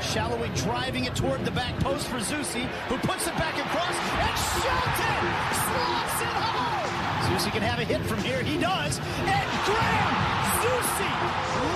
Sallói 0.00 0.54
driving 0.64 1.04
it 1.06 1.14
toward 1.16 1.44
the 1.44 1.50
back 1.50 1.74
post 1.80 2.06
for 2.06 2.18
Zusi, 2.18 2.64
who 2.86 2.96
puts 2.98 3.26
it 3.26 3.34
back 3.34 3.58
across, 3.58 3.94
and 3.94 4.36
Shelton 4.62 5.22
slots 5.66 6.18
it 6.22 6.36
home. 6.38 6.90
Zusi 7.26 7.50
can 7.52 7.62
have 7.62 7.78
a 7.80 7.84
hit 7.84 8.00
from 8.02 8.18
here. 8.22 8.42
He 8.42 8.58
does. 8.58 8.98
And 8.98 9.48
Graham 9.66 10.14
Zusi, 10.62 11.12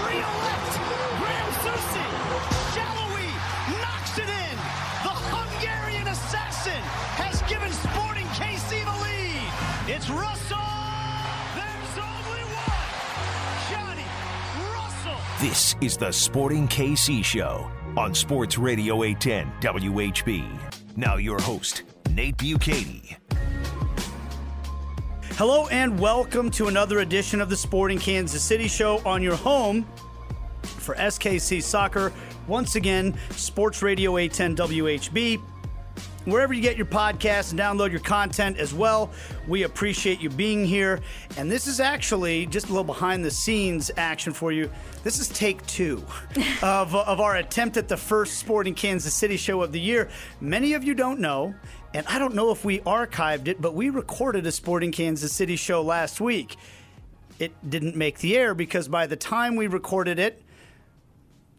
re-elect 0.06 0.72
Graham 1.18 1.50
Zusi. 1.66 2.06
Sallói 2.72 3.28
knocks 3.82 4.18
it 4.18 4.30
in. 4.30 4.56
The 5.02 5.14
Hungarian 5.34 6.06
assassin 6.06 6.82
has 7.18 7.42
given 7.50 7.70
Sporting 7.72 8.26
KC 8.38 8.86
the 8.86 8.96
lead. 9.02 9.50
It's 9.90 10.08
Russell. 10.08 10.62
There's 11.58 11.94
only 11.98 12.44
one. 12.54 13.66
Johnny 13.68 14.08
Russell. 14.78 15.18
This 15.40 15.74
is 15.80 15.96
the 15.96 16.12
Sporting 16.12 16.68
KC 16.68 17.24
Show 17.24 17.68
on 17.96 18.14
Sports 18.14 18.58
Radio 18.58 19.02
810 19.02 19.52
WHB. 19.60 20.96
Now, 20.96 21.16
your 21.16 21.40
host, 21.40 21.82
Nate 22.10 22.36
Bukaty. 22.36 23.16
Hello 25.32 25.66
and 25.68 25.98
welcome 25.98 26.50
to 26.52 26.68
another 26.68 27.00
edition 27.00 27.40
of 27.40 27.48
the 27.48 27.56
Sporting 27.56 27.98
Kansas 27.98 28.42
City 28.42 28.68
Show 28.68 29.00
on 29.04 29.22
your 29.22 29.36
home 29.36 29.86
for 30.62 30.94
SKC 30.94 31.62
Soccer. 31.62 32.12
Once 32.46 32.76
again, 32.76 33.16
Sports 33.30 33.82
Radio 33.82 34.18
810 34.18 34.68
WHB. 34.68 35.42
Wherever 36.24 36.54
you 36.54 36.62
get 36.62 36.76
your 36.76 36.86
podcasts 36.86 37.50
and 37.50 37.58
download 37.58 37.90
your 37.90 38.00
content 38.00 38.56
as 38.58 38.72
well, 38.72 39.10
we 39.48 39.64
appreciate 39.64 40.20
you 40.20 40.30
being 40.30 40.64
here. 40.64 41.00
And 41.36 41.50
this 41.50 41.66
is 41.66 41.80
actually 41.80 42.46
just 42.46 42.66
a 42.66 42.68
little 42.68 42.84
behind 42.84 43.24
the 43.24 43.30
scenes 43.30 43.90
action 43.96 44.32
for 44.32 44.52
you. 44.52 44.70
This 45.02 45.18
is 45.18 45.28
take 45.28 45.66
two 45.66 46.04
of, 46.62 46.94
of 46.94 47.20
our 47.20 47.36
attempt 47.36 47.76
at 47.76 47.88
the 47.88 47.96
first 47.96 48.38
Sporting 48.38 48.74
Kansas 48.74 49.12
City 49.12 49.36
show 49.36 49.62
of 49.62 49.72
the 49.72 49.80
year. 49.80 50.10
Many 50.40 50.74
of 50.74 50.84
you 50.84 50.94
don't 50.94 51.18
know, 51.18 51.54
and 51.92 52.06
I 52.06 52.20
don't 52.20 52.34
know 52.34 52.52
if 52.52 52.64
we 52.64 52.78
archived 52.80 53.48
it, 53.48 53.60
but 53.60 53.74
we 53.74 53.90
recorded 53.90 54.46
a 54.46 54.52
Sporting 54.52 54.92
Kansas 54.92 55.32
City 55.32 55.56
show 55.56 55.82
last 55.82 56.20
week. 56.20 56.56
It 57.40 57.52
didn't 57.68 57.96
make 57.96 58.18
the 58.18 58.36
air 58.36 58.54
because 58.54 58.86
by 58.86 59.08
the 59.08 59.16
time 59.16 59.56
we 59.56 59.66
recorded 59.66 60.20
it, 60.20 60.40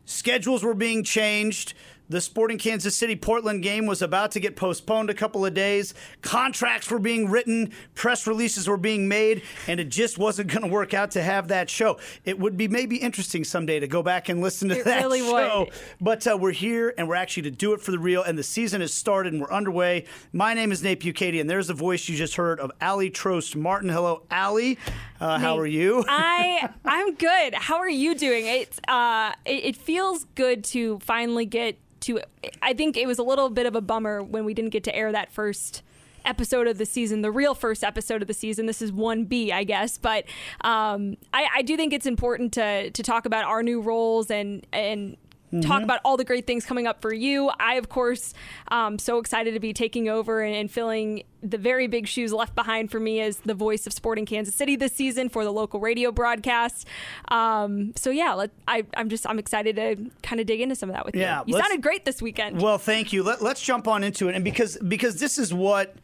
schedules 0.05 0.63
were 0.63 0.73
being 0.73 1.03
changed. 1.03 1.73
The 2.09 2.19
Sporting 2.19 2.57
Kansas 2.57 2.95
City 2.95 3.15
Portland 3.15 3.63
game 3.63 3.85
was 3.85 4.01
about 4.01 4.31
to 4.31 4.39
get 4.41 4.55
postponed 4.57 5.09
a 5.09 5.13
couple 5.13 5.45
of 5.45 5.53
days. 5.53 5.93
Contracts 6.21 6.91
were 6.91 6.99
being 6.99 7.29
written, 7.29 7.71
press 7.95 8.27
releases 8.27 8.67
were 8.67 8.77
being 8.77 9.07
made, 9.07 9.41
and 9.67 9.79
it 9.79 9.85
just 9.89 10.17
wasn't 10.17 10.49
going 10.51 10.63
to 10.63 10.67
work 10.67 10.93
out 10.93 11.11
to 11.11 11.23
have 11.23 11.47
that 11.47 11.69
show. 11.69 11.97
It 12.25 12.37
would 12.37 12.57
be 12.57 12.67
maybe 12.67 12.97
interesting 12.97 13.43
someday 13.45 13.79
to 13.79 13.87
go 13.87 14.03
back 14.03 14.27
and 14.27 14.41
listen 14.41 14.67
to 14.69 14.77
It 14.79 14.85
that 14.85 15.01
really 15.01 15.21
show. 15.21 15.59
would. 15.61 15.69
But 16.01 16.27
uh, 16.27 16.37
we're 16.37 16.51
here 16.51 16.93
and 16.97 17.07
we're 17.07 17.15
actually 17.15 17.43
to 17.43 17.51
do 17.51 17.73
it 17.73 17.79
for 17.81 17.91
the 17.91 17.99
real, 17.99 18.21
and 18.21 18.37
the 18.37 18.43
season 18.43 18.81
has 18.81 18.93
started 18.93 19.31
and 19.33 19.41
we're 19.41 19.51
underway. 19.51 20.05
My 20.33 20.53
name 20.53 20.71
is 20.73 20.83
Nate 20.83 20.99
Bukaty, 20.99 21.39
and 21.39 21.49
there's 21.49 21.67
the 21.67 21.73
voice 21.73 22.07
you 22.09 22.17
just 22.17 22.35
heard 22.35 22.59
of 22.59 22.69
Aly 22.81 23.11
Trost 23.11 23.55
Martin. 23.55 23.87
Hello, 23.89 24.23
Aly. 24.29 24.77
Uh, 25.21 25.39
how 25.39 25.57
are 25.57 25.65
you? 25.65 26.03
I 26.09 26.69
I'm 26.83 27.15
good. 27.15 27.53
How 27.53 27.77
are 27.77 27.89
you 27.89 28.13
doing? 28.13 28.45
It's 28.45 28.77
uh, 28.89 29.31
it, 29.45 29.63
it 29.63 29.77
feels 29.77 30.25
good 30.35 30.65
to 30.65 30.99
finally 30.99 31.45
get 31.45 31.77
to. 32.03 32.21
I 32.61 32.73
think 32.73 32.97
it 32.97 33.07
was 33.07 33.19
a 33.19 33.23
little 33.23 33.49
bit 33.49 33.65
of 33.65 33.75
a 33.75 33.81
bummer 33.81 34.21
when 34.23 34.45
we 34.45 34.53
didn't 34.53 34.71
get 34.71 34.83
to 34.85 34.95
air 34.95 35.11
that 35.11 35.31
first 35.31 35.81
episode 36.25 36.67
of 36.67 36.77
the 36.77 36.85
season, 36.85 37.21
the 37.21 37.31
real 37.31 37.53
first 37.53 37.83
episode 37.83 38.21
of 38.21 38.27
the 38.27 38.33
season. 38.33 38.65
This 38.65 38.81
is 38.81 38.91
one 38.91 39.25
B, 39.25 39.51
I 39.51 39.63
guess, 39.63 39.97
but 39.97 40.25
um, 40.61 41.17
I, 41.33 41.47
I 41.57 41.61
do 41.61 41.75
think 41.75 41.93
it's 41.93 42.05
important 42.05 42.53
to 42.53 42.91
to 42.91 43.03
talk 43.03 43.25
about 43.25 43.45
our 43.45 43.63
new 43.63 43.81
roles 43.81 44.29
and 44.31 44.65
and. 44.71 45.17
Talk 45.61 45.83
about 45.83 45.99
all 46.03 46.17
the 46.17 46.23
great 46.23 46.47
things 46.47 46.65
coming 46.65 46.87
up 46.87 47.01
for 47.01 47.13
you. 47.13 47.51
I, 47.59 47.75
of 47.75 47.89
course, 47.89 48.33
um, 48.69 48.97
so 48.97 49.19
excited 49.19 49.53
to 49.53 49.59
be 49.59 49.73
taking 49.73 50.09
over 50.09 50.41
and, 50.41 50.55
and 50.55 50.71
filling 50.71 51.23
the 51.41 51.57
very 51.57 51.87
big 51.87 52.07
shoes 52.07 52.31
left 52.31 52.55
behind 52.55 52.89
for 52.89 52.99
me 52.99 53.19
as 53.19 53.37
the 53.37 53.53
voice 53.53 53.85
of 53.85 53.93
Sporting 53.93 54.25
Kansas 54.25 54.55
City 54.55 54.75
this 54.75 54.93
season 54.93 55.29
for 55.29 55.43
the 55.43 55.51
local 55.51 55.79
radio 55.79 56.11
broadcast. 56.11 56.87
Um, 57.27 57.93
so 57.95 58.09
yeah, 58.09 58.33
let, 58.33 58.51
I, 58.67 58.85
I'm 58.95 59.09
just 59.09 59.27
I'm 59.29 59.39
excited 59.39 59.75
to 59.75 60.09
kind 60.21 60.39
of 60.39 60.47
dig 60.47 60.61
into 60.61 60.75
some 60.75 60.89
of 60.89 60.95
that 60.95 61.05
with 61.05 61.15
Yeah, 61.15 61.43
you. 61.45 61.55
You 61.55 61.61
sounded 61.61 61.81
great 61.81 62.05
this 62.05 62.21
weekend. 62.21 62.61
Well, 62.61 62.77
thank 62.77 63.13
you. 63.13 63.23
Let, 63.23 63.41
let's 63.41 63.61
jump 63.61 63.87
on 63.87 64.03
into 64.03 64.29
it, 64.29 64.35
and 64.35 64.43
because 64.43 64.77
because 64.77 65.19
this 65.19 65.37
is 65.37 65.53
what 65.53 65.95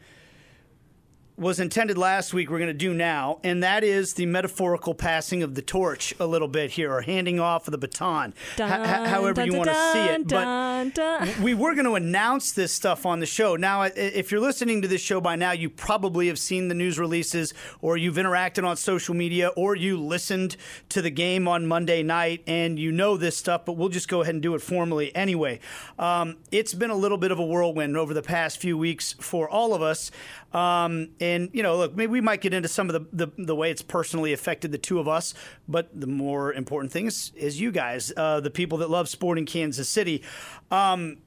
was 1.40 1.58
intended 1.58 1.96
last 1.96 2.34
week, 2.34 2.50
we're 2.50 2.58
going 2.58 2.68
to 2.68 2.74
do 2.74 2.92
now, 2.92 3.40
and 3.42 3.62
that 3.62 3.82
is 3.82 4.12
the 4.12 4.26
metaphorical 4.26 4.94
passing 4.94 5.42
of 5.42 5.54
the 5.54 5.62
torch 5.62 6.14
a 6.20 6.26
little 6.26 6.46
bit 6.48 6.72
here, 6.72 6.92
or 6.92 7.00
handing 7.00 7.40
off 7.40 7.66
of 7.66 7.72
the 7.72 7.78
baton, 7.78 8.34
Dun, 8.56 8.68
however 9.06 9.32
dun, 9.32 9.46
you 9.46 9.52
dun, 9.52 9.58
want 9.58 9.70
to 9.70 9.92
see 9.92 10.04
it. 10.04 10.28
But 10.28 11.38
we 11.40 11.54
were 11.54 11.74
going 11.74 11.86
to 11.86 11.94
announce 11.94 12.52
this 12.52 12.74
stuff 12.74 13.06
on 13.06 13.20
the 13.20 13.26
show. 13.26 13.56
Now, 13.56 13.82
if 13.82 14.30
you're 14.30 14.40
listening 14.40 14.82
to 14.82 14.88
this 14.88 15.00
show 15.00 15.18
by 15.18 15.34
now, 15.34 15.52
you 15.52 15.70
probably 15.70 16.26
have 16.26 16.38
seen 16.38 16.68
the 16.68 16.74
news 16.74 16.98
releases, 16.98 17.54
or 17.80 17.96
you've 17.96 18.16
interacted 18.16 18.66
on 18.66 18.76
social 18.76 19.14
media, 19.14 19.48
or 19.56 19.74
you 19.74 19.98
listened 19.98 20.58
to 20.90 21.00
the 21.00 21.10
game 21.10 21.48
on 21.48 21.66
Monday 21.66 22.02
night, 22.02 22.42
and 22.46 22.78
you 22.78 22.92
know 22.92 23.16
this 23.16 23.36
stuff. 23.36 23.64
But 23.64 23.78
we'll 23.78 23.88
just 23.88 24.08
go 24.08 24.20
ahead 24.20 24.34
and 24.34 24.42
do 24.42 24.54
it 24.54 24.60
formally 24.60 25.14
anyway. 25.16 25.60
Um, 25.98 26.36
it's 26.52 26.74
been 26.74 26.90
a 26.90 26.94
little 26.94 27.18
bit 27.18 27.30
of 27.30 27.38
a 27.38 27.44
whirlwind 27.46 27.96
over 27.96 28.12
the 28.12 28.22
past 28.22 28.60
few 28.60 28.76
weeks 28.76 29.14
for 29.14 29.48
all 29.48 29.72
of 29.72 29.80
us. 29.80 30.10
Um, 30.52 31.10
and 31.20 31.50
you 31.52 31.62
know, 31.62 31.76
look, 31.76 31.94
maybe 31.94 32.10
we 32.10 32.20
might 32.20 32.40
get 32.40 32.52
into 32.52 32.68
some 32.68 32.90
of 32.90 33.10
the, 33.10 33.26
the 33.26 33.44
the 33.44 33.54
way 33.54 33.70
it's 33.70 33.82
personally 33.82 34.32
affected 34.32 34.72
the 34.72 34.78
two 34.78 34.98
of 34.98 35.06
us, 35.06 35.34
but 35.68 35.88
the 35.98 36.06
more 36.08 36.52
important 36.52 36.92
thing 36.92 37.06
is 37.06 37.32
is 37.36 37.60
you 37.60 37.70
guys, 37.70 38.12
uh, 38.16 38.40
the 38.40 38.50
people 38.50 38.78
that 38.78 38.90
love 38.90 39.08
sporting 39.08 39.46
Kansas 39.46 39.88
City. 39.88 40.22
Um, 40.70 41.18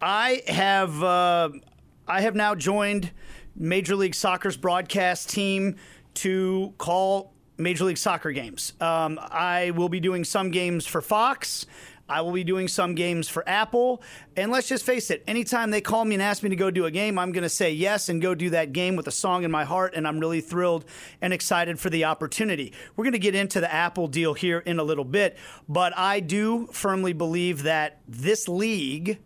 I 0.00 0.42
have 0.46 1.02
uh, 1.02 1.50
I 2.06 2.20
have 2.20 2.34
now 2.34 2.54
joined 2.54 3.10
Major 3.56 3.96
League 3.96 4.14
Soccer's 4.14 4.56
broadcast 4.56 5.28
team 5.30 5.76
to 6.14 6.74
call 6.78 7.32
Major 7.58 7.84
League 7.84 7.98
Soccer 7.98 8.32
games. 8.32 8.72
Um, 8.80 9.18
I 9.22 9.70
will 9.72 9.88
be 9.88 10.00
doing 10.00 10.24
some 10.24 10.50
games 10.50 10.86
for 10.86 11.00
Fox. 11.00 11.66
I 12.08 12.20
will 12.20 12.32
be 12.32 12.44
doing 12.44 12.68
some 12.68 12.94
games 12.94 13.28
for 13.28 13.48
Apple. 13.48 14.02
And 14.36 14.50
let's 14.50 14.68
just 14.68 14.84
face 14.84 15.10
it, 15.10 15.22
anytime 15.26 15.70
they 15.70 15.80
call 15.80 16.04
me 16.04 16.14
and 16.14 16.22
ask 16.22 16.42
me 16.42 16.50
to 16.50 16.56
go 16.56 16.70
do 16.70 16.84
a 16.84 16.90
game, 16.90 17.18
I'm 17.18 17.32
going 17.32 17.42
to 17.42 17.48
say 17.48 17.72
yes 17.72 18.08
and 18.08 18.20
go 18.20 18.34
do 18.34 18.50
that 18.50 18.72
game 18.72 18.96
with 18.96 19.06
a 19.06 19.12
song 19.12 19.44
in 19.44 19.50
my 19.50 19.64
heart. 19.64 19.94
And 19.94 20.06
I'm 20.06 20.18
really 20.18 20.40
thrilled 20.40 20.84
and 21.20 21.32
excited 21.32 21.78
for 21.78 21.90
the 21.90 22.04
opportunity. 22.04 22.72
We're 22.96 23.04
going 23.04 23.12
to 23.12 23.18
get 23.18 23.34
into 23.34 23.60
the 23.60 23.72
Apple 23.72 24.08
deal 24.08 24.34
here 24.34 24.58
in 24.58 24.78
a 24.78 24.84
little 24.84 25.04
bit. 25.04 25.36
But 25.68 25.96
I 25.96 26.20
do 26.20 26.66
firmly 26.72 27.12
believe 27.12 27.62
that 27.62 28.00
this 28.06 28.48
league 28.48 29.18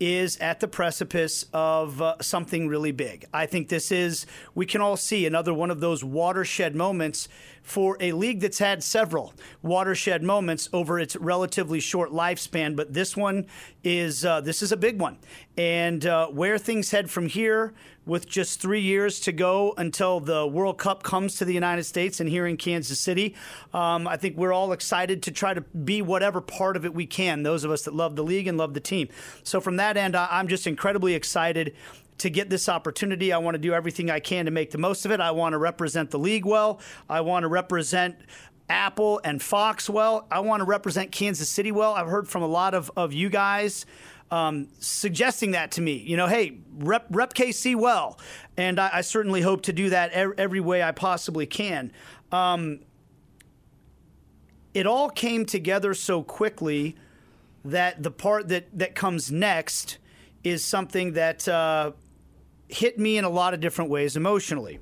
is 0.00 0.38
at 0.38 0.60
the 0.60 0.66
precipice 0.66 1.44
of 1.52 2.00
uh, 2.00 2.16
something 2.22 2.68
really 2.68 2.90
big. 2.90 3.26
I 3.34 3.44
think 3.44 3.68
this 3.68 3.92
is, 3.92 4.24
we 4.54 4.64
can 4.64 4.80
all 4.80 4.96
see 4.96 5.26
another 5.26 5.52
one 5.52 5.70
of 5.70 5.80
those 5.80 6.02
watershed 6.02 6.74
moments 6.74 7.28
for 7.70 7.96
a 8.00 8.12
league 8.12 8.40
that's 8.40 8.58
had 8.58 8.82
several 8.82 9.32
watershed 9.62 10.22
moments 10.22 10.68
over 10.72 10.98
its 10.98 11.14
relatively 11.16 11.78
short 11.78 12.10
lifespan. 12.10 12.74
But 12.74 12.92
this 12.92 13.16
one 13.16 13.46
is, 13.84 14.24
uh, 14.24 14.40
this 14.40 14.62
is 14.62 14.72
a 14.72 14.76
big 14.76 15.00
one. 15.00 15.18
And 15.56 16.04
uh, 16.04 16.26
where 16.28 16.58
things 16.58 16.90
head 16.90 17.10
from 17.10 17.28
here, 17.28 17.72
with 18.06 18.26
just 18.26 18.60
three 18.60 18.80
years 18.80 19.20
to 19.20 19.30
go 19.30 19.72
until 19.76 20.18
the 20.18 20.44
World 20.44 20.78
Cup 20.78 21.04
comes 21.04 21.36
to 21.36 21.44
the 21.44 21.54
United 21.54 21.84
States 21.84 22.18
and 22.18 22.28
here 22.28 22.46
in 22.46 22.56
Kansas 22.56 22.98
City. 22.98 23.36
Um, 23.72 24.08
I 24.08 24.16
think 24.16 24.36
we're 24.36 24.52
all 24.52 24.72
excited 24.72 25.22
to 25.24 25.30
try 25.30 25.54
to 25.54 25.60
be 25.60 26.02
whatever 26.02 26.40
part 26.40 26.76
of 26.76 26.84
it 26.84 26.92
we 26.92 27.06
can, 27.06 27.44
those 27.44 27.62
of 27.62 27.70
us 27.70 27.82
that 27.82 27.94
love 27.94 28.16
the 28.16 28.24
league 28.24 28.48
and 28.48 28.58
love 28.58 28.74
the 28.74 28.80
team. 28.80 29.08
So, 29.44 29.60
from 29.60 29.76
that 29.76 29.96
end, 29.96 30.16
I'm 30.16 30.48
just 30.48 30.66
incredibly 30.66 31.14
excited 31.14 31.76
to 32.20 32.30
get 32.30 32.50
this 32.50 32.68
opportunity. 32.68 33.32
I 33.32 33.38
want 33.38 33.54
to 33.54 33.58
do 33.58 33.72
everything 33.72 34.10
I 34.10 34.20
can 34.20 34.44
to 34.44 34.50
make 34.50 34.70
the 34.70 34.78
most 34.78 35.04
of 35.04 35.10
it. 35.10 35.20
I 35.20 35.30
want 35.32 35.54
to 35.54 35.58
represent 35.58 36.10
the 36.10 36.18
league 36.18 36.46
well. 36.46 36.80
I 37.08 37.20
want 37.22 37.42
to 37.44 37.48
represent 37.48 38.16
Apple 38.68 39.20
and 39.24 39.42
Fox 39.42 39.90
well. 39.90 40.26
I 40.30 40.40
want 40.40 40.60
to 40.60 40.64
represent 40.64 41.12
Kansas 41.12 41.48
City 41.48 41.72
well. 41.72 41.92
I've 41.94 42.06
heard 42.06 42.28
from 42.28 42.42
a 42.42 42.46
lot 42.46 42.74
of, 42.74 42.90
of 42.96 43.12
you 43.12 43.28
guys 43.28 43.84
um, 44.30 44.68
suggesting 44.78 45.52
that 45.52 45.72
to 45.72 45.80
me. 45.80 45.94
You 45.94 46.16
know, 46.16 46.26
hey, 46.26 46.58
rep, 46.78 47.06
rep 47.10 47.34
KC 47.34 47.74
well. 47.74 48.18
And 48.56 48.78
I, 48.78 48.90
I 48.94 49.00
certainly 49.00 49.40
hope 49.40 49.62
to 49.62 49.72
do 49.72 49.90
that 49.90 50.12
every, 50.12 50.60
way 50.60 50.82
I 50.82 50.92
possibly 50.92 51.46
can. 51.46 51.90
Um, 52.30 52.80
it 54.72 54.86
all 54.86 55.10
came 55.10 55.46
together 55.46 55.94
so 55.94 56.22
quickly 56.22 56.96
that 57.64 58.02
the 58.02 58.10
part 58.10 58.48
that, 58.48 58.66
that 58.78 58.94
comes 58.94 59.32
next 59.32 59.98
is 60.44 60.64
something 60.64 61.14
that 61.14 61.48
uh, 61.48 61.92
hit 62.72 62.98
me 62.98 63.18
in 63.18 63.24
a 63.24 63.30
lot 63.30 63.54
of 63.54 63.60
different 63.60 63.90
ways 63.90 64.16
emotionally. 64.16 64.80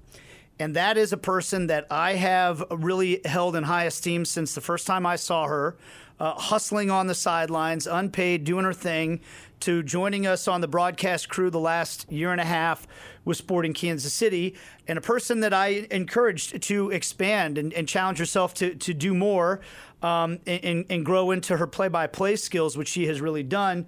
And 0.60 0.74
that 0.74 0.96
is 0.96 1.12
a 1.12 1.16
person 1.16 1.68
that 1.68 1.86
I 1.90 2.14
have 2.14 2.64
really 2.70 3.20
held 3.24 3.54
in 3.54 3.64
high 3.64 3.84
esteem 3.84 4.24
since 4.24 4.54
the 4.54 4.60
first 4.60 4.86
time 4.86 5.06
I 5.06 5.16
saw 5.16 5.46
her, 5.46 5.76
uh, 6.18 6.34
hustling 6.34 6.90
on 6.90 7.06
the 7.06 7.14
sidelines, 7.14 7.86
unpaid, 7.86 8.44
doing 8.44 8.64
her 8.64 8.72
thing, 8.72 9.20
to 9.60 9.82
joining 9.82 10.26
us 10.26 10.48
on 10.48 10.60
the 10.60 10.68
broadcast 10.68 11.28
crew 11.28 11.50
the 11.50 11.60
last 11.60 12.10
year 12.10 12.32
and 12.32 12.40
a 12.40 12.44
half 12.44 12.86
with 13.24 13.36
Sporting 13.36 13.72
Kansas 13.72 14.12
City, 14.12 14.56
and 14.88 14.98
a 14.98 15.02
person 15.02 15.40
that 15.40 15.52
I 15.52 15.86
encouraged 15.90 16.60
to 16.62 16.90
expand 16.90 17.58
and, 17.58 17.72
and 17.72 17.88
challenge 17.88 18.18
herself 18.18 18.54
to, 18.54 18.74
to 18.74 18.94
do 18.94 19.14
more. 19.14 19.60
um, 20.02 20.38
and, 20.46 20.84
and 20.88 21.04
grow 21.04 21.30
into 21.30 21.56
her 21.56 21.66
play-by-play 21.66 22.36
skills, 22.36 22.76
which 22.76 22.88
she 22.88 23.06
has 23.06 23.20
really 23.20 23.42
done. 23.42 23.86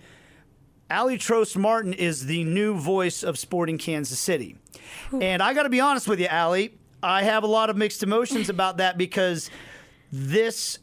Aly 0.90 1.18
Trost 1.18 1.56
Martin 1.56 1.92
is 1.92 2.26
the 2.26 2.42
new 2.42 2.74
voice 2.74 3.22
of 3.22 3.38
Sporting 3.38 3.78
Kansas 3.78 4.18
City. 4.18 4.56
And 5.20 5.40
I 5.40 5.54
got 5.54 5.62
to 5.62 5.68
be 5.68 5.80
honest 5.80 6.08
with 6.08 6.18
you, 6.18 6.26
Aly, 6.30 6.74
I 7.00 7.22
have 7.22 7.44
a 7.44 7.46
lot 7.46 7.70
of 7.70 7.76
mixed 7.76 8.02
emotions 8.02 8.48
about 8.48 8.78
that 8.78 8.98
because 8.98 9.50
this 10.10 10.78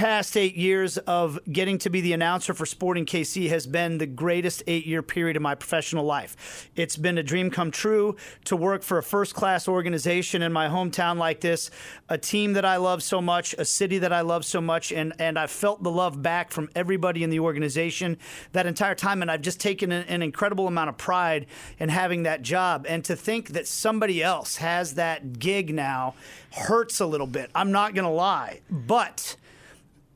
past 0.00 0.34
eight 0.34 0.56
years 0.56 0.96
of 0.96 1.38
getting 1.52 1.76
to 1.76 1.90
be 1.90 2.00
the 2.00 2.14
announcer 2.14 2.54
for 2.54 2.64
Sporting 2.64 3.04
KC 3.04 3.50
has 3.50 3.66
been 3.66 3.98
the 3.98 4.06
greatest 4.06 4.62
eight 4.66 4.86
year 4.86 5.02
period 5.02 5.36
of 5.36 5.42
my 5.42 5.54
professional 5.54 6.06
life. 6.06 6.70
It's 6.74 6.96
been 6.96 7.18
a 7.18 7.22
dream 7.22 7.50
come 7.50 7.70
true 7.70 8.16
to 8.46 8.56
work 8.56 8.82
for 8.82 8.96
a 8.96 9.02
first 9.02 9.34
class 9.34 9.68
organization 9.68 10.40
in 10.40 10.54
my 10.54 10.68
hometown 10.68 11.18
like 11.18 11.42
this, 11.42 11.70
a 12.08 12.16
team 12.16 12.54
that 12.54 12.64
I 12.64 12.78
love 12.78 13.02
so 13.02 13.20
much, 13.20 13.54
a 13.58 13.64
city 13.66 13.98
that 13.98 14.10
I 14.10 14.22
love 14.22 14.46
so 14.46 14.58
much, 14.62 14.90
and, 14.90 15.12
and 15.18 15.38
I've 15.38 15.50
felt 15.50 15.82
the 15.82 15.90
love 15.90 16.22
back 16.22 16.50
from 16.50 16.70
everybody 16.74 17.22
in 17.22 17.28
the 17.28 17.40
organization 17.40 18.16
that 18.52 18.64
entire 18.64 18.94
time. 18.94 19.20
And 19.20 19.30
I've 19.30 19.42
just 19.42 19.60
taken 19.60 19.92
an, 19.92 20.06
an 20.08 20.22
incredible 20.22 20.66
amount 20.66 20.88
of 20.88 20.96
pride 20.96 21.44
in 21.78 21.90
having 21.90 22.22
that 22.22 22.40
job. 22.40 22.86
And 22.88 23.04
to 23.04 23.14
think 23.14 23.50
that 23.50 23.68
somebody 23.68 24.22
else 24.22 24.56
has 24.56 24.94
that 24.94 25.38
gig 25.38 25.74
now 25.74 26.14
hurts 26.52 27.00
a 27.00 27.06
little 27.06 27.26
bit. 27.26 27.50
I'm 27.54 27.70
not 27.70 27.94
going 27.94 28.06
to 28.06 28.10
lie. 28.10 28.60
But 28.70 29.36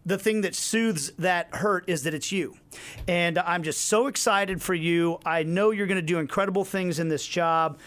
the 0.06 0.18
thing 0.18 0.42
that 0.42 0.54
soothes 0.54 1.10
that 1.18 1.48
hurt 1.54 1.88
is 1.88 2.02
that 2.02 2.14
it's 2.14 2.30
you. 2.30 2.56
And 3.08 3.38
I'm 3.38 3.62
just 3.62 3.86
so 3.86 4.06
excited 4.06 4.60
for 4.62 4.74
you. 4.74 5.18
I 5.24 5.42
know 5.42 5.70
you're 5.70 5.86
going 5.86 5.96
to 5.96 6.02
do 6.02 6.18
incredible 6.18 6.64
things 6.64 6.98
in 6.98 7.08
this 7.08 7.26
job. 7.26 7.78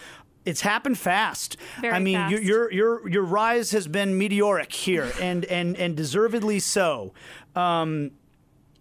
It's 0.44 0.62
happened 0.62 0.98
fast. 0.98 1.56
Very 1.80 1.94
I 1.94 1.98
mean, 1.98 2.16
fast. 2.16 2.32
Your, 2.32 2.40
your 2.40 2.72
your 2.72 3.08
your 3.08 3.22
rise 3.22 3.70
has 3.72 3.86
been 3.86 4.16
meteoric 4.16 4.72
here, 4.72 5.12
and 5.20 5.44
and 5.44 5.76
and 5.76 5.96
deservedly 5.96 6.58
so. 6.58 7.12
Um, 7.54 8.12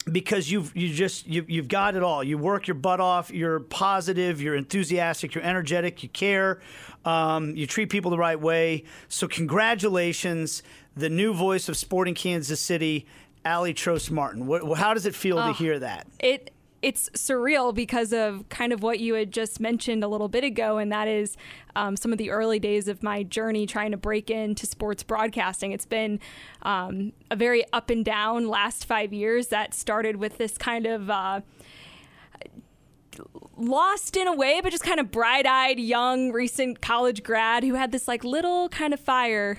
because 0.09 0.49
you've 0.49 0.75
you 0.75 0.93
just 0.93 1.27
you, 1.27 1.45
you've 1.47 1.67
got 1.67 1.95
it 1.95 2.03
all. 2.03 2.23
You 2.23 2.37
work 2.37 2.67
your 2.67 2.75
butt 2.75 2.99
off. 2.99 3.31
You're 3.31 3.59
positive. 3.59 4.41
You're 4.41 4.55
enthusiastic. 4.55 5.35
You're 5.35 5.43
energetic. 5.43 6.03
You 6.03 6.09
care. 6.09 6.61
Um, 7.05 7.55
you 7.55 7.67
treat 7.67 7.89
people 7.89 8.11
the 8.11 8.17
right 8.17 8.39
way. 8.39 8.83
So 9.07 9.27
congratulations, 9.27 10.63
the 10.95 11.09
new 11.09 11.33
voice 11.33 11.69
of 11.69 11.77
Sporting 11.77 12.15
Kansas 12.15 12.61
City, 12.61 13.05
Aly 13.45 13.73
Trost 13.73 14.11
Martin. 14.11 14.47
What, 14.47 14.77
how 14.77 14.93
does 14.93 15.05
it 15.05 15.15
feel 15.15 15.37
to 15.37 15.53
hear 15.53 15.79
that? 15.79 16.07
it 16.19 16.51
it's 16.81 17.09
surreal 17.09 17.73
because 17.73 18.13
of 18.13 18.47
kind 18.49 18.71
of 18.71 18.83
what 18.83 18.99
you 18.99 19.15
had 19.15 19.31
just 19.31 19.59
mentioned 19.59 20.03
a 20.03 20.07
little 20.07 20.27
bit 20.27 20.43
ago, 20.43 20.77
and 20.77 20.91
that 20.91 21.07
is 21.07 21.35
um, 21.75 21.97
some 21.97 22.11
of 22.11 22.17
the 22.17 22.29
early 22.29 22.59
days 22.59 22.87
of 22.87 23.01
my 23.01 23.23
journey 23.23 23.65
trying 23.65 23.91
to 23.91 23.97
break 23.97 24.29
into 24.29 24.65
sports 24.65 25.03
broadcasting. 25.03 25.71
It's 25.71 25.85
been 25.85 26.19
um, 26.61 27.13
a 27.31 27.35
very 27.35 27.65
up 27.73 27.89
and 27.89 28.05
down 28.05 28.47
last 28.47 28.85
five 28.85 29.11
years 29.11 29.47
that 29.47 29.73
started 29.73 30.17
with 30.17 30.37
this 30.37 30.57
kind 30.57 30.85
of. 30.85 31.09
Uh, 31.09 31.41
lost 33.55 34.15
in 34.15 34.27
a 34.27 34.35
way, 34.35 34.59
but 34.61 34.69
just 34.69 34.83
kind 34.83 34.99
of 34.99 35.09
bright 35.09 35.47
eyed, 35.47 35.79
young, 35.79 36.31
recent 36.31 36.81
college 36.81 37.23
grad 37.23 37.63
who 37.63 37.73
had 37.73 37.91
this 37.91 38.07
like 38.07 38.23
little 38.23 38.69
kind 38.69 38.93
of 38.93 38.99
fire 38.99 39.57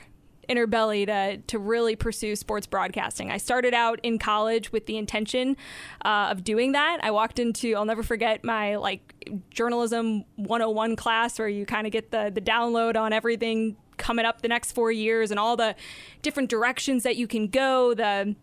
in 0.49 0.57
her 0.57 0.67
belly 0.67 1.07
to 1.07 1.37
to 1.37 1.59
really 1.59 1.95
pursue 1.95 2.35
sports 2.35 2.67
broadcasting. 2.67 3.31
I 3.31 3.37
started 3.37 3.75
out 3.75 4.01
in 4.03 4.19
college 4.19 4.73
with 4.73 4.87
the 4.87 4.97
intention 4.97 5.57
uh, 6.05 6.29
of 6.31 6.43
doing 6.43 6.73
that. 6.73 6.99
I 7.03 7.11
walked 7.11 7.39
into 7.39 7.75
I'll 7.77 7.85
never 7.85 8.03
forget 8.03 8.43
my 8.45 8.77
like 8.77 9.15
journalism 9.51 10.25
101 10.37 10.97
class 10.97 11.39
where 11.39 11.49
you 11.49 11.67
kind 11.67 11.87
of 11.87 11.93
get 11.93 12.11
the 12.11 12.31
the 12.35 12.41
download 12.41 12.97
on 12.97 13.13
everything 13.13 13.77
coming 13.99 14.25
up 14.25 14.43
the 14.43 14.49
next 14.49 14.73
4 14.73 14.93
years 14.93 15.31
and 15.31 15.41
all 15.41 15.57
the 15.57 15.75
different 16.23 16.49
directions 16.49 17.03
that 17.03 17.17
you 17.17 17.27
can 17.27 17.49
go, 17.49 17.95
the 17.95 18.37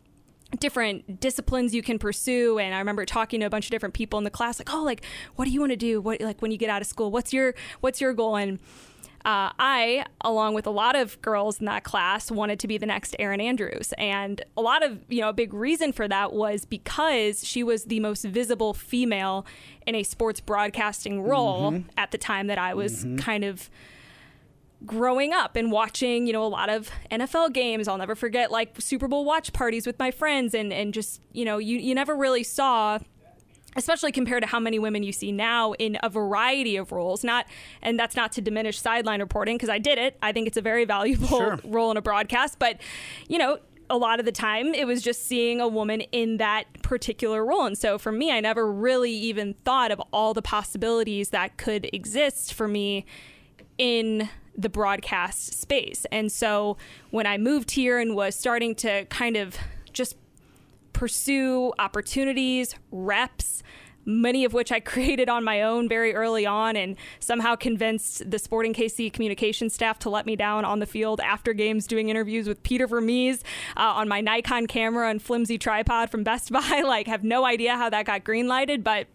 different 0.60 1.20
disciplines 1.20 1.74
you 1.74 1.82
can 1.82 2.00
pursue 2.00 2.60
and 2.60 2.74
i 2.74 2.78
remember 2.78 3.04
talking 3.04 3.40
to 3.40 3.46
a 3.46 3.50
bunch 3.50 3.66
of 3.66 3.72
different 3.72 3.94
people 3.94 4.18
in 4.18 4.24
the 4.24 4.30
class 4.30 4.60
like 4.60 4.72
oh 4.74 4.84
like 4.84 5.04
what 5.36 5.46
do 5.46 5.52
you 5.52 5.60
want 5.60 5.72
to 5.72 5.76
do 5.76 6.00
what 6.00 6.22
like 6.22 6.42
when 6.42 6.52
you 6.52 6.58
get 6.58 6.70
out 6.70 6.82
of 6.82 6.88
school 6.88 7.12
what's 7.12 7.34
your 7.34 7.56
what's 7.82 8.00
your 8.00 8.14
goal 8.14 8.36
and 8.36 8.60
uh, 9.26 9.50
I, 9.58 10.06
along 10.22 10.54
with 10.54 10.68
a 10.68 10.72
lot 10.72 10.96
of 10.96 11.20
girls 11.22 11.60
in 11.60 11.66
that 11.66 11.84
class, 11.84 12.30
wanted 12.30 12.60
to 12.60 12.68
be 12.68 12.78
the 12.78 12.86
next 12.86 13.16
Erin 13.18 13.42
Andrews. 13.42 13.92
And 13.98 14.42
a 14.56 14.62
lot 14.62 14.84
of, 14.84 15.00
you 15.10 15.20
know, 15.20 15.30
a 15.30 15.34
big 15.34 15.52
reason 15.52 15.92
for 15.92 16.08
that 16.08 16.32
was 16.32 16.64
because 16.64 17.44
she 17.44 17.64
was 17.64 17.86
the 17.86 18.00
most 18.00 18.24
visible 18.26 18.76
female 18.76 19.46
in 19.88 19.96
a 19.96 20.04
sports 20.04 20.40
broadcasting 20.40 21.22
role 21.24 21.72
Mm-hmm. 21.72 21.90
at 21.98 22.12
the 22.12 22.18
time 22.20 22.48
that 22.48 22.58
I 22.60 22.76
was 22.76 23.06
kind 23.18 23.44
of 23.44 23.70
growing 24.86 25.34
up 25.34 25.56
and 25.56 25.72
watching, 25.72 26.28
you 26.28 26.34
know, 26.34 26.44
a 26.44 26.48
lot 26.48 26.70
of 26.70 26.92
NFL 27.10 27.54
games. 27.54 27.88
I'll 27.88 27.98
never 27.98 28.14
forget 28.16 28.52
like 28.52 28.80
Super 28.80 29.08
Bowl 29.08 29.26
watch 29.26 29.52
parties 29.54 29.88
with 29.88 29.98
my 29.98 30.12
friends 30.12 30.54
and, 30.54 30.72
and 30.72 30.94
just, 30.94 31.22
you 31.32 31.46
know, 31.46 31.58
you, 31.58 31.80
you 31.80 31.96
never 31.96 32.16
really 32.16 32.44
saw 32.44 33.00
especially 33.76 34.12
compared 34.12 34.42
to 34.44 34.48
how 34.48 34.60
many 34.60 34.80
women 34.80 35.04
you 35.04 35.12
see 35.12 35.32
now 35.32 35.74
in 35.74 35.98
a 36.04 36.10
variety 36.10 36.76
of 36.76 36.92
roles 36.92 37.24
not 37.24 37.46
and 37.82 38.00
that's 38.00 38.16
not 38.16 38.32
to 38.32 38.42
diminish 38.42 38.80
sideline 38.80 39.20
reporting 39.20 39.56
because 39.56 39.70
i 39.70 39.78
did 39.78 39.98
it 39.98 40.18
i 40.22 40.32
think 40.32 40.48
it's 40.48 40.58
a 40.58 40.62
very 40.62 40.86
valuable 40.86 41.28
Sure. 41.28 41.60
role 41.64 41.92
in 41.92 41.98
a 41.98 42.02
broadcast 42.02 42.60
but 42.60 42.80
you 43.28 43.38
know 43.38 43.60
a 43.90 43.98
lot 43.98 44.20
of 44.20 44.26
the 44.26 44.32
time 44.32 44.74
it 44.74 44.88
was 44.88 45.02
just 45.02 45.28
seeing 45.28 45.62
a 45.62 45.68
woman 45.68 46.02
in 46.02 46.38
that 46.38 46.66
particular 46.82 47.46
role 47.46 47.66
and 47.66 47.78
so 47.78 47.98
for 47.98 48.12
me 48.12 48.32
i 48.32 48.40
never 48.40 48.72
really 48.72 49.12
even 49.12 49.54
thought 49.66 49.92
of 49.92 50.02
all 50.12 50.34
the 50.34 50.42
possibilities 50.42 51.30
that 51.30 51.58
could 51.58 51.88
exist 51.94 52.54
for 52.54 52.68
me 52.68 53.06
in 53.78 54.30
the 54.58 54.70
broadcast 54.70 55.54
space. 55.60 56.06
And 56.14 56.32
so 56.32 56.78
when 57.10 57.28
I 57.28 57.38
moved 57.38 57.72
here 57.72 58.00
and 58.00 58.16
was 58.16 58.36
starting 58.36 58.74
to 58.76 59.04
kind 59.06 59.36
of 59.36 59.58
just 59.92 60.16
pursue 60.96 61.74
opportunities, 61.78 62.74
reps, 62.90 63.62
many 64.06 64.46
of 64.46 64.54
which 64.54 64.72
I 64.72 64.80
created 64.94 65.28
on 65.28 65.44
my 65.44 65.62
own 65.62 65.90
very 65.90 66.16
early 66.16 66.46
on 66.46 66.78
and 66.78 66.96
somehow 67.20 67.58
convinced 67.58 68.32
the 68.32 68.40
Sporting 68.40 68.74
KC 68.74 69.12
communication 69.12 69.70
staff 69.70 70.00
to 70.00 70.10
let 70.10 70.26
me 70.26 70.38
down 70.38 70.64
on 70.64 70.80
the 70.80 70.86
field 70.86 71.20
after 71.20 71.52
games 71.52 71.86
doing 71.86 72.08
interviews 72.08 72.48
with 72.48 72.64
Peter 72.64 72.88
Vermes 72.88 73.44
uh, 73.76 73.82
on 73.82 74.08
my 74.08 74.22
Nikon 74.22 74.68
camera 74.68 75.10
and 75.10 75.22
flimsy 75.22 75.58
tripod 75.58 76.10
from 76.10 76.24
Best 76.24 76.50
Buy. 76.54 76.82
like, 76.86 77.08
have 77.08 77.26
no 77.26 77.44
idea 77.44 77.76
how 77.76 77.90
that 77.90 78.06
got 78.06 78.24
green 78.24 78.48
lighted, 78.48 78.82
but 78.82 79.08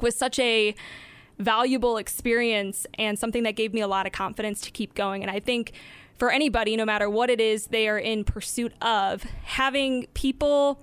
was 0.00 0.16
such 0.16 0.38
a 0.38 0.74
valuable 1.38 1.98
experience 1.98 2.86
and 2.98 3.18
something 3.18 3.42
that 3.42 3.54
gave 3.54 3.74
me 3.74 3.82
a 3.82 3.88
lot 3.88 4.06
of 4.06 4.12
confidence 4.12 4.62
to 4.62 4.70
keep 4.70 4.94
going. 4.94 5.20
And 5.22 5.30
I 5.30 5.40
think 5.40 5.72
for 6.16 6.30
anybody, 6.30 6.74
no 6.74 6.86
matter 6.86 7.10
what 7.10 7.28
it 7.28 7.40
is 7.40 7.66
they 7.66 7.86
are 7.86 7.98
in 7.98 8.24
pursuit 8.24 8.72
of, 8.80 9.24
having 9.44 10.06
people 10.14 10.80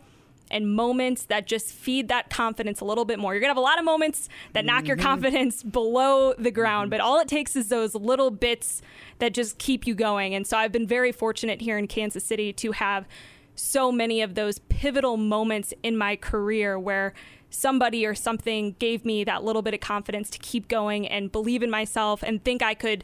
and 0.52 0.74
moments 0.74 1.26
that 1.26 1.48
just 1.48 1.72
feed 1.72 2.08
that 2.08 2.30
confidence 2.30 2.82
a 2.82 2.86
little 2.86 3.06
bit 3.06 3.20
more. 3.20 3.34
You're 3.34 3.42
going 3.42 3.50
to 3.50 3.56
have 3.56 3.58
a 3.58 3.62
lot 3.62 3.80
of 3.80 3.86
moments 3.86 4.30
that 4.54 4.66
knock 4.66 4.88
your 4.88 4.98
mm-hmm. 4.98 5.06
confidence 5.06 5.64
below 5.80 6.34
the 6.38 6.52
ground, 6.52 6.86
mm-hmm. 6.86 6.92
but 6.92 7.02
all 7.02 7.20
it 7.20 7.28
takes 7.28 7.56
is 7.56 7.70
those 7.70 7.96
little 7.96 8.32
bits 8.32 8.82
that 9.20 9.34
just 9.34 9.58
keep 9.58 9.86
you 9.86 9.96
going. 9.96 10.34
And 10.34 10.46
so 10.46 10.58
I've 10.58 10.72
been 10.72 10.88
very 10.88 11.12
fortunate 11.12 11.62
here 11.62 11.78
in 11.78 11.88
Kansas 11.88 12.24
City 12.24 12.54
to 12.54 12.72
have 12.74 13.08
so 13.56 13.92
many 13.92 14.22
of 14.22 14.36
those 14.36 14.60
pivotal 14.70 15.18
moments 15.18 15.74
in 15.84 15.98
my 15.98 16.16
career 16.16 16.80
where 16.80 17.14
somebody 17.50 18.06
or 18.06 18.16
something 18.16 18.76
gave 18.80 19.04
me 19.04 19.24
that 19.24 19.44
little 19.44 19.62
bit 19.62 19.74
of 19.74 19.80
confidence 19.80 20.30
to 20.30 20.40
keep 20.40 20.68
going 20.68 21.08
and 21.08 21.32
believe 21.32 21.64
in 21.64 21.70
myself 21.70 22.24
and 22.24 22.44
think 22.44 22.62
I 22.62 22.74
could 22.74 23.04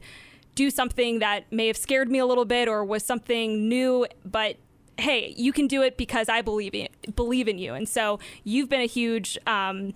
do 0.54 0.70
something 0.70 1.20
that 1.20 1.52
may 1.52 1.68
have 1.68 1.78
scared 1.78 2.10
me 2.10 2.20
a 2.20 2.26
little 2.26 2.46
bit 2.46 2.68
or 2.68 2.84
was 2.86 3.04
something 3.04 3.68
new, 3.68 4.08
but 4.24 4.56
hey, 4.98 5.34
you 5.38 5.52
can 5.52 5.68
do 5.68 5.82
it 5.82 5.98
because 5.98 6.30
I 6.30 6.42
believe 6.42 6.74
in 6.74 6.88
believe 7.16 7.48
in 7.48 7.58
you. 7.58 7.74
And 7.74 7.88
so 7.88 8.20
you've 8.44 8.70
been 8.70 8.82
a 8.82 8.86
huge 8.86 9.38
um, 9.46 9.94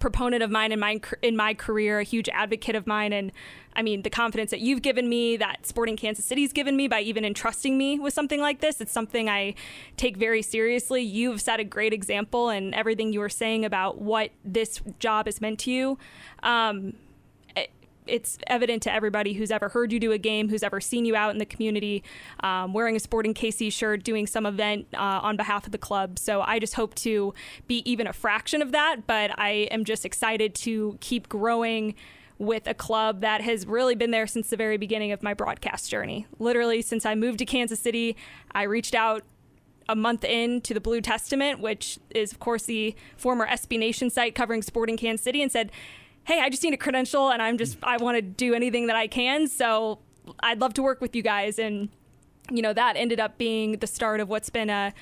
proponent 0.00 0.42
of 0.42 0.50
mine 0.50 0.72
in 0.72 0.80
my 0.80 1.00
in 1.22 1.36
my 1.36 1.54
career, 1.54 2.00
a 2.00 2.04
huge 2.04 2.28
advocate 2.30 2.74
of 2.74 2.86
mine, 2.86 3.12
and 3.12 3.32
I 3.74 3.82
mean 3.82 4.02
the 4.02 4.10
confidence 4.10 4.50
that 4.50 4.60
you've 4.60 4.82
given 4.82 5.08
me, 5.08 5.36
that 5.36 5.66
Sporting 5.66 5.96
Kansas 5.96 6.24
City's 6.24 6.52
given 6.52 6.76
me 6.76 6.88
by 6.88 7.00
even 7.00 7.24
entrusting 7.24 7.76
me 7.76 7.98
with 7.98 8.14
something 8.14 8.40
like 8.40 8.60
this. 8.60 8.80
It's 8.80 8.92
something 8.92 9.28
I 9.28 9.54
take 9.96 10.16
very 10.16 10.42
seriously. 10.42 11.02
You've 11.02 11.40
set 11.40 11.60
a 11.60 11.64
great 11.64 11.92
example, 11.92 12.48
and 12.48 12.74
everything 12.74 13.12
you 13.12 13.20
were 13.20 13.28
saying 13.28 13.64
about 13.64 14.00
what 14.00 14.30
this 14.44 14.80
job 14.98 15.26
has 15.26 15.40
meant 15.40 15.58
to 15.60 15.70
you. 15.70 15.98
Um, 16.42 16.94
it's 18.12 18.36
evident 18.46 18.82
to 18.82 18.92
everybody 18.92 19.32
who's 19.32 19.50
ever 19.50 19.70
heard 19.70 19.90
you 19.90 19.98
do 19.98 20.12
a 20.12 20.18
game, 20.18 20.50
who's 20.50 20.62
ever 20.62 20.82
seen 20.82 21.06
you 21.06 21.16
out 21.16 21.30
in 21.30 21.38
the 21.38 21.46
community, 21.46 22.04
um, 22.40 22.74
wearing 22.74 22.94
a 22.94 23.00
Sporting 23.00 23.32
KC 23.32 23.72
shirt, 23.72 24.04
doing 24.04 24.26
some 24.26 24.44
event 24.44 24.86
uh, 24.92 25.20
on 25.22 25.38
behalf 25.38 25.64
of 25.64 25.72
the 25.72 25.78
club. 25.78 26.18
So 26.18 26.42
I 26.42 26.58
just 26.58 26.74
hope 26.74 26.94
to 26.96 27.32
be 27.66 27.82
even 27.90 28.06
a 28.06 28.12
fraction 28.12 28.60
of 28.60 28.70
that, 28.72 29.06
but 29.06 29.30
I 29.38 29.66
am 29.70 29.86
just 29.86 30.04
excited 30.04 30.54
to 30.56 30.98
keep 31.00 31.30
growing 31.30 31.94
with 32.36 32.66
a 32.66 32.74
club 32.74 33.22
that 33.22 33.40
has 33.40 33.66
really 33.66 33.94
been 33.94 34.10
there 34.10 34.26
since 34.26 34.50
the 34.50 34.58
very 34.58 34.76
beginning 34.76 35.12
of 35.12 35.22
my 35.22 35.32
broadcast 35.32 35.90
journey. 35.90 36.26
Literally, 36.38 36.82
since 36.82 37.06
I 37.06 37.14
moved 37.14 37.38
to 37.38 37.46
Kansas 37.46 37.80
City, 37.80 38.14
I 38.50 38.64
reached 38.64 38.94
out 38.94 39.22
a 39.88 39.96
month 39.96 40.22
in 40.22 40.60
to 40.62 40.74
the 40.74 40.80
Blue 40.80 41.00
Testament, 41.00 41.60
which 41.60 41.98
is, 42.10 42.30
of 42.30 42.40
course, 42.40 42.64
the 42.64 42.94
former 43.16 43.46
SB 43.46 43.78
Nation 43.78 44.10
site 44.10 44.34
covering 44.34 44.60
sporting 44.60 44.98
Kansas 44.98 45.24
City, 45.24 45.40
and 45.40 45.50
said, 45.50 45.72
Hey, 46.24 46.40
I 46.40 46.48
just 46.50 46.62
need 46.62 46.74
a 46.74 46.78
credential 46.78 47.30
and 47.30 47.42
I'm 47.42 47.58
just, 47.58 47.76
I 47.82 47.96
want 47.96 48.16
to 48.16 48.22
do 48.22 48.54
anything 48.54 48.86
that 48.86 48.96
I 48.96 49.06
can. 49.06 49.48
So 49.48 49.98
I'd 50.40 50.60
love 50.60 50.74
to 50.74 50.82
work 50.82 51.00
with 51.00 51.16
you 51.16 51.22
guys. 51.22 51.58
And, 51.58 51.88
you 52.50 52.62
know, 52.62 52.72
that 52.72 52.96
ended 52.96 53.20
up 53.20 53.38
being 53.38 53.78
the 53.78 53.86
start 53.86 54.20
of 54.20 54.28
what's 54.28 54.50
been 54.50 54.70
a, 54.70 54.92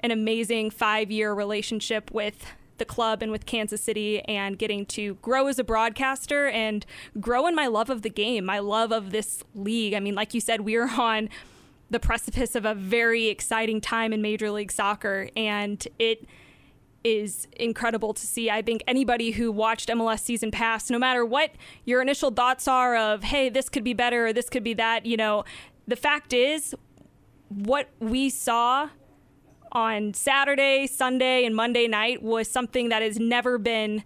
an 0.00 0.10
amazing 0.10 0.70
five 0.70 1.10
year 1.10 1.34
relationship 1.34 2.10
with 2.10 2.46
the 2.78 2.84
club 2.86 3.22
and 3.22 3.30
with 3.30 3.46
Kansas 3.46 3.82
City 3.82 4.20
and 4.22 4.58
getting 4.58 4.86
to 4.86 5.14
grow 5.16 5.46
as 5.46 5.58
a 5.58 5.64
broadcaster 5.64 6.48
and 6.48 6.86
grow 7.20 7.46
in 7.46 7.54
my 7.54 7.66
love 7.66 7.90
of 7.90 8.02
the 8.02 8.08
game, 8.08 8.44
my 8.44 8.58
love 8.58 8.90
of 8.90 9.10
this 9.10 9.44
league. 9.54 9.94
I 9.94 10.00
mean, 10.00 10.14
like 10.14 10.34
you 10.34 10.40
said, 10.40 10.62
we 10.62 10.74
are 10.76 10.88
on 10.88 11.28
the 11.90 12.00
precipice 12.00 12.54
of 12.54 12.64
a 12.64 12.74
very 12.74 13.26
exciting 13.26 13.80
time 13.80 14.12
in 14.12 14.22
Major 14.22 14.50
League 14.50 14.72
Soccer, 14.72 15.28
and 15.36 15.86
it 15.98 16.24
is 17.02 17.48
incredible 17.56 18.12
to 18.14 18.26
see. 18.26 18.50
I 18.50 18.62
think 18.62 18.82
anybody 18.86 19.30
who 19.30 19.50
watched 19.50 19.88
MLS 19.88 20.20
season 20.20 20.50
pass, 20.50 20.90
no 20.90 20.98
matter 20.98 21.24
what 21.24 21.52
your 21.84 22.02
initial 22.02 22.30
thoughts 22.30 22.68
are 22.68 22.96
of, 22.96 23.22
hey, 23.22 23.48
this 23.48 23.68
could 23.68 23.84
be 23.84 23.94
better 23.94 24.28
or 24.28 24.32
this 24.32 24.48
could 24.50 24.64
be 24.64 24.74
that, 24.74 25.06
you 25.06 25.16
know, 25.16 25.44
the 25.86 25.96
fact 25.96 26.32
is, 26.32 26.74
what 27.48 27.88
we 27.98 28.30
saw 28.30 28.90
on 29.72 30.14
Saturday, 30.14 30.86
Sunday, 30.86 31.44
and 31.44 31.54
Monday 31.54 31.86
night 31.86 32.22
was 32.22 32.48
something 32.48 32.88
that 32.88 33.02
has 33.02 33.18
never 33.18 33.58
been 33.58 34.04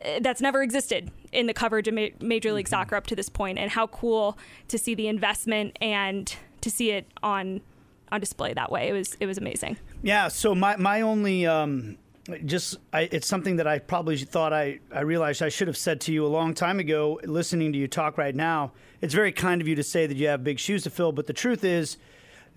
eh, 0.00 0.18
that's 0.20 0.40
never 0.40 0.62
existed 0.62 1.10
in 1.32 1.46
the 1.46 1.54
coverage 1.54 1.88
of 1.88 1.94
Major 1.94 2.52
League 2.52 2.66
mm-hmm. 2.66 2.70
Soccer 2.70 2.96
up 2.96 3.06
to 3.08 3.16
this 3.16 3.28
point, 3.28 3.58
and 3.58 3.70
how 3.70 3.86
cool 3.88 4.38
to 4.68 4.78
see 4.78 4.94
the 4.94 5.08
investment 5.08 5.76
and 5.80 6.34
to 6.60 6.70
see 6.70 6.90
it 6.90 7.06
on 7.22 7.60
on 8.12 8.20
display 8.20 8.54
that 8.54 8.70
way. 8.70 8.88
It 8.88 8.92
was 8.92 9.16
it 9.20 9.26
was 9.26 9.38
amazing. 9.38 9.76
Yeah. 10.02 10.28
So 10.28 10.54
my 10.54 10.76
my 10.76 11.00
only 11.00 11.46
um, 11.46 11.98
just 12.44 12.78
I, 12.92 13.02
it's 13.12 13.26
something 13.26 13.56
that 13.56 13.66
I 13.66 13.78
probably 13.78 14.16
thought 14.18 14.52
I 14.52 14.80
I 14.92 15.00
realized 15.00 15.42
I 15.42 15.48
should 15.48 15.68
have 15.68 15.76
said 15.76 16.00
to 16.02 16.12
you 16.12 16.24
a 16.26 16.28
long 16.28 16.54
time 16.54 16.78
ago. 16.78 17.20
Listening 17.24 17.72
to 17.72 17.78
you 17.78 17.88
talk 17.88 18.18
right 18.18 18.34
now, 18.34 18.72
it's 19.00 19.14
very 19.14 19.32
kind 19.32 19.60
of 19.60 19.68
you 19.68 19.74
to 19.76 19.82
say 19.82 20.06
that 20.06 20.16
you 20.16 20.28
have 20.28 20.44
big 20.44 20.58
shoes 20.58 20.84
to 20.84 20.90
fill, 20.90 21.12
but 21.12 21.26
the 21.26 21.32
truth 21.32 21.64
is 21.64 21.96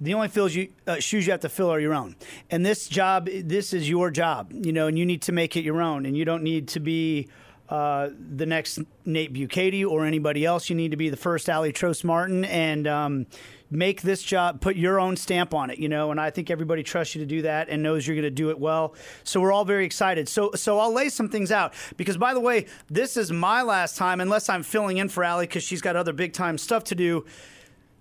the 0.01 0.13
only 0.13 0.29
fills 0.29 0.55
you, 0.55 0.69
uh, 0.88 1.00
shoes 1.00 1.25
you 1.25 1.31
have 1.31 1.41
to 1.41 1.50
fill 1.50 1.69
are 1.69 1.79
your 1.79 1.93
own. 1.93 2.15
And 2.50 2.65
this 2.65 2.88
job, 2.88 3.27
this 3.27 3.74
is 3.74 3.89
your 3.89 4.12
job, 4.12 4.51
you 4.53 4.72
know, 4.72 4.88
and 4.88 4.98
you 4.98 5.05
need 5.05 5.22
to 5.24 5.31
make 5.31 5.58
it 5.58 5.63
your 5.63 5.81
own. 5.81 6.05
And 6.05 6.15
you 6.15 6.24
don't 6.25 6.43
need 6.43 6.69
to 6.69 6.79
be 6.79 7.27
uh, 7.67 8.10
the 8.36 8.46
next 8.46 8.79
Nate 9.05 9.34
Bukaty 9.34 9.86
or 9.86 10.05
anybody 10.05 10.46
else. 10.46 10.69
You 10.69 10.75
need 10.75 10.91
to 10.91 10.98
be 10.98 11.10
the 11.10 11.17
first 11.17 11.50
Aly 11.50 11.74
Trost 11.74 12.03
Martin 12.03 12.46
and 12.46 12.88
um, 12.88 13.25
make 13.71 14.01
this 14.01 14.23
job, 14.23 14.61
put 14.61 14.75
your 14.75 14.99
own 14.99 15.15
stamp 15.15 15.53
on 15.53 15.69
it, 15.69 15.79
you 15.79 15.89
know. 15.89 16.11
And 16.11 16.19
I 16.19 16.29
think 16.29 16.49
everybody 16.49 16.83
trusts 16.83 17.15
you 17.15 17.21
to 17.21 17.25
do 17.25 17.43
that 17.43 17.69
and 17.69 17.83
knows 17.83 18.07
you're 18.07 18.15
going 18.15 18.23
to 18.23 18.29
do 18.29 18.49
it 18.49 18.59
well. 18.59 18.95
So 19.23 19.39
we're 19.39 19.51
all 19.51 19.65
very 19.65 19.85
excited. 19.85 20.27
So 20.27 20.51
so 20.55 20.79
I'll 20.79 20.93
lay 20.93 21.09
some 21.09 21.29
things 21.29 21.51
out 21.51 21.73
because 21.97 22.17
by 22.17 22.33
the 22.33 22.39
way, 22.39 22.65
this 22.89 23.17
is 23.17 23.31
my 23.31 23.61
last 23.61 23.97
time, 23.97 24.21
unless 24.21 24.49
I'm 24.49 24.63
filling 24.63 24.97
in 24.97 25.09
for 25.09 25.23
Aly 25.23 25.47
because 25.47 25.63
she's 25.63 25.81
got 25.81 25.95
other 25.95 26.13
big 26.13 26.33
time 26.33 26.57
stuff 26.57 26.83
to 26.85 26.95
do 26.95 27.25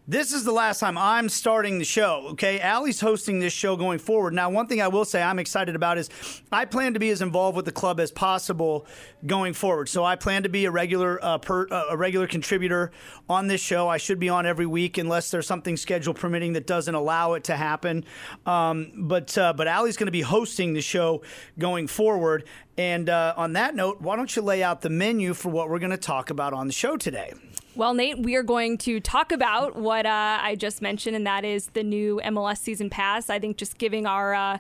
this 0.08 0.32
is 0.32 0.42
the 0.42 0.52
last 0.52 0.80
time 0.80 0.96
I'm 0.96 1.28
starting 1.28 1.78
the 1.78 1.84
show, 1.84 2.28
okay? 2.30 2.58
Aly's 2.60 2.98
hosting 2.98 3.40
this 3.40 3.52
show 3.52 3.76
going 3.76 3.98
forward. 3.98 4.32
Now, 4.32 4.48
one 4.48 4.66
thing 4.66 4.80
I 4.80 4.88
will 4.88 5.04
say 5.04 5.22
I'm 5.22 5.38
excited 5.38 5.76
about 5.76 5.98
is 5.98 6.08
I 6.50 6.64
plan 6.64 6.94
to 6.94 6.98
be 6.98 7.10
as 7.10 7.20
involved 7.20 7.56
with 7.56 7.66
the 7.66 7.72
club 7.72 8.00
as 8.00 8.10
possible 8.10 8.86
going 9.26 9.52
forward. 9.52 9.90
So 9.90 10.04
I 10.04 10.16
plan 10.16 10.44
to 10.44 10.48
be 10.48 10.64
a 10.64 10.70
regular 10.70 11.22
uh, 11.22 11.36
per, 11.36 11.68
uh, 11.70 11.88
a 11.90 11.96
regular 11.98 12.26
contributor 12.26 12.90
on 13.28 13.48
this 13.48 13.60
show. 13.60 13.86
I 13.86 13.98
should 13.98 14.18
be 14.18 14.30
on 14.30 14.46
every 14.46 14.64
week 14.64 14.96
unless 14.96 15.30
there's 15.30 15.46
something 15.46 15.76
schedule 15.76 16.14
permitting 16.14 16.54
that 16.54 16.66
doesn't 16.66 16.94
allow 16.94 17.34
it 17.34 17.44
to 17.44 17.56
happen. 17.56 18.06
Um, 18.46 18.92
but 18.96 19.36
uh, 19.36 19.52
but 19.52 19.68
Aly's 19.68 19.98
going 19.98 20.06
to 20.06 20.10
be 20.10 20.22
hosting 20.22 20.72
the 20.72 20.80
show 20.80 21.20
going 21.58 21.86
forward. 21.86 22.44
And 22.78 23.10
uh, 23.10 23.34
on 23.36 23.52
that 23.52 23.74
note, 23.74 24.00
why 24.00 24.16
don't 24.16 24.34
you 24.34 24.40
lay 24.40 24.62
out 24.62 24.80
the 24.80 24.88
menu 24.88 25.34
for 25.34 25.50
what 25.50 25.68
we're 25.68 25.80
going 25.80 25.90
to 25.90 25.98
talk 25.98 26.30
about 26.30 26.54
on 26.54 26.66
the 26.66 26.72
show 26.72 26.96
today? 26.96 27.34
Well, 27.78 27.94
Nate, 27.94 28.18
we 28.18 28.34
are 28.34 28.42
going 28.42 28.76
to 28.78 28.98
talk 28.98 29.30
about 29.30 29.76
what 29.76 30.04
uh, 30.04 30.38
I 30.42 30.56
just 30.56 30.82
mentioned, 30.82 31.14
and 31.14 31.24
that 31.28 31.44
is 31.44 31.66
the 31.74 31.84
new 31.84 32.20
MLS 32.24 32.58
season 32.58 32.90
pass. 32.90 33.30
I 33.30 33.38
think 33.38 33.56
just 33.56 33.78
giving 33.78 34.04
our 34.04 34.34
uh, 34.34 34.58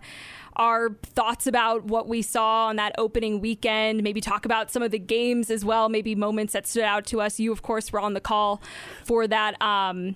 our 0.54 0.90
thoughts 1.02 1.48
about 1.48 1.82
what 1.82 2.06
we 2.06 2.22
saw 2.22 2.66
on 2.66 2.76
that 2.76 2.92
opening 2.96 3.40
weekend, 3.40 4.04
maybe 4.04 4.20
talk 4.20 4.44
about 4.44 4.70
some 4.70 4.84
of 4.84 4.92
the 4.92 5.00
games 5.00 5.50
as 5.50 5.64
well, 5.64 5.88
maybe 5.88 6.14
moments 6.14 6.52
that 6.52 6.68
stood 6.68 6.84
out 6.84 7.06
to 7.06 7.20
us. 7.20 7.40
You, 7.40 7.50
of 7.50 7.60
course, 7.60 7.92
were 7.92 7.98
on 7.98 8.14
the 8.14 8.20
call 8.20 8.62
for 9.04 9.26
that. 9.26 9.60
Um, 9.60 10.14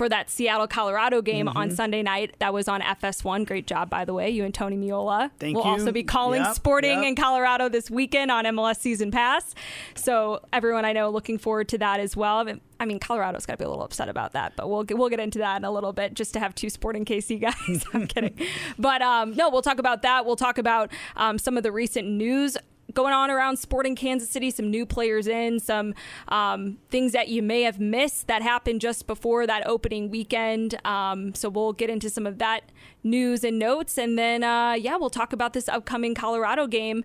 for 0.00 0.08
that 0.08 0.30
Seattle 0.30 0.66
Colorado 0.66 1.20
game 1.20 1.44
mm-hmm. 1.44 1.58
on 1.58 1.70
Sunday 1.70 2.02
night. 2.02 2.34
That 2.38 2.54
was 2.54 2.68
on 2.68 2.80
FS1. 2.80 3.46
Great 3.46 3.66
job, 3.66 3.90
by 3.90 4.06
the 4.06 4.14
way. 4.14 4.30
You 4.30 4.46
and 4.46 4.54
Tony 4.54 4.78
Meola. 4.78 5.30
Thank 5.38 5.56
we'll 5.56 5.66
you. 5.66 5.72
also 5.72 5.92
be 5.92 6.02
calling 6.02 6.40
yep, 6.40 6.54
Sporting 6.54 7.02
yep. 7.02 7.08
in 7.08 7.16
Colorado 7.16 7.68
this 7.68 7.90
weekend 7.90 8.30
on 8.30 8.46
MLS 8.46 8.78
Season 8.78 9.10
Pass. 9.10 9.54
So 9.94 10.40
everyone 10.54 10.86
I 10.86 10.94
know 10.94 11.10
looking 11.10 11.36
forward 11.36 11.68
to 11.68 11.78
that 11.78 12.00
as 12.00 12.16
well. 12.16 12.48
I 12.80 12.86
mean, 12.86 12.98
Colorado's 12.98 13.44
got 13.44 13.52
to 13.52 13.58
be 13.58 13.64
a 13.64 13.68
little 13.68 13.84
upset 13.84 14.08
about 14.08 14.32
that, 14.32 14.56
but 14.56 14.70
we'll 14.70 14.86
we'll 14.88 15.10
get 15.10 15.20
into 15.20 15.38
that 15.40 15.58
in 15.58 15.66
a 15.66 15.70
little 15.70 15.92
bit. 15.92 16.14
Just 16.14 16.32
to 16.32 16.40
have 16.40 16.54
two 16.54 16.70
Sporting 16.70 17.04
KC 17.04 17.38
guys. 17.68 17.84
I'm 17.92 18.06
kidding, 18.06 18.34
but 18.78 19.02
um, 19.02 19.36
no, 19.36 19.50
we'll 19.50 19.60
talk 19.60 19.78
about 19.78 20.00
that. 20.00 20.24
We'll 20.24 20.34
talk 20.34 20.56
about 20.56 20.90
um, 21.16 21.36
some 21.36 21.58
of 21.58 21.62
the 21.62 21.72
recent 21.72 22.08
news 22.08 22.56
going 22.94 23.12
on 23.12 23.30
around 23.30 23.58
sporting 23.58 23.94
Kansas 23.94 24.28
City, 24.28 24.50
some 24.50 24.70
new 24.70 24.86
players 24.86 25.26
in, 25.26 25.60
some 25.60 25.94
um, 26.28 26.78
things 26.90 27.12
that 27.12 27.28
you 27.28 27.42
may 27.42 27.62
have 27.62 27.80
missed 27.80 28.26
that 28.26 28.42
happened 28.42 28.80
just 28.80 29.06
before 29.06 29.46
that 29.46 29.66
opening 29.66 30.10
weekend. 30.10 30.78
Um, 30.86 31.34
so 31.34 31.48
we'll 31.48 31.72
get 31.72 31.90
into 31.90 32.10
some 32.10 32.26
of 32.26 32.38
that 32.38 32.70
news 33.02 33.44
and 33.44 33.58
notes. 33.58 33.98
And 33.98 34.18
then, 34.18 34.44
uh, 34.44 34.72
yeah, 34.72 34.96
we'll 34.96 35.10
talk 35.10 35.32
about 35.32 35.52
this 35.52 35.68
upcoming 35.68 36.14
Colorado 36.14 36.66
game 36.66 37.04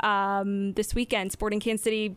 um, 0.00 0.72
this 0.74 0.94
weekend. 0.94 1.32
Sporting 1.32 1.60
Kansas 1.60 1.84
City 1.84 2.16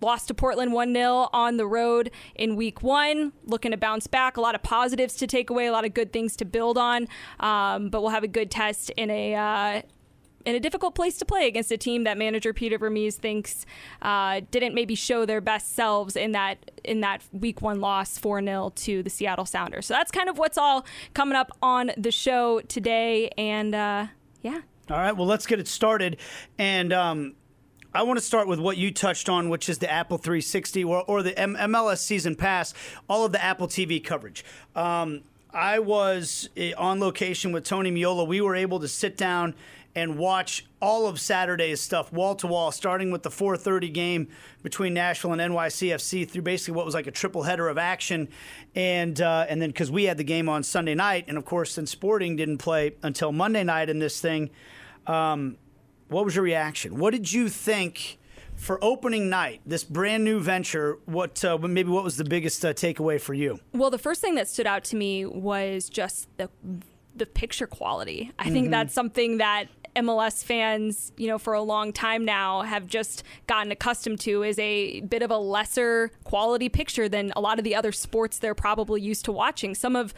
lost 0.00 0.28
to 0.28 0.34
Portland 0.34 0.72
1 0.72 0.94
0 0.94 1.28
on 1.32 1.56
the 1.56 1.66
road 1.66 2.10
in 2.34 2.56
week 2.56 2.82
one. 2.82 3.32
Looking 3.44 3.72
to 3.72 3.76
bounce 3.76 4.06
back. 4.06 4.36
A 4.36 4.40
lot 4.40 4.54
of 4.54 4.62
positives 4.62 5.14
to 5.16 5.26
take 5.26 5.50
away, 5.50 5.66
a 5.66 5.72
lot 5.72 5.84
of 5.84 5.94
good 5.94 6.12
things 6.12 6.36
to 6.36 6.44
build 6.44 6.78
on. 6.78 7.08
Um, 7.40 7.88
but 7.88 8.00
we'll 8.02 8.10
have 8.10 8.24
a 8.24 8.28
good 8.28 8.50
test 8.50 8.90
in 8.90 9.10
a. 9.10 9.34
Uh, 9.34 9.82
in 10.48 10.54
a 10.54 10.60
difficult 10.60 10.94
place 10.94 11.18
to 11.18 11.26
play 11.26 11.46
against 11.46 11.70
a 11.70 11.76
team 11.76 12.04
that 12.04 12.16
manager 12.16 12.54
Peter 12.54 12.78
Vermes 12.78 13.16
thinks 13.16 13.66
uh, 14.00 14.40
didn't 14.50 14.74
maybe 14.74 14.94
show 14.94 15.26
their 15.26 15.42
best 15.42 15.74
selves 15.74 16.16
in 16.16 16.32
that 16.32 16.70
in 16.84 17.02
that 17.02 17.22
week 17.32 17.60
one 17.60 17.80
loss 17.80 18.16
4 18.16 18.42
0 18.42 18.72
to 18.76 19.02
the 19.02 19.10
Seattle 19.10 19.44
Sounders. 19.44 19.84
So 19.84 19.92
that's 19.92 20.10
kind 20.10 20.30
of 20.30 20.38
what's 20.38 20.56
all 20.56 20.86
coming 21.12 21.36
up 21.36 21.52
on 21.60 21.90
the 21.98 22.10
show 22.10 22.60
today. 22.62 23.28
And 23.36 23.74
uh, 23.74 24.06
yeah. 24.40 24.62
All 24.90 24.96
right. 24.96 25.14
Well, 25.14 25.26
let's 25.26 25.44
get 25.44 25.60
it 25.60 25.68
started. 25.68 26.16
And 26.56 26.94
um, 26.94 27.34
I 27.92 28.02
want 28.04 28.18
to 28.18 28.24
start 28.24 28.48
with 28.48 28.58
what 28.58 28.78
you 28.78 28.90
touched 28.90 29.28
on, 29.28 29.50
which 29.50 29.68
is 29.68 29.78
the 29.78 29.92
Apple 29.92 30.16
360 30.16 30.82
or, 30.84 31.02
or 31.02 31.22
the 31.22 31.38
M- 31.38 31.56
MLS 31.56 31.98
Season 31.98 32.34
Pass, 32.34 32.72
all 33.06 33.26
of 33.26 33.32
the 33.32 33.44
Apple 33.44 33.68
TV 33.68 34.02
coverage. 34.02 34.46
Um, 34.74 35.24
I 35.52 35.78
was 35.78 36.48
eh, 36.56 36.72
on 36.76 37.00
location 37.00 37.52
with 37.52 37.64
Tony 37.64 37.90
Meola. 37.90 38.26
We 38.26 38.40
were 38.40 38.54
able 38.54 38.80
to 38.80 38.88
sit 38.88 39.16
down 39.18 39.54
and 39.98 40.16
watch 40.16 40.64
all 40.80 41.06
of 41.06 41.20
Saturday's 41.20 41.80
stuff 41.80 42.12
wall 42.12 42.34
to 42.36 42.46
wall, 42.46 42.70
starting 42.72 43.10
with 43.10 43.22
the 43.22 43.30
4:30 43.30 43.92
game 43.92 44.28
between 44.62 44.94
Nashville 44.94 45.32
and 45.32 45.40
NYCFC 45.40 46.28
through 46.28 46.42
basically 46.42 46.74
what 46.74 46.86
was 46.86 46.94
like 46.94 47.06
a 47.06 47.10
triple 47.10 47.42
header 47.42 47.68
of 47.68 47.78
action, 47.78 48.28
and 48.74 49.20
uh, 49.20 49.46
and 49.48 49.60
then 49.60 49.70
because 49.70 49.90
we 49.90 50.04
had 50.04 50.16
the 50.16 50.24
game 50.24 50.48
on 50.48 50.62
Sunday 50.62 50.94
night, 50.94 51.24
and 51.28 51.36
of 51.36 51.44
course 51.44 51.74
then 51.74 51.86
Sporting 51.86 52.36
didn't 52.36 52.58
play 52.58 52.94
until 53.02 53.32
Monday 53.32 53.64
night 53.64 53.90
in 53.90 53.98
this 53.98 54.20
thing. 54.20 54.50
Um, 55.06 55.56
what 56.08 56.24
was 56.24 56.34
your 56.34 56.44
reaction? 56.44 56.98
What 56.98 57.10
did 57.10 57.32
you 57.32 57.48
think? 57.48 58.18
for 58.58 58.82
opening 58.82 59.30
night, 59.30 59.60
this 59.64 59.84
brand 59.84 60.24
new 60.24 60.40
venture, 60.40 60.98
what 61.06 61.44
uh, 61.44 61.56
maybe 61.58 61.90
what 61.90 62.02
was 62.02 62.16
the 62.16 62.24
biggest 62.24 62.64
uh, 62.64 62.74
takeaway 62.74 63.20
for 63.20 63.32
you? 63.32 63.60
Well, 63.72 63.88
the 63.88 63.98
first 63.98 64.20
thing 64.20 64.34
that 64.34 64.48
stood 64.48 64.66
out 64.66 64.82
to 64.84 64.96
me 64.96 65.24
was 65.24 65.88
just 65.88 66.28
the 66.38 66.50
the 67.18 67.26
picture 67.26 67.66
quality. 67.66 68.32
I 68.38 68.44
mm-hmm. 68.44 68.52
think 68.52 68.70
that's 68.70 68.94
something 68.94 69.38
that 69.38 69.66
MLS 69.98 70.44
fans, 70.44 71.12
you 71.16 71.26
know, 71.26 71.38
for 71.38 71.54
a 71.54 71.62
long 71.62 71.92
time 71.92 72.24
now 72.24 72.62
have 72.62 72.86
just 72.86 73.22
gotten 73.46 73.70
accustomed 73.72 74.20
to 74.20 74.42
is 74.42 74.58
a 74.58 75.00
bit 75.00 75.22
of 75.22 75.30
a 75.30 75.38
lesser 75.38 76.10
quality 76.24 76.68
picture 76.68 77.08
than 77.08 77.32
a 77.36 77.40
lot 77.40 77.58
of 77.58 77.64
the 77.64 77.74
other 77.74 77.92
sports 77.92 78.38
they're 78.38 78.54
probably 78.54 79.00
used 79.00 79.24
to 79.24 79.32
watching. 79.32 79.74
Some 79.74 79.96
of 79.96 80.14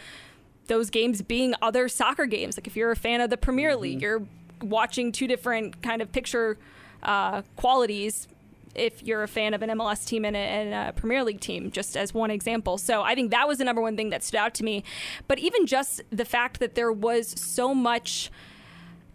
those 0.67 0.89
games 0.89 1.21
being 1.23 1.55
other 1.61 1.89
soccer 1.89 2.27
games. 2.27 2.57
Like 2.57 2.67
if 2.67 2.77
you're 2.77 2.93
a 2.93 2.97
fan 2.97 3.21
of 3.21 3.31
the 3.31 3.37
Premier 3.37 3.77
League, 3.77 3.99
mm-hmm. 3.99 4.03
you're 4.03 4.23
watching 4.63 5.13
two 5.13 5.27
different 5.27 5.83
kind 5.83 6.01
of 6.01 6.13
picture 6.13 6.59
uh, 7.03 7.43
qualities 7.57 8.29
if 8.75 9.03
you're 9.03 9.23
a 9.23 9.29
fan 9.29 9.53
of 9.53 9.63
an 9.63 9.71
MLS 9.71 10.07
team 10.07 10.25
and 10.25 10.37
a, 10.37 10.39
and 10.39 10.89
a, 10.91 10.93
Premier 10.93 11.25
League 11.25 11.41
team, 11.41 11.71
just 11.71 11.97
as 11.97 12.15
one 12.15 12.31
example. 12.31 12.79
So 12.79 13.03
I 13.03 13.15
think 13.15 13.31
that 13.33 13.49
was 13.49 13.59
the 13.59 13.65
number 13.65 13.83
one 13.83 13.97
thing 13.97 14.11
that 14.11 14.23
stood 14.23 14.39
out 14.39 14.55
to 14.55 14.65
me. 14.65 14.85
But 15.27 15.39
even 15.39 15.67
just 15.67 16.03
the 16.11 16.25
fact 16.25 16.61
that 16.61 16.77
there 16.77 16.93
was 16.93 17.29
so 17.29 17.75
much 17.75 18.31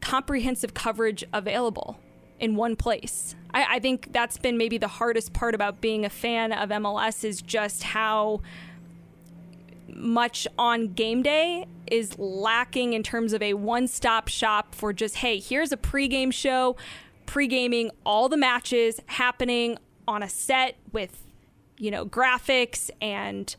comprehensive 0.05 0.75
coverage 0.75 1.23
available 1.33 1.97
in 2.39 2.55
one 2.55 2.75
place. 2.75 3.33
I, 3.55 3.75
I, 3.75 3.79
think 3.79 4.13
that's 4.13 4.37
been 4.37 4.55
maybe 4.55 4.77
the 4.77 4.87
hardest 4.87 5.33
part 5.33 5.55
about 5.55 5.81
being 5.81 6.05
a 6.05 6.11
fan 6.11 6.51
of 6.53 6.69
MLS 6.69 7.23
is 7.23 7.41
just 7.41 7.81
how 7.81 8.41
much 9.87 10.47
on 10.59 10.93
game 10.93 11.23
day 11.23 11.65
is 11.87 12.19
lacking 12.19 12.93
in 12.93 13.01
terms 13.01 13.33
of 13.33 13.41
a 13.41 13.55
one 13.55 13.87
stop 13.87 14.27
shop 14.27 14.75
for 14.75 14.93
just, 14.93 15.17
hey, 15.17 15.39
here's 15.39 15.71
a 15.71 15.77
pregame 15.77 16.31
show, 16.31 16.75
pregaming 17.25 17.89
all 18.05 18.29
the 18.29 18.37
matches 18.37 18.99
happening 19.07 19.75
on 20.07 20.21
a 20.21 20.29
set 20.29 20.75
with, 20.91 21.23
you 21.79 21.89
know, 21.89 22.05
graphics 22.05 22.91
and 23.01 23.55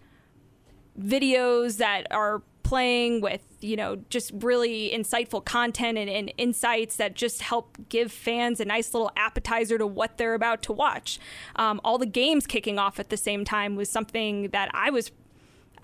videos 0.97 1.79
that 1.79 2.07
are 2.13 2.43
playing 2.67 3.21
with 3.21 3.43
you 3.61 3.77
know 3.77 3.95
just 4.11 4.33
really 4.35 4.91
insightful 4.93 5.45
content 5.45 5.97
and, 5.97 6.11
and, 6.11 6.33
insights 6.37 6.97
that 6.97 7.15
just 7.15 7.41
help 7.41 7.79
give 7.89 8.11
fans 8.11 8.59
a 8.59 8.65
nice 8.65 8.93
little 8.93 9.13
appetizer 9.17 9.79
to 9.79 9.87
what 9.87 10.19
they're 10.19 10.35
about 10.35 10.63
to 10.63 10.73
watch 10.73 11.21
um, 11.55 11.81
all 11.85 11.97
the 11.97 12.07
games 12.07 12.45
kicking 12.45 12.77
off 12.77 12.99
at 12.99 13.09
the 13.09 13.17
same 13.17 13.45
time 13.45 13.77
was 13.77 13.89
something 13.89 14.49
that 14.49 14.69
i 14.75 14.91
was 14.91 15.13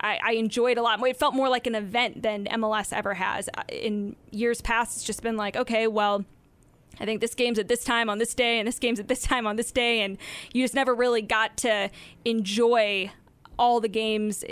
I, 0.01 0.19
I, 0.21 0.31
enjoyed 0.33 0.77
a 0.77 0.81
lot 0.81 0.99
more. 0.99 1.07
It 1.07 1.15
felt 1.15 1.33
more 1.33 1.47
like 1.47 1.65
an 1.65 1.75
event 1.75 2.23
than 2.23 2.43
MLS 2.47 2.91
ever 2.91 3.13
has. 3.13 3.47
Uh, 3.57 3.61
in 3.69 4.17
years 4.31 4.59
past, 4.59 4.97
it's 4.97 5.05
just 5.05 5.23
been 5.23 5.37
like, 5.37 5.55
okay, 5.55 5.87
well, 5.87 6.25
I 6.99 7.05
think 7.05 7.21
this 7.21 7.33
game's 7.33 7.57
at 7.57 7.69
this 7.69 7.85
time 7.85 8.09
on 8.09 8.17
this 8.17 8.33
day, 8.33 8.59
and 8.59 8.67
this 8.67 8.79
game's 8.79 8.99
at 8.99 9.07
this 9.07 9.21
time 9.21 9.47
on 9.47 9.55
this 9.55 9.71
day, 9.71 10.01
and 10.01 10.17
you 10.51 10.61
just 10.61 10.75
never 10.75 10.93
really 10.93 11.21
got 11.21 11.55
to 11.57 11.89
enjoy 12.25 13.13
all 13.57 13.79
the 13.79 13.87
games 13.87 14.43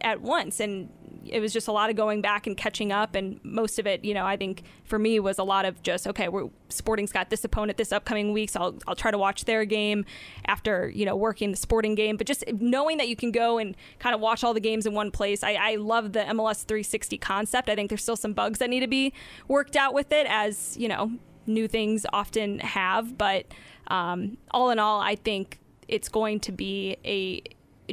at 0.00 0.22
once. 0.22 0.60
And 0.60 0.88
it 1.26 1.40
was 1.40 1.52
just 1.52 1.68
a 1.68 1.72
lot 1.72 1.90
of 1.90 1.96
going 1.96 2.20
back 2.20 2.46
and 2.46 2.56
catching 2.56 2.92
up, 2.92 3.14
and 3.14 3.40
most 3.42 3.78
of 3.78 3.86
it, 3.86 4.04
you 4.04 4.14
know, 4.14 4.24
I 4.24 4.36
think 4.36 4.62
for 4.84 4.98
me 4.98 5.18
was 5.20 5.38
a 5.38 5.44
lot 5.44 5.64
of 5.64 5.82
just 5.82 6.06
okay, 6.06 6.28
we're 6.28 6.48
Sporting's 6.68 7.12
got 7.12 7.30
this 7.30 7.44
opponent 7.44 7.78
this 7.78 7.92
upcoming 7.92 8.32
week, 8.32 8.50
so 8.50 8.60
I'll 8.60 8.78
I'll 8.86 8.96
try 8.96 9.10
to 9.10 9.18
watch 9.18 9.44
their 9.44 9.64
game 9.64 10.04
after 10.46 10.88
you 10.88 11.04
know 11.04 11.16
working 11.16 11.50
the 11.50 11.56
Sporting 11.56 11.94
game, 11.94 12.16
but 12.16 12.26
just 12.26 12.44
knowing 12.52 12.98
that 12.98 13.08
you 13.08 13.16
can 13.16 13.30
go 13.30 13.58
and 13.58 13.76
kind 13.98 14.14
of 14.14 14.20
watch 14.20 14.44
all 14.44 14.54
the 14.54 14.60
games 14.60 14.86
in 14.86 14.94
one 14.94 15.10
place. 15.10 15.42
I, 15.42 15.54
I 15.54 15.74
love 15.76 16.12
the 16.12 16.20
MLS 16.20 16.64
360 16.64 17.18
concept. 17.18 17.68
I 17.68 17.74
think 17.74 17.88
there's 17.90 18.02
still 18.02 18.16
some 18.16 18.32
bugs 18.32 18.58
that 18.58 18.70
need 18.70 18.80
to 18.80 18.88
be 18.88 19.12
worked 19.48 19.76
out 19.76 19.94
with 19.94 20.12
it, 20.12 20.26
as 20.28 20.76
you 20.78 20.88
know 20.88 21.12
new 21.46 21.68
things 21.68 22.06
often 22.12 22.58
have. 22.60 23.16
But 23.18 23.46
um, 23.88 24.38
all 24.50 24.70
in 24.70 24.78
all, 24.78 25.00
I 25.00 25.16
think 25.16 25.60
it's 25.88 26.08
going 26.08 26.40
to 26.40 26.52
be 26.52 26.96
a 27.04 27.42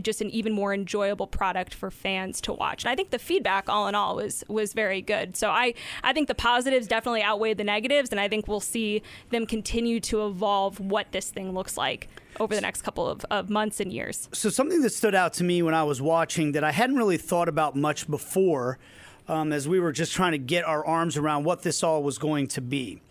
just 0.02 0.22
an 0.22 0.30
even 0.30 0.54
more 0.54 0.74
enjoyable 0.74 1.28
product 1.28 1.74
for 1.74 1.92
fans 1.92 2.40
to 2.42 2.54
watch. 2.54 2.84
And 2.84 2.92
I 2.92 2.96
think 2.96 3.10
the 3.10 3.20
feedback 3.20 3.70
all 3.70 3.88
in 3.88 3.96
all 3.96 4.16
was 4.16 4.44
was 4.48 4.74
very 4.74 5.02
good. 5.02 5.36
So 5.36 5.50
I 5.50 5.74
I 6.04 6.14
think 6.14 6.28
the 6.28 6.36
positives 6.36 6.88
definitely 6.88 7.22
outweigh 7.22 7.54
the 7.54 7.64
negatives 7.64 8.12
and 8.12 8.20
I 8.20 8.28
think 8.28 8.48
we'll 8.48 8.60
see 8.60 9.02
them 9.30 9.46
continue 9.46 10.00
to 10.02 10.26
evolve 10.26 10.80
what 10.80 11.12
this 11.12 11.30
thing 11.30 11.54
looks 11.54 11.78
like 11.78 12.08
over 12.40 12.56
the 12.56 12.62
next 12.62 12.82
couple 12.82 13.08
of, 13.08 13.26
of 13.30 13.50
months 13.50 13.80
and 13.80 13.92
years. 13.92 14.30
So 14.32 14.50
something 14.50 14.82
that 14.82 14.92
stood 14.92 15.16
out 15.16 15.34
to 15.34 15.44
me 15.44 15.62
when 15.62 15.74
I 15.74 15.84
was 15.84 16.02
watching 16.02 16.54
that 16.54 16.64
I 16.64 16.72
hadn't 16.72 16.96
really 16.96 17.18
thought 17.18 17.50
about 17.50 17.76
much 17.76 18.10
before 18.10 18.80
um, 19.28 19.52
as 19.52 19.68
we 19.68 19.80
were 19.80 19.92
just 19.92 20.14
trying 20.14 20.32
to 20.32 20.38
get 20.38 20.64
our 20.64 20.86
arms 20.86 21.18
around 21.18 21.44
what 21.44 21.64
this 21.64 21.84
all 21.84 22.02
was 22.02 22.18
going 22.18 22.48
to 22.48 22.62
be 22.62 23.02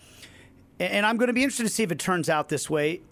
and 0.80 1.04
I'm 1.04 1.18
going 1.18 1.26
to 1.26 1.34
be 1.34 1.42
interested 1.42 1.64
to 1.64 1.68
see 1.68 1.82
if 1.82 1.92
it 1.92 1.98
turns 1.98 2.30
out 2.30 2.48
this 2.48 2.70
way. 2.70 3.02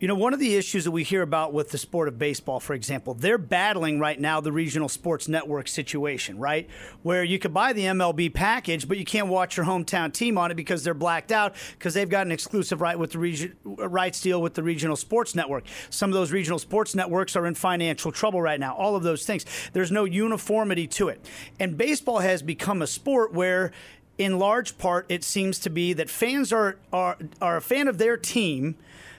You 0.00 0.08
know, 0.08 0.16
one 0.16 0.34
of 0.34 0.40
the 0.40 0.56
issues 0.56 0.84
that 0.84 0.90
we 0.90 1.04
hear 1.04 1.22
about 1.22 1.52
with 1.52 1.70
the 1.70 1.78
sport 1.78 2.08
of 2.08 2.18
baseball, 2.18 2.58
for 2.58 2.74
example, 2.74 3.14
they're 3.14 3.38
battling 3.38 4.00
right 4.00 4.18
now 4.18 4.40
the 4.40 4.50
regional 4.50 4.88
sports 4.88 5.28
network 5.28 5.68
situation, 5.68 6.36
right? 6.36 6.68
Where 7.04 7.22
you 7.22 7.38
could 7.38 7.54
buy 7.54 7.72
the 7.72 7.84
MLB 7.84 8.34
package, 8.34 8.88
but 8.88 8.98
you 8.98 9.04
can't 9.04 9.28
watch 9.28 9.56
your 9.56 9.64
hometown 9.66 10.12
team 10.12 10.36
on 10.36 10.50
it 10.50 10.56
because 10.56 10.82
they're 10.82 10.94
blacked 10.94 11.30
out 11.30 11.54
because 11.78 11.94
they've 11.94 12.08
got 12.08 12.26
an 12.26 12.32
exclusive 12.32 12.80
right 12.80 12.98
with 12.98 13.12
the 13.12 13.20
region, 13.20 13.56
rights 13.64 14.20
deal 14.20 14.42
with 14.42 14.54
the 14.54 14.64
regional 14.64 14.96
sports 14.96 15.36
network. 15.36 15.64
Some 15.90 16.10
of 16.10 16.14
those 16.14 16.32
regional 16.32 16.58
sports 16.58 16.96
networks 16.96 17.36
are 17.36 17.46
in 17.46 17.54
financial 17.54 18.10
trouble 18.10 18.42
right 18.42 18.58
now. 18.58 18.74
All 18.74 18.96
of 18.96 19.04
those 19.04 19.24
things. 19.24 19.46
There's 19.74 19.92
no 19.92 20.04
uniformity 20.04 20.88
to 20.88 21.08
it. 21.08 21.24
And 21.60 21.78
baseball 21.78 22.18
has 22.18 22.42
become 22.42 22.82
a 22.82 22.88
sport 22.88 23.32
where 23.32 23.70
in 24.18 24.40
large 24.40 24.76
part, 24.76 25.06
it 25.08 25.22
seems 25.22 25.60
to 25.60 25.70
be 25.70 25.92
that 25.92 26.10
fans 26.10 26.52
are, 26.52 26.78
are, 26.92 27.16
are 27.40 27.56
a 27.56 27.62
fan 27.62 27.86
of 27.86 27.98
their 27.98 28.16
team 28.16 28.76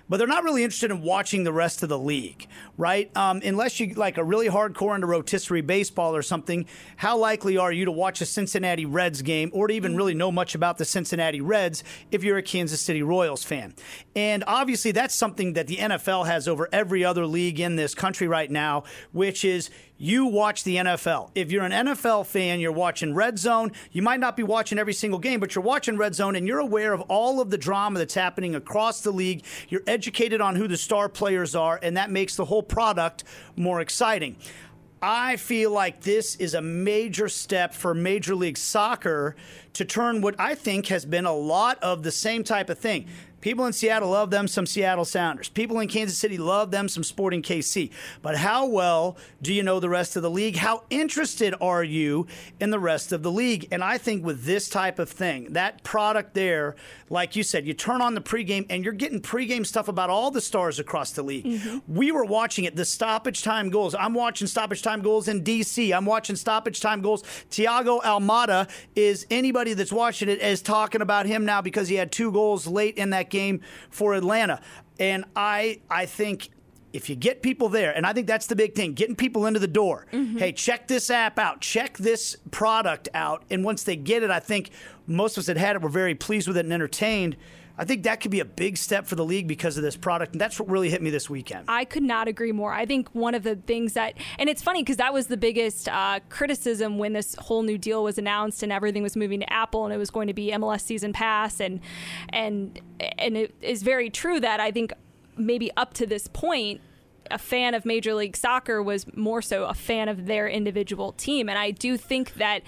but 0.10 0.18
they're 0.18 0.28
not 0.28 0.44
really 0.44 0.64
interested 0.64 0.92
in 0.92 1.02
watching 1.02 1.44
the 1.44 1.54
rest 1.54 1.84
of 1.84 1.90
the 1.90 1.98
league, 1.98 2.48
right? 2.78 3.16
Um, 3.16 3.42
unless 3.44 3.80
you 3.80 3.94
like 3.96 4.18
a 4.18 4.24
really 4.24 4.48
hardcore 4.48 4.96
into 4.96 5.08
rotisserie 5.08 5.62
baseball 5.62 6.16
or 6.16 6.22
something, 6.22 6.66
how 6.98 7.18
likely 7.18 7.58
are 7.58 7.72
you 7.72 7.86
to 7.86 7.92
watch 7.92 8.22
a 8.22 8.26
Cincinnati 8.26 8.86
Reds 8.86 9.22
game 9.22 9.50
or 9.54 9.68
to 9.68 9.74
even 9.74 9.96
really 9.96 10.14
know 10.14 10.32
much 10.32 10.56
about 10.56 10.78
the 10.78 10.86
Cincinnati 10.86 11.42
Reds 11.42 11.84
if 12.12 12.24
you're 12.24 12.38
a 12.38 12.44
Kansas 12.44 12.82
City 12.82 13.02
Royals 13.02 13.44
fan? 13.44 13.74
And 14.16 14.44
obviously, 14.48 14.92
that's 14.92 15.16
something 15.16 15.54
that 15.54 15.68
the 15.68 15.78
NFL 15.78 16.28
has 16.28 16.48
over 16.48 16.70
every 16.72 17.04
other 17.04 17.26
league 17.26 17.60
in 17.60 17.76
this 17.76 17.96
country 17.96 18.28
right 18.28 18.50
now, 18.50 18.84
which 19.12 19.44
is 19.44 19.70
you 19.98 20.26
watch 20.26 20.64
the 20.64 20.76
NFL. 20.76 21.32
If 21.36 21.52
you're 21.52 21.64
an 21.64 21.72
NFL 21.72 22.26
fan, 22.26 22.60
you're 22.60 22.72
watching 22.72 23.14
Red 23.14 23.40
Zone. 23.40 23.72
You 23.92 24.02
might 24.02 24.20
not 24.20 24.36
be 24.36 24.44
watching 24.44 24.78
every 24.78 24.94
single 24.94 25.20
game, 25.20 25.40
but 25.40 25.56
you're 25.56 25.64
watching 25.64 25.98
Red 25.98 26.16
Zone 26.16 26.36
and 26.36 26.48
you're 26.48 26.60
aware 26.60 26.94
of 26.94 27.02
all 27.02 27.40
of 27.40 27.50
the 27.50 27.58
drama 27.58 28.00
that's 28.00 28.14
happening 28.14 28.56
across 28.56 29.02
the 29.02 29.12
league. 29.12 29.44
You're 29.70 29.84
educated 29.88 30.42
on 30.42 30.56
who 30.56 30.68
the 30.68 30.78
star 30.78 31.08
players 31.08 31.56
are, 31.56 31.80
and 31.82 31.96
that 31.96 32.12
makes 32.12 32.36
the 32.36 32.46
whole 32.46 32.64
product 32.64 33.24
more 33.56 33.80
exciting. 33.80 34.36
I 35.02 35.36
feel 35.36 35.72
like 35.72 36.02
this 36.02 36.36
is 36.38 36.56
a 36.56 36.62
major 36.62 37.30
step 37.30 37.74
for 37.74 37.94
Major 37.94 38.34
League 38.34 38.58
Soccer 38.58 39.36
to 39.74 39.86
turn 39.86 40.22
what 40.22 40.36
I 40.40 40.56
think 40.56 40.88
has 40.88 41.06
been 41.06 41.26
a 41.26 41.34
lot 41.34 41.78
of 41.84 42.02
the 42.02 42.12
same 42.12 42.44
type 42.44 42.70
of 42.70 42.80
thing. 42.80 43.08
People 43.46 43.68
in 43.68 43.74
Seattle 43.74 44.10
love 44.10 44.32
them 44.32 44.48
some 44.48 44.66
Seattle 44.66 45.06
Sounders. 45.06 45.50
People 45.50 45.80
in 45.80 45.88
Kansas 45.88 46.18
City 46.18 46.40
love 46.40 46.72
them 46.72 46.90
some 46.90 47.04
Sporting 47.04 47.44
KC. 47.44 47.92
But 48.24 48.38
how 48.38 48.66
well 48.66 49.18
do 49.40 49.54
you 49.54 49.62
know 49.62 49.80
the 49.80 49.88
rest 49.88 50.16
of 50.16 50.24
the 50.24 50.32
league? 50.32 50.56
How 50.56 50.82
interested 50.90 51.54
are 51.62 51.84
you 51.84 52.26
in 52.60 52.72
the 52.72 52.80
rest 52.80 53.12
of 53.12 53.22
the 53.22 53.32
league? 53.32 53.68
And 53.72 53.84
I 53.84 54.00
think 54.00 54.26
with 54.26 54.46
this 54.46 54.68
type 54.68 54.98
of 54.98 55.12
thing, 55.12 55.54
that 55.54 55.84
product 55.84 56.34
there, 56.34 56.76
like 57.12 57.36
you 57.36 57.44
said, 57.44 57.68
you 57.68 57.76
turn 57.76 58.02
on 58.02 58.16
the 58.16 58.20
pregame 58.20 58.66
and 58.68 58.84
you're 58.84 58.94
getting 58.94 59.22
pregame 59.22 59.64
stuff 59.64 59.90
about 59.90 60.10
all 60.10 60.32
the 60.32 60.42
stars 60.42 60.80
across 60.80 61.12
the 61.12 61.22
league. 61.22 61.46
Mm-hmm. 61.46 61.78
We 61.88 62.12
were 62.12 62.26
watching 62.26 62.66
it, 62.66 62.76
the 62.76 62.84
stoppage 62.84 63.44
time 63.44 63.70
goals. 63.70 63.94
I'm 63.94 64.16
watching 64.16 64.48
stoppage 64.48 64.82
time 64.82 65.04
goals 65.04 65.28
in 65.28 65.44
DC. 65.44 65.96
I'm 65.96 66.08
watching 66.08 66.36
stoppage 66.36 66.82
time 66.82 67.04
goals. 67.04 67.22
Thiago 67.52 68.02
Almada 68.02 68.68
is 68.96 69.28
anybody 69.30 69.76
that's 69.76 69.94
watching 69.94 70.30
it 70.30 70.42
is 70.42 70.64
talking 70.64 71.02
about 71.02 71.28
him 71.28 71.46
now 71.46 71.62
because 71.62 71.88
he 71.88 71.94
had 71.94 72.12
two 72.12 72.32
goals 72.32 72.66
late 72.66 72.98
in 72.98 73.12
that 73.12 73.30
game 73.30 73.35
game 73.36 73.62
for 73.90 74.14
Atlanta. 74.14 74.62
And 75.00 75.26
I 75.36 75.82
I 75.90 76.06
think 76.06 76.50
if 76.96 77.10
you 77.10 77.16
get 77.16 77.42
people 77.42 77.68
there, 77.68 77.92
and 77.92 78.06
I 78.06 78.14
think 78.14 78.26
that's 78.26 78.48
the 78.48 78.56
big 78.56 78.74
thing, 78.74 78.94
getting 78.94 79.18
people 79.18 79.46
into 79.46 79.60
the 79.60 79.68
door. 79.68 80.08
Mm-hmm. 80.14 80.38
Hey, 80.38 80.54
check 80.54 80.88
this 80.88 81.10
app 81.10 81.38
out, 81.38 81.60
check 81.60 81.98
this 81.98 82.38
product 82.52 83.10
out. 83.14 83.44
And 83.50 83.66
once 83.66 83.84
they 83.84 83.98
get 83.98 84.24
it, 84.24 84.32
I 84.32 84.40
think 84.40 84.70
most 85.06 85.36
of 85.36 85.42
us 85.42 85.48
that 85.48 85.58
had 85.58 85.76
it 85.76 85.82
were 85.82 85.90
very 85.90 86.16
pleased 86.16 86.48
with 86.48 86.56
it 86.56 86.66
and 86.66 86.72
entertained. 86.72 87.36
I 87.78 87.86
think 87.86 88.04
that 88.04 88.22
could 88.22 88.32
be 88.32 88.40
a 88.40 88.46
big 88.46 88.78
step 88.78 89.06
for 89.06 89.16
the 89.16 89.26
league 89.26 89.48
because 89.48 89.78
of 89.78 89.84
this 89.84 89.98
product. 89.98 90.34
And 90.34 90.42
that's 90.42 90.60
what 90.60 90.70
really 90.70 90.90
hit 90.90 91.02
me 91.02 91.10
this 91.10 91.30
weekend. 91.30 91.66
I 91.68 91.86
could 91.86 92.04
not 92.04 92.28
agree 92.28 92.52
more. 92.52 92.74
I 92.74 92.86
think 92.86 93.10
one 93.14 93.36
of 93.36 93.44
the 93.44 93.56
things 93.56 93.94
that, 93.94 94.14
and 94.40 94.50
it's 94.50 94.62
funny 94.62 94.82
because 94.82 94.98
that 94.98 95.14
was 95.14 95.28
the 95.28 95.38
biggest 95.38 95.90
uh, 95.90 96.20
criticism 96.30 96.98
when 96.98 97.14
this 97.14 97.36
whole 97.36 97.64
new 97.64 97.78
deal 97.78 98.04
was 98.04 98.18
announced 98.18 98.64
and 98.64 98.72
everything 98.72 99.04
was 99.04 99.16
moving 99.16 99.42
to 99.42 99.52
Apple 99.52 99.86
and 99.86 99.94
it 99.94 99.98
was 99.98 100.10
going 100.10 100.28
to 100.28 100.34
be 100.34 100.52
MLS 100.52 100.82
season 100.82 101.12
pass. 101.12 101.60
And, 101.60 101.82
and, 102.30 102.80
and 103.18 103.36
it 103.38 103.56
is 103.62 103.84
very 103.84 104.10
true 104.10 104.40
that 104.40 104.60
I 104.60 104.72
think 104.72 104.94
maybe 105.38 105.70
up 105.76 105.94
to 105.96 106.06
this 106.06 106.28
point, 106.28 106.82
a 107.32 107.38
fan 107.38 107.74
of 107.74 107.86
Major 107.86 108.14
League 108.14 108.38
Soccer 108.38 108.82
was 108.84 109.06
more 109.16 109.42
so 109.42 109.66
a 109.66 109.74
fan 109.74 110.08
of 110.10 110.28
their 110.28 110.48
individual 110.48 111.12
team. 111.14 111.50
And 111.50 111.58
I 111.58 111.72
do 111.72 111.98
think 111.98 112.36
that 112.36 112.62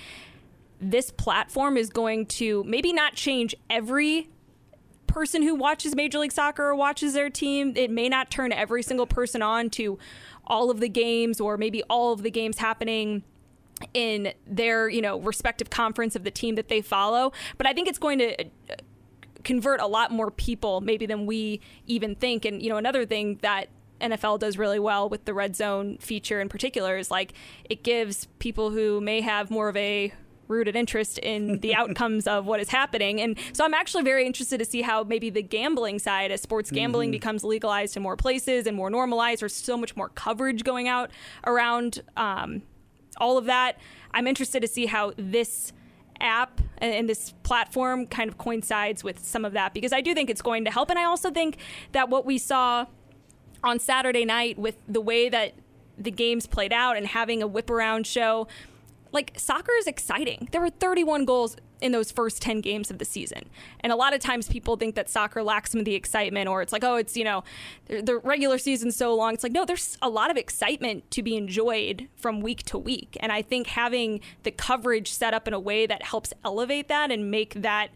this 0.81 1.11
platform 1.11 1.77
is 1.77 1.89
going 1.89 2.25
to 2.25 2.63
maybe 2.65 2.91
not 2.91 3.13
change 3.13 3.55
every 3.69 4.29
person 5.17 5.41
who 5.41 5.55
watches 5.55 5.95
Major 5.95 6.19
League 6.19 6.31
Soccer 6.31 6.65
or 6.65 6.75
watches 6.75 7.13
their 7.13 7.31
team, 7.31 7.73
it 7.75 7.89
may 7.89 8.07
not 8.07 8.29
turn 8.29 8.51
every 8.51 8.83
single 8.83 9.07
person 9.07 9.41
on 9.41 9.71
to 9.71 9.97
all 10.45 10.69
of 10.69 10.79
the 10.79 10.87
games 10.87 11.41
or 11.41 11.57
maybe 11.57 11.81
all 11.89 12.13
of 12.13 12.21
the 12.21 12.29
games 12.29 12.59
happening 12.59 13.23
in 13.95 14.31
their, 14.45 14.87
you 14.87 15.01
know, 15.01 15.19
respective 15.19 15.71
conference 15.71 16.15
of 16.15 16.23
the 16.23 16.29
team 16.29 16.53
that 16.53 16.67
they 16.67 16.83
follow, 16.83 17.33
but 17.57 17.65
I 17.65 17.73
think 17.73 17.87
it's 17.87 17.97
going 17.97 18.19
to 18.19 18.43
uh, 18.43 18.75
convert 19.43 19.81
a 19.81 19.87
lot 19.87 20.11
more 20.11 20.29
people 20.29 20.81
maybe 20.81 21.07
than 21.07 21.25
we 21.25 21.61
even 21.87 22.13
think. 22.13 22.45
And 22.45 22.61
you 22.61 22.69
know, 22.69 22.77
another 22.77 23.03
thing 23.03 23.39
that 23.41 23.69
NFL 23.99 24.37
does 24.37 24.59
really 24.59 24.77
well 24.77 25.09
with 25.09 25.25
the 25.25 25.33
red 25.33 25.55
zone 25.55 25.97
feature 25.97 26.39
in 26.39 26.47
particular 26.47 26.95
is 26.95 27.09
like 27.09 27.33
it 27.67 27.81
gives 27.81 28.27
people 28.37 28.69
who 28.69 29.01
may 29.01 29.21
have 29.21 29.49
more 29.49 29.67
of 29.67 29.77
a 29.77 30.13
rooted 30.47 30.75
interest 30.75 31.17
in 31.19 31.59
the 31.59 31.75
outcomes 31.81 32.27
of 32.27 32.45
what 32.45 32.59
is 32.59 32.69
happening. 32.69 33.21
And 33.21 33.37
so 33.53 33.65
I'm 33.65 33.73
actually 33.73 34.03
very 34.03 34.25
interested 34.25 34.57
to 34.59 34.65
see 34.65 34.81
how 34.81 35.03
maybe 35.03 35.29
the 35.29 35.41
gambling 35.41 35.99
side, 35.99 36.31
as 36.31 36.41
sports 36.41 36.71
gambling 36.71 37.07
mm-hmm. 37.07 37.13
becomes 37.13 37.43
legalized 37.43 37.97
in 37.97 38.03
more 38.03 38.15
places 38.15 38.67
and 38.67 38.75
more 38.75 38.89
normalized, 38.89 39.41
there's 39.41 39.53
so 39.53 39.77
much 39.77 39.95
more 39.95 40.09
coverage 40.09 40.63
going 40.63 40.87
out 40.87 41.11
around 41.45 42.01
um, 42.15 42.61
all 43.17 43.37
of 43.37 43.45
that. 43.45 43.77
I'm 44.11 44.27
interested 44.27 44.61
to 44.61 44.67
see 44.67 44.85
how 44.85 45.13
this 45.17 45.73
app 46.19 46.61
and, 46.79 47.07
this 47.07 47.33
platform 47.43 48.07
kind 48.07 48.29
of 48.29 48.37
coincides 48.37 49.03
with 49.03 49.19
some 49.19 49.45
of 49.45 49.53
that 49.53 49.73
because 49.73 49.93
I 49.93 50.01
do 50.01 50.13
think 50.13 50.29
it's 50.29 50.41
going 50.41 50.65
to 50.65 50.71
help. 50.71 50.89
And 50.89 50.97
I 50.99 51.03
also 51.03 51.31
think 51.31 51.57
that 51.91 52.09
what 52.09 52.25
we 52.25 52.37
saw 52.37 52.85
on 53.63 53.79
Saturday 53.79 54.25
night 54.25 54.57
with 54.57 54.77
the 54.87 55.01
way 55.01 55.29
that 55.29 55.53
the 55.97 56.11
games 56.11 56.45
played 56.45 56.73
out 56.73 56.97
and 56.97 57.07
having 57.07 57.41
a 57.41 57.47
whip 57.47 57.69
around 57.69 58.05
show 58.05 58.47
like 59.11 59.33
soccer 59.37 59.71
is 59.79 59.87
exciting. 59.87 60.49
There 60.51 60.61
were 60.61 60.69
31 60.69 61.25
goals 61.25 61.57
in 61.81 61.91
those 61.91 62.11
first 62.11 62.41
10 62.41 62.61
games 62.61 62.89
of 62.89 62.97
the 62.97 63.05
season. 63.05 63.49
And 63.81 63.91
a 63.91 63.95
lot 63.95 64.13
of 64.13 64.19
times 64.19 64.47
people 64.47 64.77
think 64.77 64.95
that 64.95 65.09
soccer 65.09 65.43
lacks 65.43 65.71
some 65.71 65.79
of 65.79 65.85
the 65.85 65.95
excitement 65.95 66.47
or 66.47 66.61
it's 66.61 66.73
like, 66.73 66.83
oh, 66.83 66.95
it's, 66.95 67.15
you 67.15 67.23
know, 67.23 67.43
the 67.87 68.19
regular 68.23 68.57
season's 68.57 68.95
so 68.95 69.13
long. 69.15 69.33
It's 69.33 69.43
like, 69.43 69.51
no, 69.51 69.65
there's 69.65 69.97
a 70.01 70.09
lot 70.09 70.31
of 70.31 70.37
excitement 70.37 71.09
to 71.11 71.21
be 71.21 71.35
enjoyed 71.37 72.07
from 72.15 72.41
week 72.41 72.63
to 72.63 72.77
week. 72.77 73.17
And 73.19 73.31
I 73.31 73.41
think 73.41 73.67
having 73.67 74.21
the 74.43 74.51
coverage 74.51 75.11
set 75.11 75.33
up 75.33 75.47
in 75.47 75.53
a 75.53 75.59
way 75.59 75.85
that 75.85 76.03
helps 76.03 76.33
elevate 76.43 76.87
that 76.87 77.11
and 77.11 77.29
make 77.29 77.53
that 77.55 77.89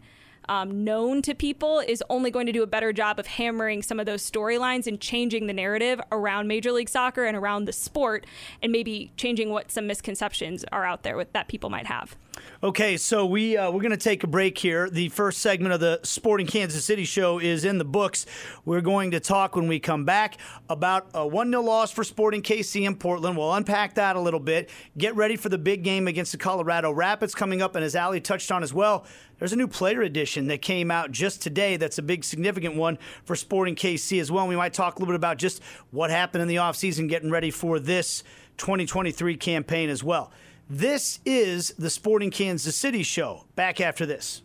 um, 0.48 0.84
known 0.84 1.22
to 1.22 1.34
people 1.34 1.80
is 1.80 2.02
only 2.10 2.30
going 2.30 2.46
to 2.46 2.52
do 2.52 2.62
a 2.62 2.66
better 2.66 2.92
job 2.92 3.18
of 3.18 3.26
hammering 3.26 3.82
some 3.82 4.00
of 4.00 4.06
those 4.06 4.28
storylines 4.28 4.86
and 4.86 5.00
changing 5.00 5.46
the 5.46 5.52
narrative 5.52 6.00
around 6.10 6.48
Major 6.48 6.72
League 6.72 6.88
Soccer 6.88 7.24
and 7.24 7.36
around 7.36 7.64
the 7.64 7.72
sport, 7.72 8.26
and 8.62 8.72
maybe 8.72 9.12
changing 9.16 9.50
what 9.50 9.70
some 9.70 9.86
misconceptions 9.86 10.64
are 10.72 10.84
out 10.84 11.02
there 11.02 11.16
with, 11.16 11.32
that 11.32 11.48
people 11.48 11.70
might 11.70 11.86
have. 11.86 12.16
Okay, 12.64 12.96
so 12.96 13.26
we 13.26 13.56
uh, 13.56 13.70
we're 13.70 13.80
going 13.80 13.90
to 13.90 13.96
take 13.96 14.22
a 14.22 14.28
break 14.28 14.56
here. 14.56 14.88
The 14.88 15.08
first 15.08 15.40
segment 15.40 15.74
of 15.74 15.80
the 15.80 15.98
Sporting 16.04 16.46
Kansas 16.46 16.84
City 16.84 17.04
show 17.04 17.40
is 17.40 17.64
in 17.64 17.78
the 17.78 17.84
books. 17.84 18.24
We're 18.64 18.80
going 18.80 19.10
to 19.10 19.20
talk 19.20 19.56
when 19.56 19.66
we 19.66 19.80
come 19.80 20.04
back 20.04 20.38
about 20.68 21.08
a 21.12 21.26
one 21.26 21.50
0 21.50 21.62
loss 21.62 21.90
for 21.90 22.04
Sporting 22.04 22.40
KC 22.40 22.86
in 22.86 22.94
Portland. 22.94 23.36
We'll 23.36 23.52
unpack 23.52 23.94
that 23.94 24.14
a 24.14 24.20
little 24.20 24.38
bit. 24.38 24.70
Get 24.96 25.16
ready 25.16 25.34
for 25.34 25.48
the 25.48 25.58
big 25.58 25.82
game 25.82 26.06
against 26.06 26.30
the 26.30 26.38
Colorado 26.38 26.92
Rapids 26.92 27.34
coming 27.34 27.62
up, 27.62 27.74
and 27.74 27.84
as 27.84 27.96
Aly 27.96 28.20
touched 28.20 28.52
on 28.52 28.62
as 28.62 28.72
well, 28.72 29.04
there's 29.40 29.52
a 29.52 29.56
new 29.56 29.66
player 29.66 30.02
edition 30.02 30.46
that 30.46 30.62
came 30.62 30.90
out 30.90 31.10
just 31.10 31.42
today. 31.42 31.76
That's 31.76 31.98
a 31.98 32.02
big 32.02 32.22
significant 32.22 32.76
one 32.76 32.96
for 33.24 33.34
Sporting 33.34 33.74
KC 33.74 34.20
as 34.20 34.30
well. 34.30 34.44
And 34.44 34.48
we 34.48 34.56
might 34.56 34.72
talk 34.72 34.94
a 34.94 34.98
little 35.00 35.12
bit 35.12 35.16
about 35.16 35.36
just 35.36 35.60
what 35.90 36.10
happened 36.10 36.42
in 36.42 36.48
the 36.48 36.56
offseason, 36.56 37.08
getting 37.08 37.30
ready 37.30 37.50
for 37.50 37.80
this 37.80 38.22
2023 38.58 39.36
campaign 39.36 39.90
as 39.90 40.04
well. 40.04 40.30
This 40.74 41.20
is 41.26 41.74
the 41.78 41.90
Sporting 41.90 42.30
Kansas 42.30 42.74
City 42.74 43.02
show. 43.02 43.44
Back 43.56 43.78
after 43.78 44.06
this. 44.06 44.40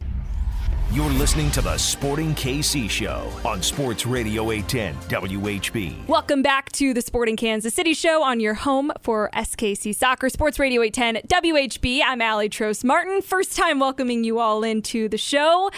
You're 0.94 1.10
listening 1.10 1.52
to 1.52 1.62
the 1.62 1.78
Sporting 1.78 2.34
KC 2.34 2.90
Show 2.90 3.30
on 3.44 3.62
Sports 3.62 4.06
Radio 4.06 4.52
810 4.52 4.96
WHB. 5.22 6.08
Welcome 6.08 6.42
back 6.42 6.72
to 6.72 6.94
the 6.94 7.02
Sporting 7.02 7.36
Kansas 7.36 7.74
City 7.74 7.94
Show 7.94 8.24
on 8.24 8.40
your 8.40 8.54
home 8.54 8.94
for 9.02 9.30
SKC 9.34 9.94
Soccer, 9.94 10.30
Sports 10.30 10.60
Radio 10.60 10.82
810 10.82 11.28
WHB. 11.28 12.02
I'm 12.06 12.22
Aly 12.22 12.48
Trost 12.48 12.86
Martin. 12.86 13.22
First 13.22 13.58
time 13.58 13.80
welcoming 13.80 14.24
you 14.24 14.40
all 14.40 14.64
into 14.64 15.10
the 15.10 15.18
show 15.18 15.70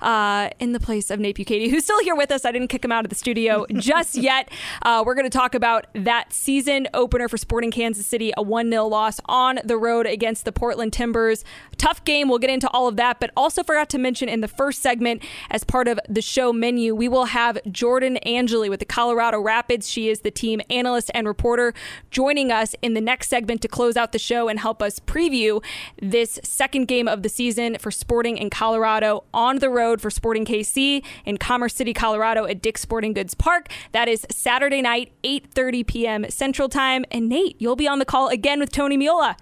uh, 0.00 0.50
in 0.60 0.70
the 0.70 0.80
place 0.80 1.10
of 1.10 1.18
Nate 1.18 1.36
Bukaty, 1.36 1.68
who's 1.68 1.82
still 1.82 2.00
here 2.04 2.14
with 2.14 2.30
us. 2.30 2.44
I 2.44 2.52
didn't 2.52 2.68
kick 2.68 2.84
him 2.84 2.92
out 2.92 3.04
of 3.04 3.08
the 3.08 3.16
studio 3.16 3.66
just 3.72 4.14
yet. 4.14 4.48
Uh, 4.82 5.02
we're 5.04 5.16
going 5.16 5.28
to 5.28 5.38
talk 5.38 5.56
about 5.56 5.88
that 5.94 6.32
season 6.32 6.86
opener 6.94 7.26
for 7.28 7.36
Sporting 7.36 7.72
Kansas 7.72 8.06
City, 8.06 8.32
a 8.36 8.42
1 8.42 8.70
0 8.70 8.86
loss 8.86 9.18
on 9.26 9.58
the 9.64 9.76
road 9.76 10.06
against 10.06 10.44
the 10.44 10.52
Portland 10.52 10.92
Timbers. 10.92 11.44
Tough 11.82 12.04
game. 12.04 12.28
We'll 12.28 12.38
get 12.38 12.48
into 12.48 12.70
all 12.70 12.86
of 12.86 12.94
that, 12.94 13.18
but 13.18 13.32
also 13.36 13.64
forgot 13.64 13.88
to 13.88 13.98
mention 13.98 14.28
in 14.28 14.40
the 14.40 14.46
first 14.46 14.82
segment, 14.82 15.20
as 15.50 15.64
part 15.64 15.88
of 15.88 15.98
the 16.08 16.22
show 16.22 16.52
menu, 16.52 16.94
we 16.94 17.08
will 17.08 17.24
have 17.24 17.58
Jordan 17.72 18.18
Angeli 18.24 18.70
with 18.70 18.78
the 18.78 18.86
Colorado 18.86 19.40
Rapids. 19.40 19.90
She 19.90 20.08
is 20.08 20.20
the 20.20 20.30
team 20.30 20.60
analyst 20.70 21.10
and 21.12 21.26
reporter 21.26 21.74
joining 22.12 22.52
us 22.52 22.76
in 22.82 22.94
the 22.94 23.00
next 23.00 23.30
segment 23.30 23.62
to 23.62 23.68
close 23.68 23.96
out 23.96 24.12
the 24.12 24.20
show 24.20 24.46
and 24.46 24.60
help 24.60 24.80
us 24.80 25.00
preview 25.00 25.60
this 26.00 26.38
second 26.44 26.86
game 26.86 27.08
of 27.08 27.24
the 27.24 27.28
season 27.28 27.76
for 27.80 27.90
Sporting 27.90 28.38
in 28.38 28.48
Colorado 28.48 29.24
on 29.34 29.58
the 29.58 29.68
road 29.68 30.00
for 30.00 30.08
Sporting 30.08 30.44
KC 30.44 31.04
in 31.24 31.36
Commerce 31.36 31.74
City, 31.74 31.92
Colorado 31.92 32.44
at 32.44 32.62
Dick's 32.62 32.82
Sporting 32.82 33.12
Goods 33.12 33.34
Park. 33.34 33.68
That 33.90 34.06
is 34.06 34.24
Saturday 34.30 34.82
night, 34.82 35.10
8:30 35.24 35.84
p.m. 35.88 36.30
Central 36.30 36.68
Time. 36.68 37.04
And 37.10 37.28
Nate, 37.28 37.56
you'll 37.60 37.74
be 37.74 37.88
on 37.88 37.98
the 37.98 38.04
call 38.04 38.28
again 38.28 38.60
with 38.60 38.70
Tony 38.70 38.96
Meola. 38.96 39.34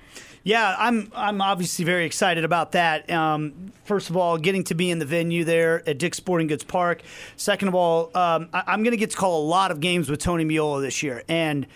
Yeah, 0.42 0.74
I'm 0.78 1.12
I'm 1.14 1.42
obviously 1.42 1.84
very 1.84 2.06
excited 2.06 2.44
about 2.44 2.72
that. 2.72 3.10
Um, 3.10 3.72
first 3.84 4.08
of 4.08 4.16
all, 4.16 4.38
getting 4.38 4.64
to 4.64 4.74
be 4.74 4.90
in 4.90 4.98
the 4.98 5.04
venue 5.04 5.44
there 5.44 5.86
at 5.88 5.98
Dick's 5.98 6.16
Sporting 6.16 6.46
Goods 6.46 6.64
Park. 6.64 7.02
Second 7.36 7.68
of 7.68 7.74
all, 7.74 8.10
um, 8.14 8.48
I, 8.52 8.72
am 8.72 8.82
going 8.82 8.92
to 8.92 8.96
get 8.96 9.10
to 9.10 9.16
call 9.16 9.42
a 9.42 9.46
lot 9.46 9.70
of 9.70 9.80
games 9.80 10.08
with 10.08 10.20
Tony 10.20 10.44
Meola 10.44 10.80
this 10.80 11.02
year, 11.02 11.22
and 11.28 11.66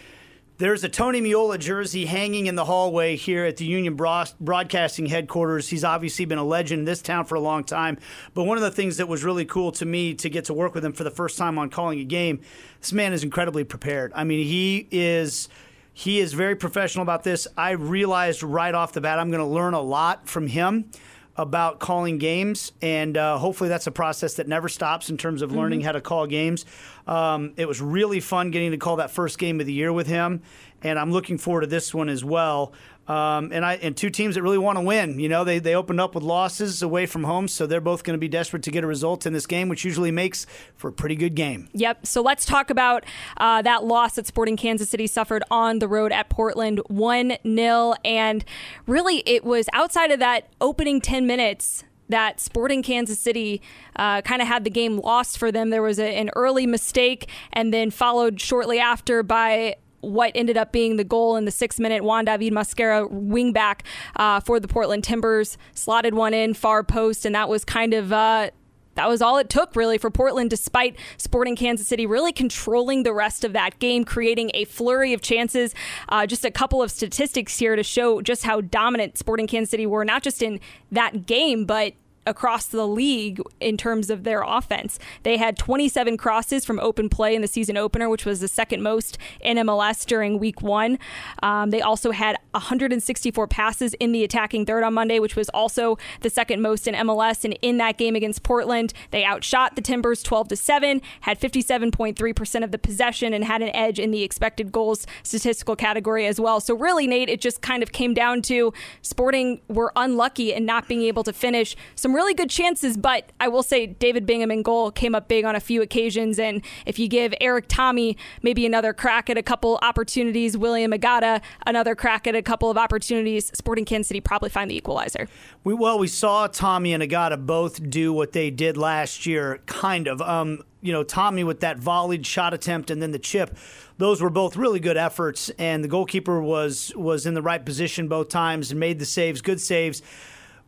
there's 0.56 0.82
a 0.82 0.88
Tony 0.88 1.20
Meola 1.20 1.58
jersey 1.58 2.06
hanging 2.06 2.46
in 2.46 2.54
the 2.54 2.64
hallway 2.64 3.16
here 3.16 3.44
at 3.44 3.56
the 3.56 3.66
Union 3.66 3.96
Broadcasting 3.96 5.06
headquarters. 5.06 5.68
He's 5.68 5.84
obviously 5.84 6.24
been 6.24 6.38
a 6.38 6.44
legend 6.44 6.80
in 6.80 6.84
this 6.84 7.02
town 7.02 7.24
for 7.24 7.34
a 7.34 7.40
long 7.40 7.64
time. 7.64 7.98
But 8.34 8.44
one 8.44 8.56
of 8.56 8.62
the 8.62 8.70
things 8.70 8.98
that 8.98 9.08
was 9.08 9.24
really 9.24 9.44
cool 9.44 9.72
to 9.72 9.84
me 9.84 10.14
to 10.14 10.30
get 10.30 10.44
to 10.44 10.54
work 10.54 10.72
with 10.74 10.84
him 10.84 10.92
for 10.92 11.02
the 11.02 11.10
first 11.10 11.36
time 11.36 11.58
on 11.58 11.70
calling 11.70 11.98
a 11.98 12.04
game, 12.04 12.40
this 12.80 12.92
man 12.92 13.12
is 13.12 13.24
incredibly 13.24 13.64
prepared. 13.64 14.12
I 14.14 14.22
mean, 14.22 14.46
he 14.46 14.86
is 14.92 15.48
he 15.94 16.18
is 16.18 16.34
very 16.34 16.56
professional 16.56 17.02
about 17.02 17.22
this. 17.22 17.46
I 17.56 17.70
realized 17.70 18.42
right 18.42 18.74
off 18.74 18.92
the 18.92 19.00
bat 19.00 19.20
I'm 19.20 19.30
going 19.30 19.40
to 19.40 19.46
learn 19.46 19.74
a 19.74 19.80
lot 19.80 20.28
from 20.28 20.48
him 20.48 20.90
about 21.36 21.78
calling 21.78 22.18
games, 22.18 22.72
and 22.82 23.16
uh, 23.16 23.38
hopefully 23.38 23.68
that's 23.68 23.86
a 23.86 23.92
process 23.92 24.34
that 24.34 24.46
never 24.46 24.68
stops 24.68 25.08
in 25.08 25.16
terms 25.16 25.40
of 25.40 25.52
learning 25.52 25.80
mm-hmm. 25.80 25.86
how 25.86 25.92
to 25.92 26.00
call 26.00 26.26
games. 26.26 26.66
Um, 27.06 27.54
it 27.56 27.66
was 27.66 27.80
really 27.80 28.20
fun 28.20 28.50
getting 28.50 28.72
to 28.72 28.76
call 28.76 28.96
that 28.96 29.10
first 29.10 29.38
game 29.38 29.60
of 29.60 29.66
the 29.66 29.72
year 29.72 29.92
with 29.92 30.06
him, 30.08 30.42
and 30.82 30.98
I'm 30.98 31.12
looking 31.12 31.38
forward 31.38 31.62
to 31.62 31.66
this 31.68 31.94
one 31.94 32.08
as 32.08 32.24
well. 32.24 32.72
Um, 33.06 33.50
and 33.52 33.64
I 33.64 33.74
and 33.74 33.96
two 33.96 34.08
teams 34.10 34.34
that 34.34 34.42
really 34.42 34.58
want 34.58 34.78
to 34.78 34.82
win. 34.82 35.18
You 35.18 35.28
know, 35.28 35.44
they 35.44 35.58
they 35.58 35.74
opened 35.74 36.00
up 36.00 36.14
with 36.14 36.24
losses 36.24 36.82
away 36.82 37.06
from 37.06 37.24
home, 37.24 37.48
so 37.48 37.66
they're 37.66 37.80
both 37.80 38.02
going 38.02 38.14
to 38.14 38.20
be 38.20 38.28
desperate 38.28 38.62
to 38.62 38.70
get 38.70 38.82
a 38.82 38.86
result 38.86 39.26
in 39.26 39.32
this 39.32 39.46
game, 39.46 39.68
which 39.68 39.84
usually 39.84 40.10
makes 40.10 40.46
for 40.76 40.88
a 40.88 40.92
pretty 40.92 41.16
good 41.16 41.34
game. 41.34 41.68
Yep. 41.72 42.06
So 42.06 42.22
let's 42.22 42.46
talk 42.46 42.70
about 42.70 43.04
uh, 43.36 43.62
that 43.62 43.84
loss 43.84 44.14
that 44.14 44.26
Sporting 44.26 44.56
Kansas 44.56 44.88
City 44.88 45.06
suffered 45.06 45.44
on 45.50 45.80
the 45.80 45.88
road 45.88 46.12
at 46.12 46.30
Portland, 46.30 46.80
one 46.86 47.36
0 47.46 47.94
and 48.04 48.44
really 48.86 49.22
it 49.26 49.44
was 49.44 49.68
outside 49.72 50.10
of 50.10 50.18
that 50.20 50.48
opening 50.60 51.00
ten 51.00 51.26
minutes 51.26 51.84
that 52.08 52.40
Sporting 52.40 52.82
Kansas 52.82 53.18
City 53.18 53.62
uh, 53.96 54.20
kind 54.22 54.42
of 54.42 54.48
had 54.48 54.64
the 54.64 54.70
game 54.70 54.98
lost 54.98 55.38
for 55.38 55.50
them. 55.50 55.70
There 55.70 55.82
was 55.82 55.98
a, 55.98 56.06
an 56.06 56.30
early 56.36 56.66
mistake, 56.66 57.28
and 57.52 57.72
then 57.72 57.90
followed 57.90 58.40
shortly 58.40 58.78
after 58.78 59.22
by 59.22 59.76
what 60.10 60.32
ended 60.34 60.56
up 60.56 60.72
being 60.72 60.96
the 60.96 61.04
goal 61.04 61.36
in 61.36 61.44
the 61.44 61.50
six 61.50 61.78
minute 61.78 62.04
Juan 62.04 62.24
David 62.24 62.52
Mosquera 62.52 63.10
wingback 63.10 63.80
uh, 64.16 64.40
for 64.40 64.60
the 64.60 64.68
Portland 64.68 65.04
Timbers. 65.04 65.58
Slotted 65.74 66.14
one 66.14 66.34
in 66.34 66.54
far 66.54 66.82
post, 66.82 67.24
and 67.24 67.34
that 67.34 67.48
was 67.48 67.64
kind 67.64 67.94
of. 67.94 68.12
Uh, 68.12 68.50
that 68.94 69.08
was 69.08 69.20
all 69.20 69.38
it 69.38 69.50
took, 69.50 69.74
really, 69.74 69.98
for 69.98 70.10
Portland, 70.10 70.50
despite 70.50 70.96
Sporting 71.16 71.56
Kansas 71.56 71.86
City 71.86 72.06
really 72.06 72.32
controlling 72.32 73.02
the 73.02 73.12
rest 73.12 73.44
of 73.44 73.52
that 73.52 73.78
game, 73.80 74.04
creating 74.04 74.50
a 74.54 74.64
flurry 74.66 75.12
of 75.12 75.20
chances. 75.20 75.74
Uh, 76.08 76.26
just 76.26 76.44
a 76.44 76.50
couple 76.50 76.82
of 76.82 76.90
statistics 76.90 77.58
here 77.58 77.76
to 77.76 77.82
show 77.82 78.20
just 78.22 78.44
how 78.44 78.60
dominant 78.60 79.18
Sporting 79.18 79.46
Kansas 79.46 79.70
City 79.70 79.86
were, 79.86 80.04
not 80.04 80.22
just 80.22 80.42
in 80.42 80.60
that 80.92 81.26
game, 81.26 81.64
but 81.64 81.94
across 82.26 82.66
the 82.66 82.86
league 82.86 83.40
in 83.60 83.76
terms 83.76 84.10
of 84.10 84.24
their 84.24 84.42
offense. 84.42 84.98
They 85.22 85.36
had 85.36 85.56
27 85.58 86.16
crosses 86.16 86.64
from 86.64 86.80
open 86.80 87.08
play 87.08 87.34
in 87.34 87.42
the 87.42 87.48
season 87.48 87.76
opener, 87.76 88.08
which 88.08 88.24
was 88.24 88.40
the 88.40 88.48
second 88.48 88.82
most 88.82 89.18
in 89.40 89.56
MLS 89.58 90.04
during 90.06 90.38
week 90.38 90.62
one. 90.62 90.98
Um, 91.42 91.70
they 91.70 91.80
also 91.80 92.10
had 92.10 92.36
164 92.52 93.46
passes 93.48 93.94
in 93.94 94.12
the 94.12 94.24
attacking 94.24 94.66
third 94.66 94.84
on 94.84 94.94
Monday, 94.94 95.18
which 95.18 95.36
was 95.36 95.48
also 95.50 95.98
the 96.20 96.30
second 96.30 96.62
most 96.62 96.86
in 96.86 96.94
MLS. 96.94 97.44
And 97.44 97.58
in 97.62 97.78
that 97.78 97.98
game 97.98 98.16
against 98.16 98.42
Portland, 98.42 98.92
they 99.10 99.24
outshot 99.24 99.76
the 99.76 99.82
Timbers 99.82 100.22
12 100.22 100.48
to 100.48 100.56
7, 100.56 101.02
had 101.22 101.40
57.3% 101.40 102.64
of 102.64 102.70
the 102.70 102.78
possession, 102.78 103.32
and 103.34 103.44
had 103.44 103.62
an 103.62 103.74
edge 103.74 103.98
in 103.98 104.10
the 104.10 104.22
expected 104.22 104.72
goals 104.72 105.06
statistical 105.22 105.76
category 105.76 106.26
as 106.26 106.40
well. 106.40 106.60
So, 106.60 106.74
really, 106.74 107.06
Nate, 107.06 107.28
it 107.28 107.40
just 107.40 107.60
kind 107.60 107.82
of 107.82 107.92
came 107.92 108.14
down 108.14 108.42
to 108.42 108.72
Sporting 109.02 109.60
were 109.68 109.92
unlucky 109.96 110.52
in 110.52 110.64
not 110.64 110.88
being 110.88 111.02
able 111.02 111.24
to 111.24 111.32
finish 111.32 111.76
some 111.94 112.13
really 112.14 112.34
good 112.34 112.50
chances, 112.50 112.96
but 112.96 113.30
I 113.40 113.48
will 113.48 113.62
say 113.62 113.86
David 113.86 114.26
Bingham 114.26 114.50
in 114.50 114.62
goal 114.62 114.90
came 114.90 115.14
up 115.14 115.28
big 115.28 115.44
on 115.44 115.56
a 115.56 115.60
few 115.60 115.82
occasions. 115.82 116.38
And 116.38 116.62
if 116.86 116.98
you 116.98 117.08
give 117.08 117.34
Erik 117.40 117.68
Thommy 117.68 118.16
maybe 118.42 118.64
another 118.64 118.92
crack 118.92 119.28
at 119.28 119.36
a 119.36 119.42
couple 119.42 119.78
opportunities, 119.82 120.56
Willy 120.56 120.86
Agada 120.86 121.40
another 121.66 121.94
crack 121.94 122.26
at 122.26 122.34
a 122.34 122.42
couple 122.42 122.70
of 122.70 122.78
opportunities, 122.78 123.50
Sporting 123.54 123.84
Kansas 123.84 124.08
City 124.08 124.20
probably 124.20 124.50
find 124.50 124.70
the 124.70 124.76
equalizer. 124.76 125.28
We, 125.64 125.74
well, 125.74 125.98
we 125.98 126.08
saw 126.08 126.48
Thommy 126.48 126.94
and 126.94 127.02
Agada 127.02 127.44
both 127.44 127.90
do 127.90 128.12
what 128.12 128.32
they 128.32 128.50
did 128.50 128.76
last 128.76 129.26
year, 129.26 129.60
kind 129.66 130.06
of. 130.06 130.20
Um, 130.22 130.62
you 130.82 130.92
know, 130.92 131.02
Thommy 131.02 131.46
with 131.46 131.60
that 131.60 131.78
volleyed 131.78 132.26
shot 132.26 132.52
attempt 132.52 132.90
and 132.90 133.00
then 133.00 133.10
the 133.10 133.18
chip 133.18 133.56
those 133.96 134.20
were 134.20 134.30
both 134.30 134.56
really 134.56 134.80
good 134.80 134.96
efforts, 134.96 135.50
and 135.50 135.84
the 135.84 135.88
goalkeeper 135.88 136.40
was 136.40 136.92
was 136.96 137.26
in 137.26 137.34
the 137.34 137.42
right 137.42 137.64
position 137.64 138.08
both 138.08 138.28
times 138.28 138.70
and 138.70 138.80
made 138.80 138.98
the 138.98 139.06
saves, 139.06 139.40
good 139.40 139.60
saves. 139.60 140.02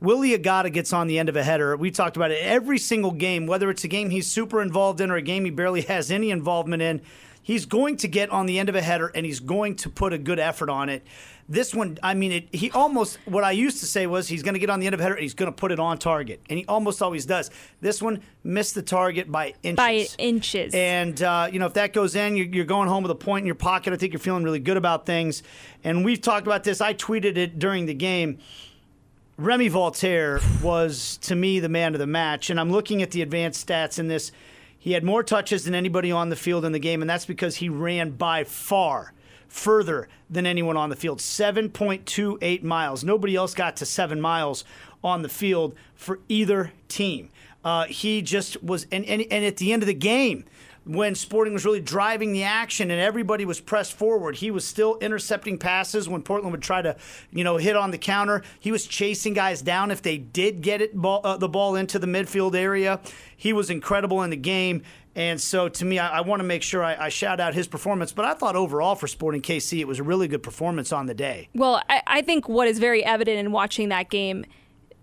Willy 0.01 0.37
Agada 0.37 0.73
gets 0.73 0.93
on 0.93 1.07
the 1.07 1.19
end 1.19 1.29
of 1.29 1.37
a 1.37 1.43
header. 1.43 1.77
We 1.77 1.91
talked 1.91 2.17
about 2.17 2.31
it 2.31 2.43
every 2.43 2.79
single 2.79 3.13
game, 3.13 3.47
whether 3.47 3.71
it's 3.71 3.85
a 3.85 3.89
game 3.89 4.11
he's 4.11 4.31
super 4.31 4.61
involved 4.61 5.01
in 5.01 5.11
or 5.11 5.17
a 5.17 5.23
game 5.23 5.45
he 5.45 5.51
barely 5.51 5.83
has 5.83 6.11
any 6.11 6.31
involvement 6.31 6.83
in. 6.83 7.01
He's 7.43 7.65
going 7.65 7.97
to 7.99 8.09
get 8.09 8.31
on 8.31 8.47
the 8.47 8.59
end 8.59 8.69
of 8.69 8.75
a 8.75 8.83
header 8.83 9.13
and 9.15 9.25
he's 9.25 9.39
going 9.39 9.77
to 9.77 9.89
put 9.89 10.13
a 10.13 10.19
good 10.19 10.41
effort 10.41 10.69
on 10.69 10.89
it. 10.89 11.07
This 11.49 11.73
one, 11.73 11.97
I 12.03 12.15
mean, 12.15 12.33
it, 12.33 12.49
he 12.53 12.73
almost, 12.73 13.21
what 13.25 13.45
I 13.45 13.53
used 13.53 13.79
to 13.79 13.87
say 13.87 14.09
was 14.09 14.27
he's 14.27 14.43
going 14.43 14.55
to 14.55 14.59
get 14.59 14.69
on 14.69 14.81
the 14.81 14.87
end 14.87 14.95
of 14.95 15.01
a 15.01 15.05
header 15.05 15.15
and 15.15 15.23
he's 15.23 15.35
going 15.35 15.51
to 15.51 15.57
put 15.57 15.71
it 15.71 15.79
on 15.79 15.97
target. 15.97 16.41
And 16.51 16.59
he 16.59 16.67
almost 16.67 17.01
always 17.01 17.25
does. 17.25 17.53
This 17.81 18.03
one 18.03 18.21
missed 18.43 18.75
the 18.75 18.83
target 18.83 19.31
by 19.31 19.55
inches. 19.63 19.77
By 19.77 20.09
inches. 20.19 20.75
And, 20.75 21.23
uh, 21.23 21.49
you 21.53 21.61
know, 21.61 21.67
if 21.67 21.75
that 21.75 21.93
goes 21.93 22.17
in, 22.17 22.37
you're, 22.37 22.47
you're 22.47 22.65
going 22.65 22.89
home 22.89 23.05
with 23.05 23.13
a 23.13 23.17
point 23.17 23.45
in 23.45 23.47
your 23.47 23.55
pocket. 23.55 23.93
I 23.93 23.97
think 23.97 24.13
you're 24.13 24.19
feeling 24.19 24.43
really 24.43 24.59
good 24.59 24.77
about 24.77 25.07
things. 25.07 25.45
And 25.85 26.05
we've 26.05 26.21
talked 26.21 26.49
about 26.49 26.65
this. 26.65 26.81
I 26.81 26.95
tweeted 26.95 27.37
it 27.37 27.61
during 27.61 27.87
the 27.87 27.95
game 27.95 28.39
Remi 29.39 29.69
Walter 29.69 30.41
was, 30.63 31.19
to 31.19 31.35
me, 31.35 31.61
the 31.61 31.69
man 31.69 31.95
of 31.95 31.99
the 31.99 32.07
match. 32.07 32.49
And 32.49 32.59
I'm 32.59 32.71
looking 32.71 33.03
at 33.03 33.11
the 33.11 33.21
advanced 33.21 33.67
stats 33.67 33.99
in 33.99 34.09
this. 34.09 34.33
He 34.79 34.93
had 34.93 35.05
more 35.05 35.23
touches 35.23 35.65
than 35.65 35.75
anybody 35.75 36.11
on 36.11 36.31
the 36.31 36.37
field 36.37 36.65
in 36.65 36.73
the 36.73 36.79
game, 36.79 37.03
and 37.03 37.11
that's 37.11 37.27
because 37.27 37.57
he 37.57 37.69
ran 37.69 38.13
by 38.13 38.45
far 38.45 39.13
further 39.47 40.09
than 40.31 40.47
anyone 40.47 40.77
on 40.77 40.89
the 40.89 40.97
field 40.97 41.19
7.28 41.19 42.63
miles. 42.63 43.05
Nobody 43.05 43.37
else 43.37 43.53
got 43.53 43.77
to 43.77 43.87
seven 43.87 44.21
miles 44.21 44.65
on 45.05 45.21
the 45.21 45.29
field 45.29 45.75
for 45.95 46.19
either 46.29 46.73
team. 46.89 47.29
Uh, 47.63 47.85
he 47.87 48.23
just 48.23 48.63
was, 48.63 48.87
and, 48.91 49.05
and, 49.05 49.23
and 49.31 49.45
at 49.45 49.59
the 49.59 49.73
end 49.73 49.83
of 49.83 49.87
the 49.87 49.95
game, 49.95 50.45
when 50.87 51.17
Sporting 51.17 51.53
was 51.53 51.65
really 51.65 51.81
driving 51.81 52.33
the 52.33 52.45
action 52.45 52.93
and 52.93 53.01
everybody 53.01 53.45
was 53.45 53.61
pressed 53.61 53.93
forward. 53.93 54.37
He 54.37 54.53
was 54.53 54.65
still 54.65 54.97
intercepting 54.99 55.59
passes 55.59 56.09
when 56.09 56.23
Portland 56.23 56.53
would 56.53 56.63
try 56.63 56.81
to, 56.81 56.97
you 57.33 57.43
know, 57.43 57.57
hit 57.57 57.75
on 57.75 57.91
the 57.91 57.99
counter. 57.99 58.43
He 58.61 58.71
was 58.71 58.87
chasing 58.87 59.35
guys 59.35 59.63
down 59.63 59.91
if 59.91 60.01
they 60.01 60.17
did 60.17 60.63
get 60.63 60.81
it 60.81 60.97
ball, 60.97 61.21
uh, 61.25 61.37
the 61.37 61.49
ball 61.49 61.75
into 61.75 61.99
the 61.99 62.07
midfield 62.07 62.55
area. 62.55 63.01
He 63.37 63.53
was 63.53 63.69
incredible 63.69 64.23
in 64.23 64.31
the 64.31 64.37
game. 64.37 64.83
And 65.17 65.41
so, 65.41 65.69
to 65.71 65.85
me, 65.85 65.99
I, 65.99 66.19
I 66.19 66.21
want 66.21 66.41
to 66.41 66.45
make 66.45 66.63
sure 66.63 66.85
I, 66.85 67.07
I, 67.07 67.09
shout 67.09 67.41
out 67.41 67.55
his 67.55 67.67
performance. 67.67 68.13
But 68.13 68.27
I 68.27 68.35
thought 68.35 68.55
overall 68.55 68.95
for 68.95 69.07
Sporting 69.07 69.41
KC, 69.41 69.81
it 69.81 69.89
was 69.89 69.99
a 69.99 70.03
really 70.03 70.29
good 70.29 70.43
performance 70.43 70.93
on 70.93 71.07
the 71.07 71.15
day. 71.15 71.49
Well, 71.55 71.83
I, 71.89 72.03
I 72.07 72.23
think 72.23 72.51
what 72.51 72.69
is 72.69 72.79
very 72.79 73.03
evident 73.03 73.39
in 73.39 73.51
watching 73.51 73.89
that 73.89 74.11
game, 74.11 74.45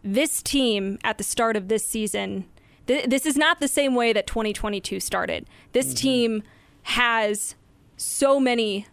this 0.04 0.43
team 0.43 1.00
at 1.04 1.17
the 1.17 1.24
start 1.24 1.58
of 1.58 1.67
this 1.67 1.86
season 1.86 2.46
th- 2.88 3.10
this 3.10 3.26
is 3.26 3.38
not 3.38 3.60
the 3.60 3.67
same 3.67 3.96
way 3.96 4.13
that 4.13 4.28
2022 4.28 5.00
started. 5.00 5.46
This 5.72 5.88
mm-hmm. 5.88 5.96
team 5.96 6.43
has 6.84 7.56
so 7.98 8.39
many 8.39 8.88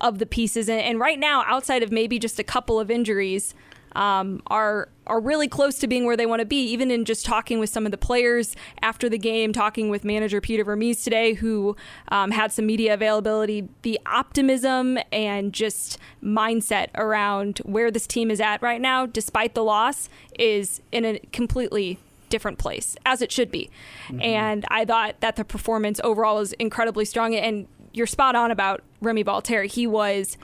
of 0.00 0.18
the 0.18 0.26
pieces, 0.26 0.68
and, 0.68 0.80
and, 0.80 1.00
right 1.00 1.18
now, 1.18 1.44
outside 1.46 1.82
of 1.82 1.90
maybe 1.90 2.18
just 2.18 2.38
a 2.38 2.44
couple 2.44 2.78
of 2.78 2.90
injuries, 2.90 3.54
um, 3.96 4.40
are 4.46 4.88
are 5.06 5.20
really 5.20 5.48
close 5.48 5.78
to 5.78 5.86
being 5.86 6.04
where 6.04 6.16
they 6.16 6.26
want 6.26 6.40
to 6.40 6.46
be. 6.46 6.62
Even 6.70 6.90
in 6.90 7.04
just 7.04 7.24
talking 7.24 7.58
with 7.58 7.70
some 7.70 7.86
of 7.86 7.90
the 7.90 7.98
players 7.98 8.54
after 8.82 9.08
the 9.08 9.18
game, 9.18 9.52
talking 9.52 9.88
with 9.88 10.04
manager 10.04 10.40
Peter 10.40 10.62
Vermes 10.62 11.02
today, 11.02 11.32
who 11.32 11.74
um, 12.08 12.30
had 12.30 12.52
some 12.52 12.66
media 12.66 12.94
availability, 12.94 13.68
the 13.82 13.98
optimism 14.06 14.98
and 15.10 15.52
just 15.52 15.98
mindset 16.22 16.88
around 16.94 17.58
where 17.64 17.90
this 17.90 18.06
team 18.06 18.30
is 18.30 18.40
at 18.40 18.60
right 18.62 18.80
now, 18.80 19.06
despite 19.06 19.54
the 19.54 19.64
loss, 19.64 20.08
is 20.38 20.82
in 20.92 21.04
a 21.04 21.18
completely 21.32 21.98
different 22.28 22.58
place, 22.58 22.96
as 23.04 23.22
it 23.22 23.32
should 23.32 23.50
be. 23.50 23.70
Mm-hmm. 24.08 24.22
And 24.22 24.66
I 24.70 24.84
thought 24.84 25.20
that 25.20 25.36
the 25.36 25.44
performance 25.44 26.00
overall 26.04 26.36
was 26.36 26.52
incredibly 26.54 27.04
strong. 27.04 27.34
And 27.34 27.66
you're 27.92 28.06
spot 28.06 28.36
on 28.36 28.50
about 28.50 28.82
Remi 29.00 29.22
Walter. 29.22 29.64
He 29.64 29.86
was 29.86 30.36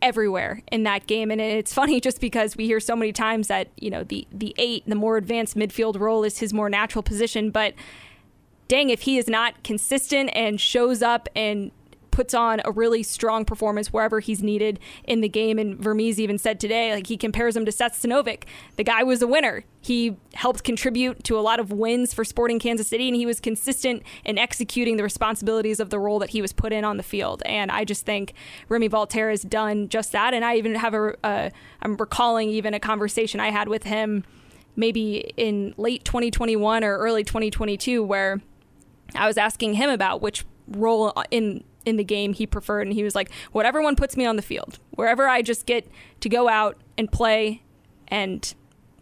everywhere 0.00 0.62
in 0.70 0.82
that 0.82 1.06
game. 1.06 1.30
And 1.30 1.40
it's 1.40 1.72
funny 1.72 2.00
just 2.00 2.20
because 2.20 2.56
we 2.56 2.66
hear 2.66 2.80
so 2.80 2.96
many 2.96 3.12
times 3.12 3.48
that, 3.48 3.68
you 3.76 3.90
know, 3.90 4.02
the, 4.02 4.26
the 4.32 4.54
eight, 4.58 4.82
the 4.86 4.96
more 4.96 5.16
advanced 5.16 5.56
midfield 5.56 5.98
role 5.98 6.24
is 6.24 6.38
his 6.38 6.52
more 6.52 6.68
natural 6.68 7.02
position. 7.02 7.50
But 7.50 7.74
dang, 8.68 8.90
if 8.90 9.02
he 9.02 9.16
is 9.18 9.28
not 9.28 9.62
consistent 9.62 10.30
and 10.34 10.60
shows 10.60 11.02
up 11.02 11.28
and 11.36 11.70
puts 12.12 12.34
on 12.34 12.60
a 12.64 12.70
really 12.70 13.02
strong 13.02 13.44
performance 13.44 13.92
wherever 13.92 14.20
he's 14.20 14.42
needed 14.42 14.78
in 15.02 15.20
the 15.20 15.28
game. 15.28 15.58
And 15.58 15.76
Vermes 15.76 16.20
even 16.20 16.38
said 16.38 16.60
today, 16.60 16.94
like 16.94 17.08
he 17.08 17.16
compares 17.16 17.56
him 17.56 17.64
to 17.64 17.72
Seth 17.72 18.00
Sinovic. 18.00 18.44
The 18.76 18.84
guy 18.84 19.02
was 19.02 19.20
a 19.22 19.26
winner. 19.26 19.64
He 19.80 20.16
helped 20.34 20.62
contribute 20.62 21.24
to 21.24 21.36
a 21.36 21.40
lot 21.40 21.58
of 21.58 21.72
wins 21.72 22.14
for 22.14 22.24
Sporting 22.24 22.60
Kansas 22.60 22.86
City, 22.86 23.08
and 23.08 23.16
he 23.16 23.26
was 23.26 23.40
consistent 23.40 24.04
in 24.24 24.38
executing 24.38 24.96
the 24.96 25.02
responsibilities 25.02 25.80
of 25.80 25.90
the 25.90 25.98
role 25.98 26.20
that 26.20 26.30
he 26.30 26.40
was 26.40 26.52
put 26.52 26.72
in 26.72 26.84
on 26.84 26.98
the 26.98 27.02
field. 27.02 27.42
And 27.46 27.72
I 27.72 27.84
just 27.84 28.06
think 28.06 28.34
Remi 28.68 28.88
Walter 28.88 29.30
has 29.30 29.42
done 29.42 29.88
just 29.88 30.12
that. 30.12 30.34
And 30.34 30.44
I 30.44 30.54
even 30.56 30.76
have 30.76 30.94
a 30.94 31.50
I'm 31.80 31.96
recalling 31.96 32.50
even 32.50 32.74
a 32.74 32.80
conversation 32.80 33.40
I 33.40 33.50
had 33.50 33.68
with 33.68 33.82
him 33.82 34.24
maybe 34.76 35.32
in 35.36 35.74
late 35.76 36.04
2021 36.04 36.84
or 36.84 36.96
early 36.96 37.24
2022 37.24 38.02
where 38.02 38.40
I 39.14 39.26
was 39.26 39.36
asking 39.36 39.74
him 39.74 39.90
about 39.90 40.22
which 40.22 40.44
role 40.68 41.12
in 41.30 41.64
in 41.84 41.96
the 41.96 42.04
game 42.04 42.32
he 42.32 42.46
preferred 42.46 42.86
and 42.86 42.92
he 42.92 43.02
was 43.02 43.14
like 43.14 43.30
whatever 43.52 43.82
one 43.82 43.96
puts 43.96 44.16
me 44.16 44.24
on 44.24 44.36
the 44.36 44.42
field 44.42 44.78
wherever 44.92 45.28
i 45.28 45.42
just 45.42 45.66
get 45.66 45.86
to 46.20 46.28
go 46.28 46.48
out 46.48 46.76
and 46.96 47.10
play 47.10 47.62
and 48.08 48.54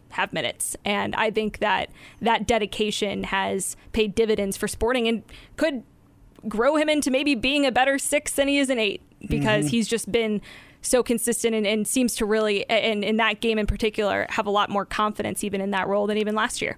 have 0.09 0.33
minutes 0.33 0.75
and 0.83 1.15
i 1.15 1.29
think 1.29 1.59
that 1.59 1.89
that 2.21 2.47
dedication 2.47 3.23
has 3.23 3.75
paid 3.93 4.13
dividends 4.15 4.57
for 4.57 4.67
sporting 4.67 5.07
and 5.07 5.23
could 5.57 5.83
grow 6.47 6.75
him 6.75 6.89
into 6.89 7.11
maybe 7.11 7.35
being 7.35 7.65
a 7.65 7.71
better 7.71 7.97
six 7.97 8.33
than 8.33 8.47
he 8.47 8.57
is 8.57 8.69
an 8.69 8.79
eight 8.79 9.01
because 9.27 9.65
mm-hmm. 9.65 9.71
he's 9.71 9.87
just 9.87 10.11
been 10.11 10.41
so 10.81 11.03
consistent 11.03 11.53
and, 11.53 11.67
and 11.67 11.87
seems 11.87 12.15
to 12.15 12.25
really 12.25 12.67
and 12.69 13.03
in 13.03 13.17
that 13.17 13.39
game 13.39 13.59
in 13.59 13.67
particular 13.67 14.25
have 14.29 14.47
a 14.47 14.49
lot 14.49 14.69
more 14.69 14.85
confidence 14.85 15.43
even 15.43 15.61
in 15.61 15.71
that 15.71 15.87
role 15.87 16.07
than 16.07 16.17
even 16.17 16.33
last 16.33 16.61
year 16.61 16.77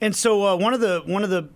and 0.00 0.16
so 0.16 0.44
uh, 0.46 0.56
one 0.56 0.72
of 0.72 0.80
the 0.80 1.02
one 1.04 1.22
of 1.22 1.30
the 1.30 1.48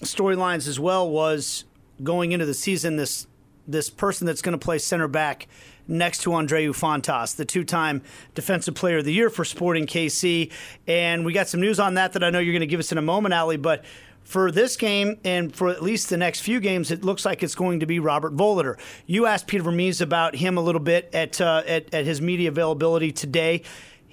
storylines 0.00 0.66
as 0.66 0.80
well 0.80 1.08
was 1.08 1.64
going 2.02 2.32
into 2.32 2.46
the 2.46 2.54
season 2.54 2.96
this 2.96 3.26
this 3.68 3.90
person 3.90 4.26
that's 4.26 4.42
going 4.42 4.56
to 4.56 4.64
play 4.64 4.78
center 4.78 5.08
back 5.08 5.48
next 5.88 6.22
to 6.22 6.30
Andreu 6.30 6.70
Fontas, 6.70 7.36
the 7.36 7.44
two-time 7.44 8.02
Defensive 8.34 8.74
Player 8.74 8.98
of 8.98 9.04
the 9.04 9.12
Year 9.12 9.30
for 9.30 9.44
Sporting 9.44 9.86
KC. 9.86 10.52
And 10.86 11.24
we 11.24 11.32
got 11.32 11.48
some 11.48 11.60
news 11.60 11.80
on 11.80 11.94
that 11.94 12.12
that 12.12 12.22
I 12.22 12.30
know 12.30 12.38
you're 12.38 12.52
going 12.52 12.60
to 12.60 12.66
give 12.66 12.80
us 12.80 12.92
in 12.92 12.98
a 12.98 13.02
moment, 13.02 13.34
Aly. 13.34 13.56
But 13.56 13.84
for 14.22 14.50
this 14.50 14.76
game 14.76 15.18
and 15.24 15.54
for 15.54 15.68
at 15.68 15.82
least 15.82 16.10
the 16.10 16.16
next 16.16 16.40
few 16.40 16.60
games, 16.60 16.90
it 16.90 17.04
looks 17.04 17.24
like 17.24 17.42
it's 17.42 17.54
going 17.54 17.80
to 17.80 17.86
be 17.86 17.98
Robert 17.98 18.34
Voloder. 18.36 18.78
You 19.06 19.26
asked 19.26 19.46
Peter 19.46 19.62
Vermes 19.62 20.00
about 20.00 20.34
him 20.34 20.56
a 20.56 20.60
little 20.60 20.80
bit 20.80 21.10
at, 21.12 21.40
uh, 21.40 21.62
at, 21.66 21.92
at 21.94 22.04
his 22.04 22.20
media 22.20 22.48
availability 22.48 23.12
today. 23.12 23.62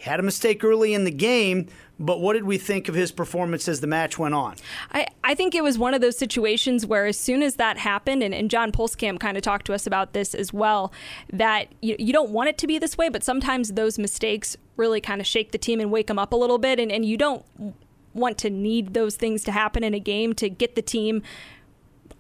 Had 0.03 0.19
a 0.19 0.23
mistake 0.23 0.65
early 0.65 0.93
in 0.93 1.05
the 1.05 1.11
game, 1.11 1.67
but 1.97 2.19
what 2.19 2.33
did 2.33 2.43
we 2.43 2.57
think 2.57 2.89
of 2.89 2.95
his 2.95 3.09
performance 3.09 3.69
as 3.69 3.79
the 3.79 3.87
match 3.87 4.19
went 4.19 4.33
on? 4.33 4.55
I, 4.91 5.07
I 5.23 5.33
think 5.33 5.55
it 5.55 5.63
was 5.63 5.77
one 5.77 5.93
of 5.93 6.01
those 6.01 6.17
situations 6.17 6.85
where 6.85 7.05
as 7.05 7.17
soon 7.17 7.41
as 7.41 7.55
that 7.55 7.77
happened, 7.77 8.21
and, 8.21 8.33
and 8.33 8.49
John 8.49 8.73
Pulskamp 8.73 9.21
kind 9.21 9.37
of 9.37 9.43
talked 9.43 9.65
to 9.67 9.73
us 9.73 9.87
about 9.87 10.11
this 10.11 10.35
as 10.35 10.51
well, 10.51 10.91
that 11.31 11.69
you, 11.81 11.95
you 11.97 12.11
don't 12.11 12.31
want 12.31 12.49
it 12.49 12.57
to 12.57 12.67
be 12.67 12.77
this 12.77 12.97
way, 12.97 13.07
but 13.07 13.23
sometimes 13.23 13.69
those 13.69 13.97
mistakes 13.97 14.57
really 14.75 14.99
kind 14.99 15.21
of 15.21 15.25
shake 15.25 15.53
the 15.53 15.57
team 15.57 15.79
and 15.79 15.89
wake 15.89 16.07
them 16.07 16.19
up 16.19 16.33
a 16.33 16.35
little 16.35 16.57
bit. 16.57 16.81
And, 16.81 16.91
and 16.91 17.05
you 17.05 17.15
don't 17.15 17.45
want 18.13 18.37
to 18.39 18.49
need 18.49 18.93
those 18.93 19.15
things 19.15 19.41
to 19.45 19.53
happen 19.53 19.85
in 19.85 19.93
a 19.93 20.01
game 20.01 20.33
to 20.33 20.49
get 20.49 20.75
the 20.75 20.81
team 20.81 21.23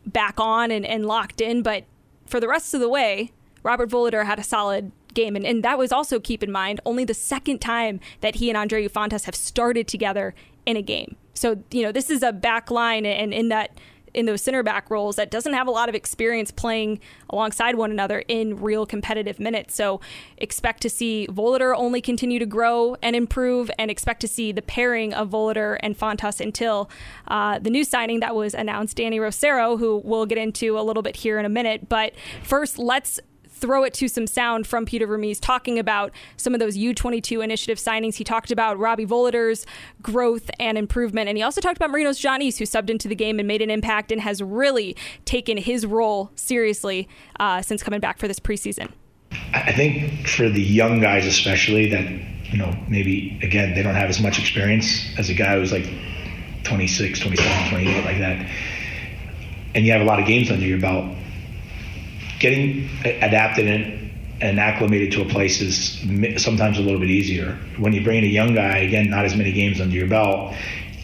back 0.05 0.39
on 0.39 0.71
and, 0.71 0.85
and 0.85 1.05
locked 1.05 1.41
in. 1.41 1.61
But 1.61 1.83
for 2.25 2.39
the 2.39 2.47
rest 2.47 2.73
of 2.73 2.79
the 2.79 2.87
way, 2.87 3.33
Robert 3.61 3.89
Voloder 3.89 4.25
had 4.25 4.39
a 4.39 4.43
solid 4.43 4.93
game. 5.13 5.35
And, 5.35 5.45
and 5.45 5.63
that 5.63 5.77
was 5.77 5.91
also, 5.91 6.19
keep 6.19 6.43
in 6.43 6.51
mind, 6.51 6.81
only 6.85 7.05
the 7.05 7.13
second 7.13 7.59
time 7.59 7.99
that 8.21 8.35
he 8.35 8.49
and 8.49 8.57
Andreu 8.57 8.89
Fontas 8.89 9.25
have 9.25 9.35
started 9.35 9.87
together 9.87 10.33
in 10.65 10.77
a 10.77 10.81
game. 10.81 11.15
So, 11.33 11.63
you 11.71 11.81
know, 11.83 11.91
this 11.91 12.09
is 12.09 12.23
a 12.23 12.31
back 12.31 12.69
line 12.69 13.05
and 13.05 13.33
in 13.33 13.49
that 13.49 13.79
in 14.13 14.27
those 14.27 14.43
center 14.43 14.61
back 14.61 14.91
roles 14.91 15.15
that 15.15 15.31
doesn't 15.31 15.53
have 15.53 15.67
a 15.67 15.71
lot 15.71 15.89
of 15.89 15.95
experience 15.95 16.51
playing 16.51 16.99
alongside 17.31 17.75
one 17.75 17.89
another 17.89 18.23
in 18.27 18.61
real 18.61 18.85
competitive 18.85 19.39
minutes. 19.39 19.73
So 19.73 20.01
expect 20.37 20.83
to 20.83 20.89
see 20.89 21.27
Voloder 21.31 21.75
only 21.75 21.99
continue 21.99 22.37
to 22.37 22.45
grow 22.45 22.95
and 23.01 23.15
improve, 23.15 23.71
and 23.79 23.89
expect 23.89 24.21
to 24.21 24.27
see 24.27 24.51
the 24.51 24.61
pairing 24.61 25.15
of 25.15 25.31
Voloder 25.31 25.77
and 25.79 25.97
Fontas 25.97 26.39
until 26.39 26.91
uh, 27.27 27.57
the 27.59 27.71
new 27.71 27.83
signing 27.83 28.19
that 28.19 28.35
was 28.35 28.53
announced, 28.53 28.97
Danny 28.97 29.17
Rosero, 29.17 29.79
who 29.79 30.01
we'll 30.03 30.27
get 30.27 30.37
into 30.37 30.77
a 30.77 30.83
little 30.83 31.01
bit 31.01 31.15
here 31.15 31.39
in 31.39 31.45
a 31.45 31.49
minute. 31.49 31.89
But 31.89 32.13
first, 32.43 32.77
let's 32.77 33.19
throw 33.63 33.85
it 33.85 33.93
to 33.93 34.09
some 34.09 34.27
sound 34.27 34.67
from 34.67 34.85
Peter 34.85 35.07
Vermes 35.07 35.39
talking 35.39 35.79
about 35.79 36.11
some 36.35 36.53
of 36.53 36.59
those 36.59 36.75
U22 36.75 37.41
initiative 37.41 37.77
signings. 37.77 38.15
He 38.15 38.25
talked 38.25 38.51
about 38.51 38.77
Robbie 38.77 39.05
Voloder's 39.05 39.65
growth 40.01 40.51
and 40.59 40.77
improvement, 40.77 41.29
and 41.29 41.37
he 41.37 41.43
also 41.43 41.61
talked 41.61 41.77
about 41.77 41.89
Marinos 41.89 42.19
Tzionis, 42.19 42.57
who 42.57 42.65
subbed 42.65 42.89
into 42.89 43.07
the 43.07 43.15
game 43.15 43.39
and 43.39 43.47
made 43.47 43.61
an 43.61 43.69
impact 43.69 44.11
and 44.11 44.19
has 44.19 44.43
really 44.43 44.97
taken 45.23 45.55
his 45.55 45.85
role 45.85 46.29
seriously 46.35 47.07
uh, 47.39 47.61
since 47.61 47.81
coming 47.81 48.01
back 48.01 48.17
for 48.17 48.27
this 48.27 48.37
preseason. 48.37 48.91
I 49.53 49.71
think 49.71 50.27
for 50.27 50.49
the 50.49 50.61
young 50.61 50.99
guys, 50.99 51.25
especially 51.25 51.89
that 51.89 52.05
you 52.51 52.57
know 52.57 52.77
maybe 52.89 53.39
again 53.41 53.75
they 53.75 53.81
don't 53.81 53.95
have 53.95 54.09
as 54.09 54.19
much 54.19 54.39
experience 54.39 55.17
as 55.17 55.29
a 55.29 55.33
guy 55.33 55.55
who's 55.55 55.71
like 55.71 55.87
26, 56.65 57.17
27, 57.17 57.69
28, 57.69 58.03
like 58.03 58.19
that, 58.19 58.45
and 59.73 59.85
you 59.85 59.93
have 59.93 60.01
a 60.01 60.05
lot 60.05 60.19
of 60.19 60.27
games 60.27 60.51
under 60.51 60.65
your 60.65 60.81
belt 60.81 61.05
getting 62.43 62.89
adapted 63.05 63.65
and, 63.65 64.11
and 64.41 64.59
acclimated 64.59 65.13
to 65.13 65.21
a 65.21 65.25
place 65.25 65.61
is 65.61 66.43
sometimes 66.43 66.77
a 66.77 66.81
little 66.81 66.99
bit 66.99 67.09
easier. 67.09 67.57
When 67.77 67.93
you 67.93 68.03
bring 68.03 68.17
in 68.17 68.25
a 68.25 68.27
young 68.27 68.53
guy, 68.53 68.79
again, 68.79 69.09
not 69.09 69.23
as 69.23 69.33
many 69.33 69.53
games 69.53 69.79
under 69.79 69.95
your 69.95 70.09
belt, 70.09 70.53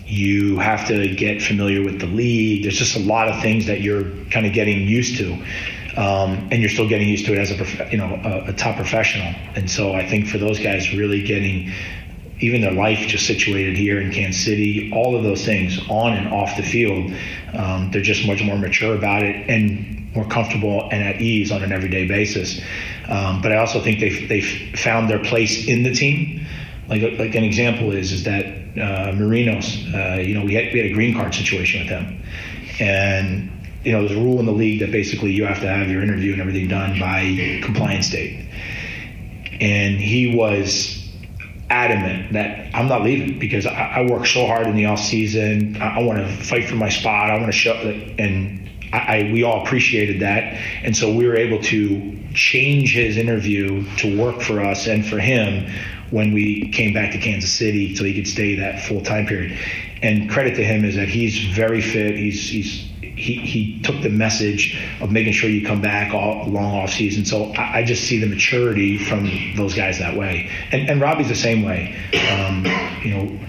you 0.06 0.60
have 0.60 0.86
to 0.90 1.16
get 1.16 1.42
familiar 1.42 1.82
with 1.82 2.02
the 2.02 2.08
league. 2.08 2.64
There's 2.64 2.78
just 2.78 2.98
a 2.98 3.00
lot 3.00 3.30
of 3.30 3.42
things 3.42 3.68
that 3.68 3.80
you're 3.80 4.04
kind 4.32 4.46
of 4.46 4.52
getting 4.52 4.82
used 4.82 5.18
to. 5.20 5.32
Um, 5.96 6.50
and 6.52 6.60
you're 6.60 6.70
still 6.70 6.90
getting 6.90 7.08
used 7.08 7.26
to 7.28 7.34
it 7.34 7.40
as 7.40 7.52
a 7.52 7.56
prof- 7.56 7.92
you 7.92 7.98
know 7.98 8.20
a, 8.24 8.52
a, 8.52 8.54
top 8.54 8.76
professional. 8.76 9.34
And 9.56 9.70
so 9.70 9.94
I 9.94 10.06
think 10.06 10.28
for 10.28 10.38
those 10.38 10.60
guys, 10.60 10.94
really 10.94 11.24
getting 11.24 11.72
even 12.40 12.62
their 12.62 12.72
life 12.74 13.08
just 13.08 13.26
situated 13.26 13.76
here 13.78 14.00
in 14.00 14.12
Kansas 14.12 14.44
City, 14.44 14.92
all 14.94 15.16
of 15.16 15.24
those 15.24 15.44
things 15.46 15.80
on 15.90 16.14
and 16.14 16.28
off 16.34 16.56
the 16.58 16.64
field, 16.64 17.12
um, 17.54 17.92
they're 17.92 18.02
just 18.02 18.26
much 18.26 18.42
more 18.44 18.58
mature 18.58 18.96
about 18.96 19.24
it. 19.24 19.50
And 19.50 19.96
more 20.16 20.28
comfortable 20.28 20.90
and 20.92 21.04
at 21.04 21.22
ease 21.22 21.52
on 21.52 21.62
an 21.62 21.72
everyday 21.72 22.08
basis. 22.08 22.60
Um, 23.08 23.44
but 23.44 23.52
I 23.52 23.58
also 23.58 23.80
think 23.80 24.00
they've, 24.00 24.28
they've 24.28 24.74
found 24.76 25.08
their 25.08 25.24
place 25.24 25.68
in 25.68 25.84
the 25.84 25.94
team 25.94 26.48
Like 26.90 27.04
like 27.20 27.36
an 27.36 27.44
example 27.44 27.92
is 27.92 28.12
is 28.12 28.24
that 28.24 28.46
uh, 28.46 29.14
Marinos, 29.14 29.94
uh, 29.94 30.20
you 30.20 30.34
know, 30.34 30.44
we 30.44 30.56
had 30.56 30.74
we 30.74 30.80
had 30.80 30.90
a 30.90 30.94
green 30.94 31.14
card 31.14 31.36
situation 31.36 31.82
with 31.82 31.90
him, 31.90 32.24
and 32.80 33.52
you 33.84 33.92
know, 33.92 34.00
there's 34.00 34.18
a 34.18 34.22
rule 34.22 34.40
in 34.40 34.48
the 34.48 34.52
league 34.52 34.80
that 34.80 34.92
basically 34.92 35.32
you 35.32 35.46
have 35.46 35.60
to 35.62 35.68
have 35.68 35.88
your 35.90 36.02
interview 36.02 36.32
and 36.34 36.42
everything 36.42 36.68
done 36.68 37.00
by 37.00 37.22
compliance 37.64 38.10
date, 38.10 38.44
and 39.62 39.98
he 39.98 40.36
was 40.36 40.99
adamant 41.70 42.34
that 42.34 42.74
I'm 42.74 42.88
not 42.88 43.04
leaving 43.04 43.40
because 43.40 43.66
I, 43.66 43.72
I 43.72 44.02
work 44.10 44.26
so 44.26 44.46
hard 44.46 44.68
in 44.68 44.76
the 44.76 44.86
off 44.86 45.00
season. 45.00 45.82
I, 45.82 46.00
I 46.00 46.04
want 46.04 46.20
to 46.20 46.28
fight 46.28 46.68
for 46.68 46.76
my 46.76 46.90
spot. 46.90 47.30
I 47.30 47.36
want 47.36 47.48
to 47.48 47.52
show 47.52 47.74
and 47.74 48.70
I, 48.92 48.98
I, 48.98 49.30
we 49.32 49.44
all 49.44 49.64
appreciated 49.64 50.22
that, 50.22 50.54
and 50.84 50.96
so 50.96 51.14
we 51.14 51.28
were 51.28 51.36
able 51.36 51.62
to 51.64 52.18
change 52.34 52.94
his 52.94 53.18
interview 53.18 53.86
to 53.98 54.18
work 54.20 54.42
for 54.42 54.62
us 54.62 54.88
and 54.88 55.06
for 55.06 55.20
him 55.20 55.72
when 56.12 56.34
we 56.34 56.70
came 56.72 56.94
back 56.94 57.12
to 57.12 57.20
Kansas 57.20 57.52
City, 57.52 57.96
so 57.96 58.04
he 58.04 58.14
could 58.14 58.28
stay 58.28 58.56
that 58.56 58.82
full 58.82 59.02
time 59.02 59.26
period. 59.26 59.58
And 60.02 60.30
credit 60.30 60.56
to 60.56 60.64
him 60.64 60.86
is 60.86 60.96
that 60.96 61.08
he's 61.08 61.38
very 61.54 61.82
fit. 61.82 62.16
He's 62.16 62.50
he's 62.50 62.89
he, 63.20 63.36
he 63.36 63.82
took 63.82 64.02
the 64.02 64.10
message 64.10 64.80
of 65.02 65.12
making 65.12 65.34
sure 65.34 65.50
you 65.50 65.66
come 65.66 65.82
back 65.82 66.14
all 66.14 66.48
long 66.48 66.74
off 66.74 66.92
season. 66.92 67.26
So 67.26 67.52
I, 67.54 67.80
I 67.80 67.84
just 67.84 68.04
see 68.06 68.18
the 68.18 68.28
maturity 68.28 68.98
from 68.98 69.30
those 69.56 69.76
guys 69.76 70.00
that 70.00 70.16
way. 70.16 70.50
And, 70.72 70.90
and 70.90 71.02
Robbie's 71.02 71.28
the 71.28 71.36
same 71.36 71.64
way. 71.64 71.96
Um, 72.32 72.66
you 73.04 73.12
know, 73.14 73.40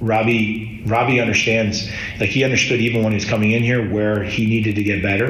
Robbie 0.00 0.82
Robbie 0.86 1.20
understands 1.20 1.88
like 2.18 2.30
he 2.30 2.42
understood 2.42 2.80
even 2.80 3.02
when 3.02 3.12
he 3.12 3.16
was 3.16 3.24
coming 3.24 3.52
in 3.52 3.62
here 3.62 3.88
where 3.92 4.22
he 4.24 4.46
needed 4.46 4.74
to 4.76 4.82
get 4.82 5.02
better, 5.02 5.28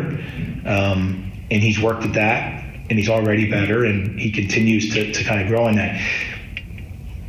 um, 0.64 1.30
and 1.50 1.62
he's 1.62 1.78
worked 1.80 2.04
at 2.04 2.14
that, 2.14 2.64
and 2.88 2.98
he's 2.98 3.10
already 3.10 3.50
better, 3.50 3.84
and 3.84 4.18
he 4.18 4.30
continues 4.30 4.92
to, 4.94 5.12
to 5.12 5.24
kind 5.24 5.42
of 5.42 5.48
grow 5.48 5.68
in 5.68 5.76
that. 5.76 6.00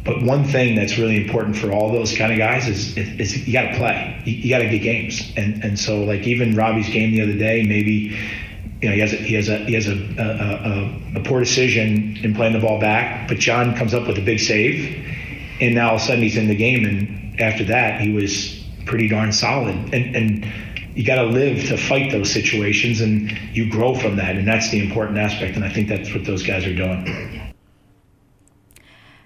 But 0.03 0.21
one 0.23 0.43
thing 0.43 0.75
that's 0.75 0.97
really 0.97 1.23
important 1.23 1.55
for 1.55 1.71
all 1.71 1.91
those 1.91 2.17
kind 2.17 2.31
of 2.31 2.37
guys 2.37 2.67
is, 2.67 2.97
is, 2.97 3.19
is 3.19 3.47
you 3.47 3.53
got 3.53 3.71
to 3.71 3.77
play. 3.77 4.21
You, 4.25 4.33
you 4.33 4.49
got 4.49 4.59
to 4.59 4.69
get 4.69 4.79
games, 4.79 5.31
and 5.37 5.63
and 5.63 5.79
so 5.79 6.03
like 6.03 6.21
even 6.27 6.55
Robbie's 6.55 6.89
game 6.89 7.11
the 7.11 7.21
other 7.21 7.37
day, 7.37 7.63
maybe 7.63 8.17
you 8.81 8.89
know 8.89 8.95
he 8.95 8.99
has 8.99 9.13
a, 9.13 9.17
he 9.17 9.33
has 9.35 9.47
a 9.47 9.57
he 9.59 9.73
has 9.73 9.87
a, 9.87 9.93
a, 9.93 11.17
a, 11.17 11.21
a 11.21 11.23
poor 11.23 11.39
decision 11.39 12.17
in 12.21 12.35
playing 12.35 12.53
the 12.53 12.59
ball 12.59 12.79
back, 12.79 13.29
but 13.29 13.37
John 13.37 13.75
comes 13.75 13.93
up 13.93 14.07
with 14.07 14.17
a 14.17 14.21
big 14.21 14.39
save, 14.39 15.05
and 15.61 15.75
now 15.75 15.89
all 15.89 15.95
of 15.95 16.01
a 16.01 16.05
sudden 16.05 16.21
he's 16.21 16.37
in 16.37 16.47
the 16.47 16.55
game 16.55 16.85
and 16.85 17.23
after 17.39 17.63
that, 17.65 18.01
he 18.01 18.13
was 18.13 18.63
pretty 18.85 19.07
darn 19.07 19.31
solid. 19.31 19.75
And, 19.93 20.15
and 20.15 20.53
you 20.95 21.05
got 21.05 21.15
to 21.15 21.23
live 21.23 21.67
to 21.67 21.77
fight 21.77 22.11
those 22.11 22.31
situations, 22.31 23.01
and 23.01 23.31
you 23.53 23.69
grow 23.69 23.95
from 23.95 24.17
that. 24.17 24.35
And 24.35 24.47
that's 24.47 24.69
the 24.69 24.83
important 24.83 25.17
aspect. 25.17 25.55
And 25.55 25.65
I 25.65 25.69
think 25.69 25.87
that's 25.87 26.13
what 26.13 26.25
those 26.25 26.43
guys 26.43 26.65
are 26.65 26.75
doing. 26.75 27.42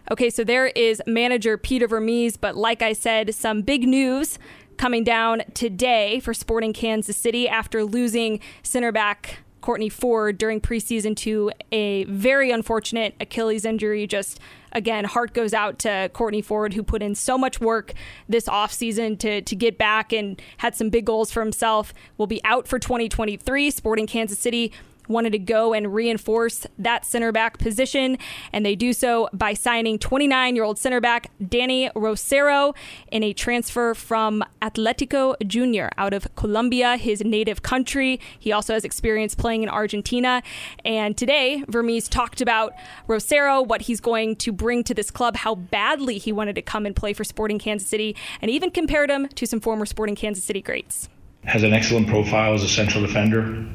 Okay, 0.09 0.29
so 0.29 0.45
there 0.45 0.67
is 0.67 1.01
manager 1.05 1.57
Peter 1.57 1.85
Vermes, 1.85 2.37
but 2.37 2.55
like 2.55 2.81
I 2.81 2.93
said, 2.93 3.35
some 3.35 3.61
big 3.61 3.85
news 3.85 4.39
coming 4.77 5.03
down 5.03 5.41
today 5.53 6.21
for 6.21 6.33
Sporting 6.33 6.71
Kansas 6.71 7.17
City 7.17 7.49
after 7.49 7.83
losing 7.83 8.39
center 8.63 8.93
back 8.93 9.39
Courtney 9.59 9.89
Ford 9.89 10.37
during 10.37 10.61
preseason 10.61 11.13
to 11.17 11.51
a 11.73 12.05
very 12.05 12.51
unfortunate 12.51 13.15
Achilles 13.19 13.65
injury 13.65 14.07
just 14.07 14.39
again, 14.71 15.03
heart 15.03 15.33
goes 15.33 15.53
out 15.53 15.79
to 15.79 16.09
Courtney 16.13 16.41
Ford, 16.41 16.73
who 16.73 16.83
put 16.83 17.01
in 17.01 17.13
so 17.13 17.37
much 17.37 17.59
work 17.59 17.93
this 18.29 18.45
offseason 18.45 19.19
to, 19.19 19.41
to 19.41 19.55
get 19.57 19.77
back 19.77 20.13
and 20.13 20.41
had 20.57 20.73
some 20.73 20.89
big 20.89 21.05
goals 21.05 21.31
for 21.31 21.41
himself. 21.41 21.93
Will 22.17 22.27
be 22.27 22.39
out 22.45 22.65
for 22.65 22.79
2023. 22.79 23.71
Sporting 23.71 24.07
Kansas 24.07 24.39
City 24.39 24.71
wanted 25.07 25.31
to 25.31 25.39
go 25.39 25.73
and 25.73 25.93
reinforce 25.93 26.65
that 26.77 27.05
center 27.05 27.31
back 27.31 27.57
position, 27.57 28.17
and 28.53 28.65
they 28.65 28.75
do 28.75 28.93
so 28.93 29.29
by 29.33 29.53
signing 29.53 29.99
29 29.99 30.55
year 30.55 30.63
old 30.63 30.77
center 30.77 31.01
back 31.01 31.31
Dany 31.41 31.91
Rosero 31.93 32.75
in 33.11 33.23
a 33.23 33.33
transfer 33.33 33.93
from 33.93 34.43
Atletico 34.61 35.35
Junior 35.45 35.89
out 35.97 36.13
of 36.13 36.27
Colombia, 36.35 36.97
his 36.97 37.23
native 37.23 37.61
country. 37.61 38.19
He 38.39 38.51
also 38.51 38.73
has 38.73 38.83
experience 38.83 39.35
playing 39.35 39.63
in 39.63 39.69
Argentina. 39.69 40.41
And 40.85 41.17
today, 41.17 41.63
Vermes 41.67 42.07
talked 42.07 42.41
about 42.41 42.73
Rosero, 43.07 43.65
what 43.65 43.83
he's 43.83 43.99
going 43.99 44.35
to 44.37 44.51
bring 44.51 44.83
to 44.85 44.93
this 44.93 45.11
club, 45.11 45.35
how 45.37 45.55
badly 45.55 46.17
he 46.17 46.31
wanted 46.31 46.55
to 46.55 46.61
come 46.61 46.85
and 46.85 46.95
play 46.95 47.13
for 47.13 47.23
Sporting 47.23 47.59
Kansas 47.59 47.87
City, 47.87 48.15
and 48.41 48.49
even 48.49 48.71
compared 48.71 49.09
him 49.09 49.27
to 49.29 49.45
some 49.45 49.59
former 49.59 49.85
Sporting 49.85 50.15
Kansas 50.15 50.43
City 50.43 50.61
greats. 50.61 51.09
Has 51.43 51.63
an 51.63 51.73
excellent 51.73 52.07
profile 52.07 52.53
as 52.53 52.63
a 52.63 52.67
central 52.67 53.05
defender. 53.05 53.65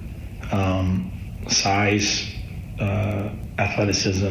Um, 0.50 1.11
size, 1.48 2.32
uh, 2.78 3.30
athleticism, 3.58 4.26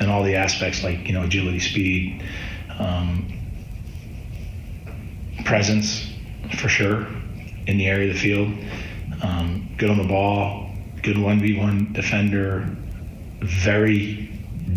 and 0.00 0.10
all 0.10 0.22
the 0.22 0.34
aspects 0.34 0.82
like 0.82 1.06
you 1.06 1.14
know 1.14 1.24
agility, 1.24 1.60
speed, 1.60 2.24
um, 2.78 3.32
presence, 5.44 6.12
for 6.58 6.68
sure, 6.68 7.06
in 7.66 7.78
the 7.78 7.86
area 7.86 8.08
of 8.08 8.14
the 8.14 8.20
field. 8.20 8.52
Um, 9.22 9.68
good 9.78 9.90
on 9.90 9.98
the 9.98 10.08
ball, 10.08 10.70
good 11.02 11.18
one 11.18 11.40
v 11.40 11.58
one 11.58 11.92
defender, 11.92 12.68
very 13.40 14.26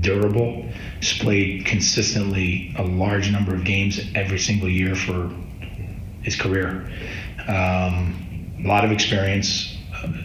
durable. 0.02 0.66
He's 1.00 1.18
played 1.18 1.66
consistently 1.66 2.74
a 2.78 2.84
large 2.84 3.32
number 3.32 3.56
of 3.56 3.64
games 3.64 4.00
every 4.16 4.40
single 4.40 4.70
year 4.70 4.96
for 4.96 5.34
his 6.22 6.36
career. 6.36 6.90
Um, 7.48 8.54
a 8.64 8.68
lot 8.68 8.86
of 8.86 8.92
experience, 8.92 9.76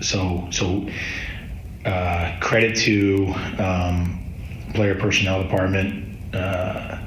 so 0.01 0.47
so 0.51 0.89
uh, 1.85 2.37
credit 2.41 2.77
to 2.77 3.33
um, 3.59 4.23
player 4.75 4.95
personnel 4.95 5.43
department 5.43 6.17
uh, 6.35 6.99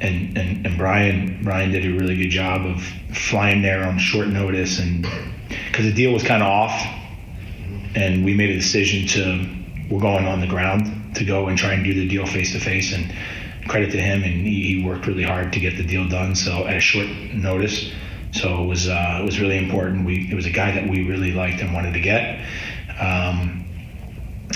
and, 0.00 0.36
and 0.36 0.66
and 0.66 0.78
Brian 0.78 1.40
Brian 1.42 1.70
did 1.70 1.84
a 1.86 1.98
really 1.98 2.16
good 2.16 2.30
job 2.30 2.66
of 2.66 2.82
flying 3.16 3.62
there 3.62 3.84
on 3.84 3.98
short 3.98 4.28
notice 4.28 4.78
and 4.78 5.06
because 5.48 5.84
the 5.84 5.92
deal 5.92 6.12
was 6.12 6.22
kind 6.22 6.42
of 6.42 6.48
off 6.48 6.72
and 7.94 8.24
we 8.24 8.34
made 8.34 8.50
a 8.50 8.54
decision 8.56 9.06
to 9.06 9.48
we're 9.90 10.00
going 10.00 10.26
on 10.26 10.40
the 10.40 10.46
ground 10.46 11.14
to 11.14 11.24
go 11.24 11.48
and 11.48 11.58
try 11.58 11.72
and 11.72 11.84
do 11.84 11.94
the 11.94 12.08
deal 12.08 12.26
face 12.26 12.52
to 12.52 12.60
face 12.60 12.92
and 12.92 13.12
credit 13.68 13.90
to 13.92 14.00
him 14.00 14.22
and 14.22 14.46
he, 14.46 14.74
he, 14.74 14.84
worked 14.84 15.06
really 15.06 15.22
hard 15.22 15.52
to 15.52 15.60
get 15.60 15.76
the 15.76 15.84
deal 15.84 16.06
done. 16.08 16.34
So 16.34 16.66
at 16.66 16.76
a 16.76 16.80
short 16.80 17.08
notice 17.32 17.92
so 18.34 18.62
it 18.62 18.66
was 18.66 18.88
uh, 18.88 19.18
it 19.22 19.24
was 19.24 19.40
really 19.40 19.56
important 19.56 20.04
we 20.04 20.28
it 20.30 20.34
was 20.34 20.46
a 20.46 20.50
guy 20.50 20.70
that 20.72 20.88
we 20.88 21.08
really 21.08 21.32
liked 21.32 21.60
and 21.62 21.72
wanted 21.72 21.94
to 21.94 22.00
get 22.00 22.44
um, 23.00 23.64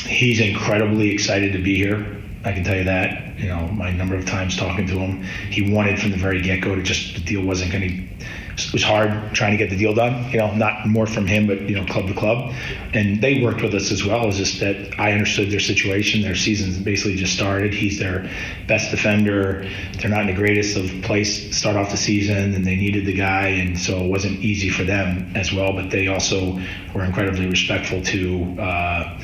he's 0.06 0.40
incredibly 0.40 1.10
excited 1.10 1.52
to 1.52 1.62
be 1.62 1.76
here. 1.76 2.16
I 2.44 2.52
can 2.52 2.64
tell 2.64 2.76
you 2.76 2.84
that. 2.84 3.38
You 3.38 3.48
know, 3.48 3.68
my 3.68 3.92
number 3.92 4.16
of 4.16 4.26
times 4.26 4.56
talking 4.56 4.86
to 4.88 4.98
him, 4.98 5.22
he 5.50 5.72
wanted 5.72 6.00
from 6.00 6.10
the 6.10 6.16
very 6.16 6.40
get 6.42 6.62
go 6.62 6.74
to 6.74 6.82
just 6.82 7.14
the 7.14 7.20
deal 7.20 7.42
wasn't 7.42 7.72
going 7.72 7.88
to. 7.88 8.26
It 8.66 8.72
was 8.72 8.82
hard 8.82 9.34
trying 9.34 9.52
to 9.52 9.56
get 9.56 9.70
the 9.70 9.76
deal 9.76 9.94
done. 9.94 10.30
You 10.30 10.38
know, 10.38 10.52
not 10.54 10.86
more 10.86 11.06
from 11.06 11.26
him, 11.26 11.46
but 11.46 11.60
you 11.62 11.76
know, 11.76 11.84
club 11.86 12.08
to 12.08 12.14
club, 12.14 12.52
and 12.92 13.20
they 13.20 13.42
worked 13.42 13.62
with 13.62 13.74
us 13.74 13.92
as 13.92 14.04
well. 14.04 14.26
It's 14.28 14.36
just 14.36 14.60
that 14.60 14.98
I 14.98 15.12
understood 15.12 15.50
their 15.50 15.60
situation. 15.60 16.22
Their 16.22 16.34
season's 16.34 16.78
basically 16.78 17.16
just 17.16 17.34
started. 17.34 17.72
He's 17.72 17.98
their 17.98 18.28
best 18.66 18.90
defender. 18.90 19.68
They're 19.98 20.10
not 20.10 20.22
in 20.22 20.26
the 20.28 20.34
greatest 20.34 20.76
of 20.76 20.90
place 21.02 21.56
start 21.56 21.76
off 21.76 21.90
the 21.90 21.96
season, 21.96 22.54
and 22.54 22.64
they 22.64 22.76
needed 22.76 23.06
the 23.06 23.14
guy, 23.14 23.48
and 23.48 23.78
so 23.78 23.98
it 24.04 24.08
wasn't 24.08 24.40
easy 24.40 24.70
for 24.70 24.84
them 24.84 25.32
as 25.36 25.52
well. 25.52 25.72
But 25.72 25.90
they 25.90 26.08
also 26.08 26.58
were 26.94 27.04
incredibly 27.04 27.46
respectful 27.46 28.02
to. 28.02 28.60
Uh, 28.60 29.20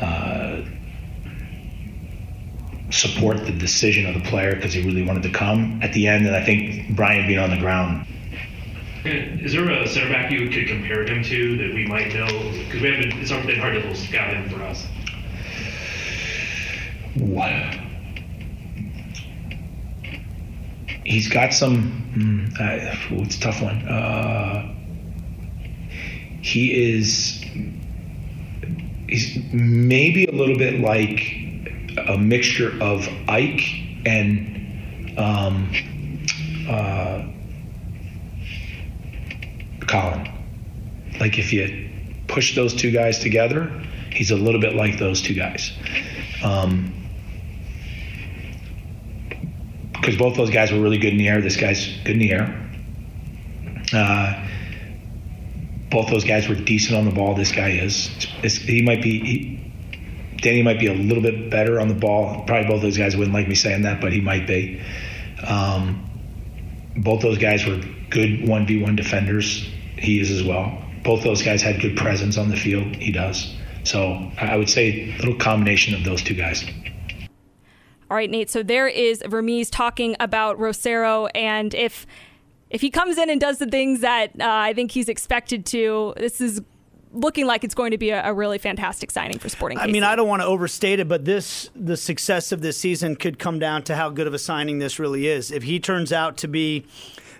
uh, 0.00 0.62
support 2.90 3.44
the 3.44 3.52
decision 3.52 4.06
of 4.06 4.14
the 4.14 4.28
player 4.28 4.54
because 4.54 4.72
he 4.72 4.84
really 4.84 5.04
wanted 5.04 5.22
to 5.22 5.30
come 5.30 5.80
at 5.82 5.92
the 5.92 6.06
end. 6.06 6.26
And 6.26 6.36
I 6.36 6.44
think 6.44 6.94
Brian 6.94 7.26
being 7.26 7.38
on 7.38 7.50
the 7.50 7.58
ground. 7.58 8.06
Is 9.06 9.52
there 9.52 9.68
a 9.70 9.86
center 9.86 10.10
back 10.10 10.30
you 10.30 10.48
could 10.48 10.66
compare 10.66 11.06
him 11.06 11.22
to 11.24 11.56
that 11.58 11.74
we 11.74 11.86
might 11.86 12.12
know? 12.14 12.26
Because 12.26 12.82
we 12.82 12.90
haven't. 12.90 13.12
It's 13.20 13.30
been 13.30 13.60
hard 13.60 13.74
to 13.74 13.94
scout 13.94 14.34
him 14.34 14.48
for 14.48 14.62
us. 14.62 14.86
What? 17.14 17.52
He's 21.04 21.28
got 21.28 21.52
some. 21.54 22.02
Mm, 22.16 22.60
uh, 22.60 23.22
it's 23.22 23.36
a 23.36 23.40
tough 23.40 23.62
one. 23.62 23.86
Uh, 23.88 24.74
he 26.42 26.94
is 26.94 27.44
he's 29.08 29.38
maybe 29.52 30.26
a 30.26 30.32
little 30.32 30.56
bit 30.56 30.80
like 30.80 31.20
a 32.08 32.18
mixture 32.18 32.72
of 32.82 33.08
Ike 33.28 33.62
and 34.04 35.18
um, 35.18 35.72
uh, 36.68 37.22
Colin. 39.86 40.28
Like 41.20 41.38
if 41.38 41.52
you 41.52 41.90
push 42.28 42.54
those 42.54 42.74
two 42.74 42.90
guys 42.90 43.18
together, 43.18 43.68
he's 44.12 44.30
a 44.30 44.36
little 44.36 44.60
bit 44.60 44.74
like 44.74 44.98
those 44.98 45.22
two 45.22 45.34
guys. 45.34 45.72
Um, 46.42 46.92
because 49.92 50.16
both 50.16 50.36
those 50.36 50.50
guys 50.50 50.70
were 50.70 50.80
really 50.80 50.98
good 50.98 51.12
in 51.12 51.18
the 51.18 51.28
air. 51.28 51.40
This 51.40 51.56
guy's 51.56 51.96
good 52.04 52.12
in 52.12 52.18
the 52.18 52.32
air. 52.32 52.70
Uh, 53.92 54.48
both 55.90 56.08
those 56.08 56.24
guys 56.24 56.48
were 56.48 56.54
decent 56.54 56.96
on 56.96 57.04
the 57.04 57.10
ball. 57.10 57.34
This 57.34 57.52
guy 57.52 57.70
is. 57.70 58.10
It's, 58.42 58.56
he 58.56 58.82
might 58.82 59.02
be. 59.02 59.18
He, 59.18 59.72
Dany 60.36 60.62
might 60.62 60.78
be 60.78 60.86
a 60.86 60.94
little 60.94 61.22
bit 61.22 61.50
better 61.50 61.80
on 61.80 61.88
the 61.88 61.94
ball. 61.94 62.44
Probably 62.46 62.68
both 62.68 62.82
those 62.82 62.98
guys 62.98 63.16
wouldn't 63.16 63.34
like 63.34 63.48
me 63.48 63.54
saying 63.54 63.82
that, 63.82 64.00
but 64.00 64.12
he 64.12 64.20
might 64.20 64.46
be. 64.46 64.80
Um, 65.44 66.08
both 66.96 67.22
those 67.22 67.38
guys 67.38 67.64
were 67.66 67.80
good 68.10 68.40
1v1 68.40 68.96
defenders. 68.96 69.68
He 69.96 70.20
is 70.20 70.30
as 70.30 70.42
well. 70.44 70.82
Both 71.02 71.22
those 71.22 71.42
guys 71.42 71.62
had 71.62 71.80
good 71.80 71.96
presence 71.96 72.36
on 72.36 72.48
the 72.48 72.56
field. 72.56 72.96
He 72.96 73.12
does. 73.12 73.54
So 73.84 74.30
I 74.38 74.56
would 74.56 74.68
say 74.68 75.14
a 75.14 75.18
little 75.18 75.36
combination 75.36 75.94
of 75.94 76.04
those 76.04 76.22
two 76.22 76.34
guys. 76.34 76.64
All 78.10 78.16
right, 78.16 78.30
Nate. 78.30 78.50
So 78.50 78.62
there 78.62 78.88
is 78.88 79.22
Vermes 79.26 79.70
talking 79.70 80.16
about 80.20 80.58
Rosero, 80.58 81.28
and 81.34 81.74
if 81.74 82.06
if 82.70 82.80
he 82.80 82.90
comes 82.90 83.18
in 83.18 83.30
and 83.30 83.40
does 83.40 83.58
the 83.58 83.66
things 83.66 84.00
that 84.00 84.30
uh, 84.40 84.44
I 84.44 84.74
think 84.74 84.90
he's 84.90 85.08
expected 85.08 85.66
to, 85.66 86.14
this 86.16 86.40
is 86.40 86.60
looking 87.12 87.46
like 87.46 87.64
it's 87.64 87.74
going 87.74 87.92
to 87.92 87.98
be 87.98 88.10
a, 88.10 88.28
a 88.28 88.34
really 88.34 88.58
fantastic 88.58 89.10
signing 89.10 89.38
for 89.38 89.48
Sporting. 89.48 89.78
KC. 89.78 89.82
I 89.82 89.86
mean, 89.86 90.04
I 90.04 90.16
don't 90.16 90.28
want 90.28 90.42
to 90.42 90.46
overstate 90.46 91.00
it, 91.00 91.08
but 91.08 91.24
this 91.24 91.70
the 91.74 91.96
success 91.96 92.52
of 92.52 92.60
this 92.60 92.78
season 92.78 93.16
could 93.16 93.38
come 93.38 93.58
down 93.58 93.82
to 93.84 93.96
how 93.96 94.10
good 94.10 94.26
of 94.26 94.34
a 94.34 94.38
signing 94.38 94.78
this 94.78 94.98
really 94.98 95.26
is. 95.26 95.50
If 95.50 95.64
he 95.64 95.80
turns 95.80 96.12
out 96.12 96.36
to 96.38 96.48
be 96.48 96.86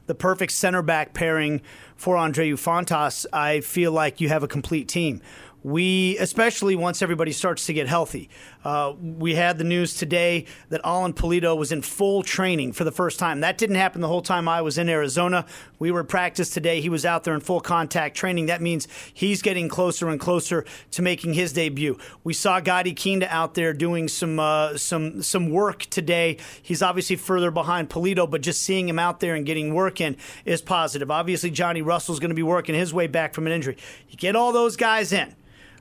the 0.06 0.14
perfect 0.14 0.52
center 0.52 0.82
back 0.82 1.14
pairing 1.14 1.60
for 1.96 2.16
Andreu 2.16 2.54
Fontas, 2.54 3.26
I 3.32 3.60
feel 3.60 3.92
like 3.92 4.20
you 4.20 4.28
have 4.28 4.42
a 4.42 4.48
complete 4.48 4.88
team 4.88 5.20
we, 5.66 6.16
especially 6.18 6.76
once 6.76 7.02
everybody 7.02 7.32
starts 7.32 7.66
to 7.66 7.72
get 7.72 7.88
healthy. 7.88 8.30
Uh, 8.64 8.92
we 9.00 9.34
had 9.34 9.58
the 9.58 9.64
news 9.64 9.94
today 9.94 10.44
that 10.68 10.80
Alan 10.84 11.12
Pulido 11.12 11.56
was 11.56 11.72
in 11.72 11.82
full 11.82 12.22
training 12.22 12.72
for 12.72 12.84
the 12.84 12.92
first 12.92 13.18
time. 13.18 13.40
That 13.40 13.58
didn't 13.58 13.74
happen 13.74 14.00
the 14.00 14.06
whole 14.06 14.22
time 14.22 14.46
I 14.46 14.62
was 14.62 14.78
in 14.78 14.88
Arizona. 14.88 15.44
We 15.80 15.90
were 15.90 16.04
practice 16.04 16.50
today. 16.50 16.80
He 16.80 16.88
was 16.88 17.04
out 17.04 17.24
there 17.24 17.34
in 17.34 17.40
full 17.40 17.58
contact 17.58 18.16
training. 18.16 18.46
That 18.46 18.62
means 18.62 18.86
he's 19.12 19.42
getting 19.42 19.68
closer 19.68 20.08
and 20.08 20.20
closer 20.20 20.64
to 20.92 21.02
making 21.02 21.34
his 21.34 21.52
debut. 21.52 21.98
We 22.22 22.32
saw 22.32 22.60
Gadi 22.60 22.92
Kinda 22.92 23.26
out 23.28 23.54
there 23.54 23.72
doing 23.72 24.06
some 24.06 24.38
uh, 24.38 24.76
some 24.76 25.20
some 25.20 25.50
work 25.50 25.80
today. 25.86 26.36
He's 26.62 26.80
obviously 26.80 27.16
further 27.16 27.50
behind 27.50 27.90
Polito, 27.90 28.30
but 28.30 28.40
just 28.40 28.62
seeing 28.62 28.88
him 28.88 29.00
out 29.00 29.18
there 29.18 29.34
and 29.34 29.44
getting 29.44 29.74
work 29.74 30.00
in 30.00 30.16
is 30.44 30.62
positive. 30.62 31.10
Obviously, 31.10 31.50
Johnny 31.50 31.82
Russell's 31.82 32.20
going 32.20 32.30
to 32.30 32.36
be 32.36 32.44
working 32.44 32.76
his 32.76 32.94
way 32.94 33.08
back 33.08 33.34
from 33.34 33.48
an 33.48 33.52
injury. 33.52 33.76
You 34.08 34.16
get 34.16 34.36
all 34.36 34.52
those 34.52 34.76
guys 34.76 35.12
in 35.12 35.34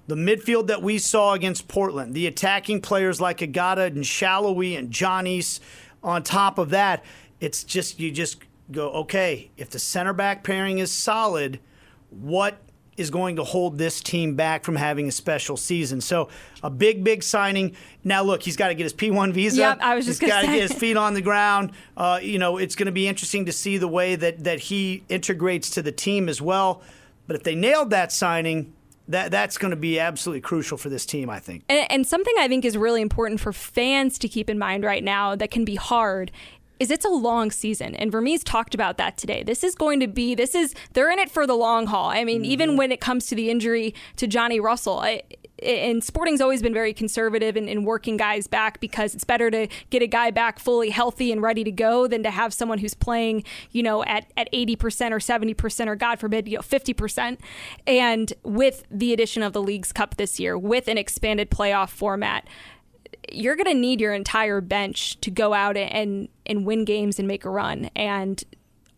the 0.07 0.15
midfield 0.15 0.67
that 0.67 0.81
we 0.81 0.97
saw 0.97 1.33
against 1.33 1.67
Portland, 1.67 2.13
the 2.13 2.27
attacking 2.27 2.81
players 2.81 3.19
like 3.19 3.39
Agada 3.39 3.87
and 3.87 4.03
Sallói 4.03 4.77
and 4.77 4.91
Johnny's, 4.91 5.59
on 6.03 6.21
top 6.21 6.59
of 6.59 6.69
that, 6.69 7.03
it's 7.39 7.63
just 7.63 7.99
you 7.99 8.11
just 8.11 8.43
go, 8.71 8.91
okay, 8.91 9.49
if 9.57 9.69
the 9.69 9.79
center 9.79 10.13
back 10.13 10.43
pairing 10.43 10.77
is 10.77 10.91
solid, 10.91 11.59
what 12.09 12.59
is 12.97 13.09
going 13.09 13.35
to 13.35 13.43
hold 13.43 13.77
this 13.77 13.99
team 13.99 14.35
back 14.35 14.63
from 14.63 14.75
having 14.75 15.07
a 15.07 15.11
special 15.11 15.57
season? 15.57 15.99
So 15.99 16.29
a 16.63 16.69
big, 16.69 17.03
big 17.03 17.23
signing. 17.23 17.75
Now 18.03 18.21
look, 18.21 18.43
he's 18.43 18.55
got 18.55 18.69
to 18.69 18.75
get 18.75 18.83
his 18.83 18.93
P1 18.93 19.33
visa. 19.33 19.57
Yep, 19.57 19.79
I 19.81 19.95
was 19.95 20.05
just 20.05 20.21
he's 20.21 20.29
got 20.29 20.41
to 20.41 20.47
get 20.47 20.61
his 20.61 20.73
feet 20.73 20.95
on 20.95 21.15
the 21.15 21.21
ground. 21.21 21.71
Uh, 21.97 22.19
you 22.21 22.37
know, 22.37 22.57
it's 22.57 22.75
going 22.75 22.85
to 22.85 22.91
be 22.91 23.07
interesting 23.07 23.45
to 23.45 23.51
see 23.51 23.77
the 23.77 23.87
way 23.87 24.15
that 24.15 24.43
that 24.43 24.59
he 24.59 25.03
integrates 25.09 25.71
to 25.71 25.81
the 25.81 25.91
team 25.91 26.29
as 26.29 26.39
well. 26.41 26.83
But 27.27 27.35
if 27.35 27.43
they 27.43 27.55
nailed 27.55 27.89
that 27.89 28.11
signing, 28.11 28.74
that 29.07 29.31
that's 29.31 29.57
going 29.57 29.71
to 29.71 29.77
be 29.77 29.99
absolutely 29.99 30.41
crucial 30.41 30.77
for 30.77 30.89
this 30.89 31.05
team, 31.05 31.29
I 31.29 31.39
think. 31.39 31.63
And, 31.69 31.91
and, 31.91 32.07
something 32.07 32.33
I 32.39 32.47
think 32.47 32.65
is 32.65 32.77
really 32.77 33.01
important 33.01 33.39
for 33.39 33.53
fans 33.53 34.17
to 34.19 34.27
keep 34.27 34.49
in 34.49 34.57
mind 34.57 34.83
right 34.83 35.03
now 35.03 35.35
that 35.35 35.51
can 35.51 35.65
be 35.65 35.75
hard 35.75 36.31
is 36.79 36.91
it's 36.91 37.05
a 37.05 37.09
long 37.09 37.51
season 37.51 37.95
and 37.95 38.11
Vermes 38.11 38.43
talked 38.43 38.75
about 38.75 38.97
that 38.97 39.17
today. 39.17 39.43
This 39.43 39.63
is 39.63 39.75
going 39.75 39.99
to 40.01 40.07
be 40.07 40.35
this 40.35 40.55
is 40.55 40.73
they're 40.93 41.09
in 41.09 41.19
it 41.19 41.29
for 41.29 41.47
the 41.47 41.55
long 41.55 41.87
haul. 41.87 42.09
I 42.09 42.23
mean, 42.23 42.37
mm-hmm. 42.37 42.51
even 42.51 42.77
when 42.77 42.91
it 42.91 42.99
comes 42.99 43.27
to 43.27 43.35
the 43.35 43.49
injury 43.49 43.93
to 44.17 44.27
Johnny 44.27 44.59
Russell, 44.59 44.99
I, 44.99 45.23
and 45.65 46.03
Sporting's 46.03 46.41
always 46.41 46.61
been 46.61 46.73
very 46.73 46.93
conservative 46.93 47.57
in, 47.57 47.67
in, 47.67 47.83
working 47.83 48.17
guys 48.17 48.47
back 48.47 48.79
because 48.79 49.13
it's 49.13 49.23
better 49.23 49.51
to 49.51 49.67
get 49.89 50.01
a 50.01 50.07
guy 50.07 50.31
back 50.31 50.59
fully 50.59 50.89
healthy 50.89 51.31
and 51.31 51.41
ready 51.41 51.63
to 51.63 51.71
go 51.71 52.07
than 52.07 52.23
to 52.23 52.31
have 52.31 52.53
someone 52.53 52.79
who's 52.79 52.93
playing, 52.93 53.43
you 53.71 53.83
know, 53.83 54.03
at, 54.03 54.31
at 54.37 54.51
80% 54.51 55.11
or 55.11 55.19
70% 55.19 55.87
or 55.87 55.95
God 55.95 56.19
forbid, 56.19 56.47
you 56.47 56.57
know, 56.57 56.61
50%. 56.61 57.37
And 57.85 58.33
with 58.43 58.85
the 58.89 59.13
addition 59.13 59.43
of 59.43 59.53
the 59.53 59.61
Leagues 59.61 59.91
Cup 59.91 60.17
this 60.17 60.39
year, 60.39 60.57
with 60.57 60.87
an 60.87 60.97
expanded 60.97 61.49
playoff 61.51 61.89
format, 61.89 62.47
you're 63.31 63.55
going 63.55 63.65
to 63.65 63.73
need 63.73 64.01
your 64.01 64.13
entire 64.13 64.61
bench 64.61 65.19
to 65.21 65.31
go 65.31 65.53
out 65.53 65.77
and 65.77 66.29
and 66.45 66.65
win 66.65 66.85
games 66.85 67.17
and 67.17 67.27
make 67.27 67.43
a 67.43 67.49
run. 67.49 67.89
And 67.95 68.43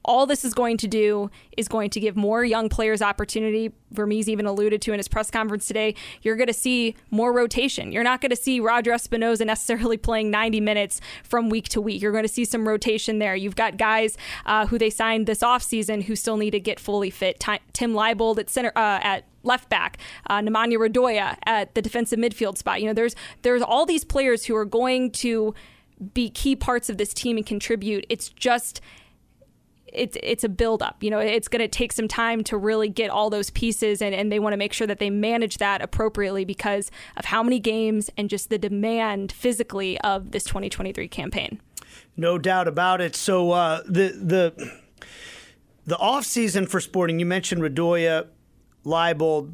all 0.07 0.25
this 0.25 0.45
is 0.45 0.53
going 0.53 0.77
to 0.77 0.87
do 0.87 1.29
is 1.57 1.67
going 1.67 1.89
to 1.91 1.99
give 1.99 2.15
more 2.15 2.43
young 2.43 2.69
players 2.69 3.01
opportunity. 3.01 3.71
Vermes 3.91 4.29
even 4.29 4.45
alluded 4.45 4.81
to 4.83 4.93
in 4.93 4.99
his 4.99 5.07
press 5.07 5.29
conference 5.29 5.67
today. 5.67 5.95
You're 6.21 6.35
going 6.35 6.47
to 6.47 6.53
see 6.53 6.95
more 7.11 7.33
rotation. 7.33 7.91
You're 7.91 8.03
not 8.03 8.21
going 8.21 8.29
to 8.29 8.35
see 8.35 8.59
Roger 8.59 8.91
Espinoza 8.91 9.45
necessarily 9.45 9.97
playing 10.07 10.31
90 10.31 10.61
minutes 10.61 11.01
from 11.23 11.49
week 11.49 11.67
to 11.69 11.81
week. 11.81 12.01
You're 12.01 12.11
going 12.11 12.23
to 12.23 12.29
see 12.29 12.45
some 12.45 12.67
rotation 12.67 13.19
there. 13.19 13.35
You've 13.35 13.55
got 13.55 13.77
guys 13.77 14.17
uh, 14.45 14.65
who 14.67 14.77
they 14.77 14.89
signed 14.89 15.27
this 15.27 15.39
offseason 15.39 16.03
who 16.03 16.15
still 16.15 16.37
need 16.37 16.51
to 16.51 16.59
get 16.59 16.79
fully 16.79 17.09
fit. 17.09 17.39
Tim 17.73 17.93
Leibold 17.93 18.39
at 18.39 18.49
center 18.49 18.71
uh, 18.75 18.99
at 19.01 19.25
left 19.43 19.69
back, 19.69 19.97
uh, 20.29 20.39
Nemanja 20.39 20.77
Radoja 20.77 21.37
at 21.45 21.73
the 21.73 21.81
defensive 21.81 22.19
midfield 22.19 22.57
spot. 22.57 22.81
You 22.81 22.87
know, 22.87 22.93
there's 22.93 23.15
there's 23.41 23.61
all 23.61 23.85
these 23.85 24.03
players 24.03 24.45
who 24.45 24.55
are 24.55 24.65
going 24.65 25.11
to 25.11 25.53
be 26.13 26.29
key 26.29 26.55
parts 26.55 26.89
of 26.89 26.97
this 26.97 27.13
team 27.13 27.37
and 27.37 27.45
contribute. 27.45 28.05
It's 28.09 28.29
just 28.29 28.81
it's 29.93 30.17
it's 30.21 30.43
a 30.43 30.49
buildup. 30.49 31.03
You 31.03 31.09
know, 31.09 31.19
it's 31.19 31.47
going 31.47 31.61
to 31.61 31.67
take 31.67 31.93
some 31.93 32.07
time 32.07 32.43
to 32.45 32.57
really 32.57 32.89
get 32.89 33.09
all 33.09 33.29
those 33.29 33.49
pieces, 33.49 34.01
and, 34.01 34.13
and 34.13 34.31
they 34.31 34.39
want 34.39 34.53
to 34.53 34.57
make 34.57 34.73
sure 34.73 34.87
that 34.87 34.99
they 34.99 35.09
manage 35.09 35.57
that 35.57 35.81
appropriately 35.81 36.45
because 36.45 36.91
of 37.15 37.25
how 37.25 37.43
many 37.43 37.59
games 37.59 38.09
and 38.17 38.29
just 38.29 38.49
the 38.49 38.57
demand 38.57 39.31
physically 39.31 39.99
of 40.01 40.31
this 40.31 40.43
2023 40.43 41.07
campaign. 41.07 41.61
No 42.15 42.37
doubt 42.37 42.67
about 42.67 43.01
it. 43.01 43.15
So 43.15 43.51
uh, 43.51 43.81
the 43.85 44.09
the 44.09 44.71
the 45.85 45.97
off 45.97 46.25
season 46.25 46.67
for 46.67 46.79
Sporting, 46.79 47.19
you 47.19 47.25
mentioned 47.25 47.61
Radoja, 47.61 48.27
Leibold, 48.85 49.53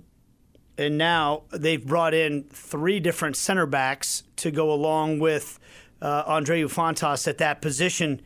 and 0.77 0.97
now 0.97 1.43
they've 1.51 1.85
brought 1.85 2.13
in 2.13 2.43
three 2.45 2.99
different 2.99 3.35
center 3.35 3.65
backs 3.65 4.23
to 4.37 4.51
go 4.51 4.71
along 4.71 5.19
with 5.19 5.59
uh, 6.01 6.23
Andreu 6.25 6.65
Fontas 6.65 7.27
at 7.27 7.37
that 7.37 7.61
position 7.61 8.21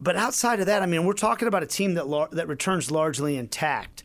but 0.00 0.16
outside 0.16 0.60
of 0.60 0.66
that, 0.66 0.82
I 0.82 0.86
mean, 0.86 1.04
we're 1.04 1.12
talking 1.12 1.46
about 1.46 1.62
a 1.62 1.66
team 1.66 1.94
that 1.94 2.08
lar- 2.08 2.28
that 2.32 2.48
returns 2.48 2.90
largely 2.90 3.36
intact, 3.36 4.04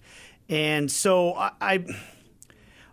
and 0.49 0.91
so 0.91 1.33
I, 1.33 1.51
I, 1.61 1.73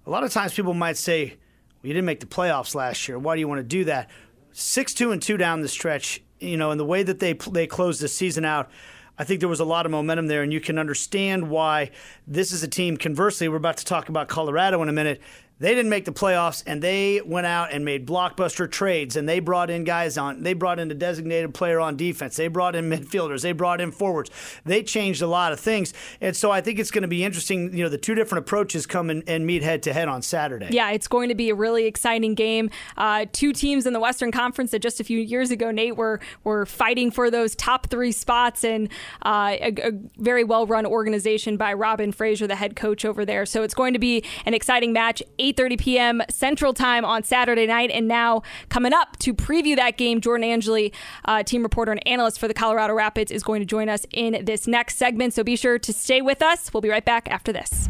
a 0.07 0.11
lot 0.11 0.25
of 0.25 0.31
times 0.31 0.55
people 0.55 0.75
might 0.75 0.97
say, 0.97 1.25
well, 1.25 1.89
"You 1.89 1.95
didn't 1.95 2.07
make 2.07 2.21
the 2.21 2.27
playoffs 2.27 2.75
last 2.75 3.09
year. 3.09 3.19
Why 3.19 3.35
do 3.35 3.41
you 3.41 3.49
want 3.49 3.59
to 3.59 3.65
do 3.65 3.85
that?" 3.85 4.09
Six 4.53 4.95
two 4.95 5.13
and 5.13 5.21
two 5.21 5.37
down 5.37 5.63
the 5.63 5.69
stretch, 5.69 6.23
you 6.39 6.57
know, 6.57 6.71
and 6.71 6.79
the 6.79 6.85
way 6.85 7.03
that 7.03 7.19
they 7.19 7.33
they 7.33 7.67
closed 7.67 8.01
the 8.01 8.09
season 8.09 8.45
out. 8.45 8.71
I 9.19 9.25
think 9.25 9.41
there 9.41 9.49
was 9.49 9.61
a 9.61 9.65
lot 9.65 9.85
of 9.85 9.93
momentum 9.93 10.27
there, 10.27 10.43
and 10.43 10.53
you 10.53 10.61
can 10.61 10.79
understand 10.79 11.51
why 11.51 11.91
this 12.27 12.51
is 12.51 12.63
a 12.63 12.69
team. 12.69 12.97
Conversely, 12.97 13.49
we're 13.49 13.57
about 13.57 13.77
to 13.79 13.85
talk 13.85 14.09
about 14.09 14.29
Colorado 14.29 14.83
in 14.83 14.89
a 14.89 14.93
minute. 14.93 15.21
They 15.63 15.77
didn't 15.77 15.91
make 15.91 16.07
the 16.07 16.13
playoffs, 16.13 16.65
and 16.67 16.83
they 16.83 17.21
went 17.25 17.47
out 17.47 17.71
and 17.71 17.85
made 17.85 18.05
blockbuster 18.05 18.69
trades, 18.69 19.15
and 19.15 19.29
they 19.29 19.39
brought 19.39 19.71
in 19.71 19.85
guys 19.85 20.19
on. 20.19 20.43
They 20.43 20.55
brought 20.55 20.81
in 20.81 20.91
a 20.91 20.95
designated 20.95 21.55
player 21.55 21.79
on 21.79 21.97
defense. 21.97 22.35
They 22.35 22.49
brought 22.49 22.75
in 22.75 22.91
midfielders. 22.91 23.43
They 23.43 23.53
brought 23.53 23.81
in 23.81 23.93
forwards. 23.93 24.33
They 24.65 24.83
changed 24.83 25.23
a 25.23 25.29
lot 25.29 25.53
of 25.53 25.61
things, 25.61 25.95
and 26.21 26.37
so 26.37 26.51
I 26.51 26.63
think 26.63 26.81
it's 26.81 26.91
going 26.91 27.03
to 27.03 27.09
be 27.09 27.23
interesting. 27.23 27.73
You 27.77 27.85
know, 27.85 27.89
the 27.89 27.97
two 27.97 28.17
different 28.17 28.45
approaches 28.45 28.87
come 28.87 29.09
and, 29.09 29.23
and 29.29 29.47
meet 29.47 29.63
head 29.63 29.85
to 29.85 29.93
head 29.93 30.09
on 30.09 30.21
Saturday. 30.23 30.67
Yeah, 30.73 30.91
it's 30.91 31.07
going 31.07 31.29
to 31.29 31.37
be 31.37 31.49
a 31.49 31.55
really 31.55 31.85
exciting 31.85 32.35
game. 32.35 32.69
Uh, 32.97 33.27
two 33.33 33.53
teams 33.53 33.87
in 33.87 33.93
the 33.93 34.01
Western 34.01 34.33
Conference 34.33 34.73
that 34.73 34.81
just 34.81 34.99
a 34.99 35.05
few 35.05 35.21
years 35.21 35.53
ago, 35.53 35.71
Nate, 35.71 35.97
were 35.97 36.19
were 36.43 36.67
fighting 36.67 37.13
for 37.13 37.31
those 37.31 37.55
top 37.55 37.87
three 37.87 38.11
spots, 38.11 38.65
and 38.65 38.89
uh, 39.25 39.57
a, 39.61 39.75
a 39.81 39.93
very 40.19 40.43
well 40.43 40.67
run 40.67 40.87
organization 40.87 41.57
by 41.57 41.73
Robin 41.73 42.11
Fraser, 42.11 42.49
the 42.49 42.57
head 42.57 42.75
coach 42.75 43.05
over 43.05 43.25
there. 43.25 43.47
So 43.47 43.63
it's 43.63 43.75
going 43.75 43.93
to 43.93 44.01
be 44.01 44.25
an 44.45 44.55
exciting 44.55 44.93
match. 44.93 45.23
8:30 45.55 45.79
p.m. 45.79 46.23
Central 46.29 46.73
Time 46.73 47.05
on 47.05 47.23
Saturday 47.23 47.67
night. 47.67 47.91
And 47.91 48.09
now 48.09 48.43
coming 48.69 48.93
up 48.93 49.19
to 49.21 49.35
preview 49.35 49.77
that 49.77 49.97
game, 49.97 50.21
Jordan 50.21 50.49
Angeli, 50.49 50.93
uh, 51.25 51.43
team 51.43 51.63
reporter 51.63 51.93
and 51.93 52.07
analyst 52.07 52.39
for 52.39 52.49
the 52.49 52.55
Colorado 52.55 52.95
Rapids, 52.95 53.31
is 53.31 53.43
going 53.43 53.61
to 53.61 53.67
join 53.67 53.89
us 53.89 54.07
in 54.13 54.45
this 54.45 54.67
next 54.67 54.97
segment. 54.97 55.35
So 55.35 55.45
be 55.45 55.57
sure 55.57 55.79
to 55.79 55.93
stay 55.93 56.23
with 56.23 56.43
us. 56.43 56.73
We'll 56.73 56.81
be 56.81 56.91
right 56.91 57.05
back 57.05 57.31
after 57.31 57.53
this. 57.53 57.89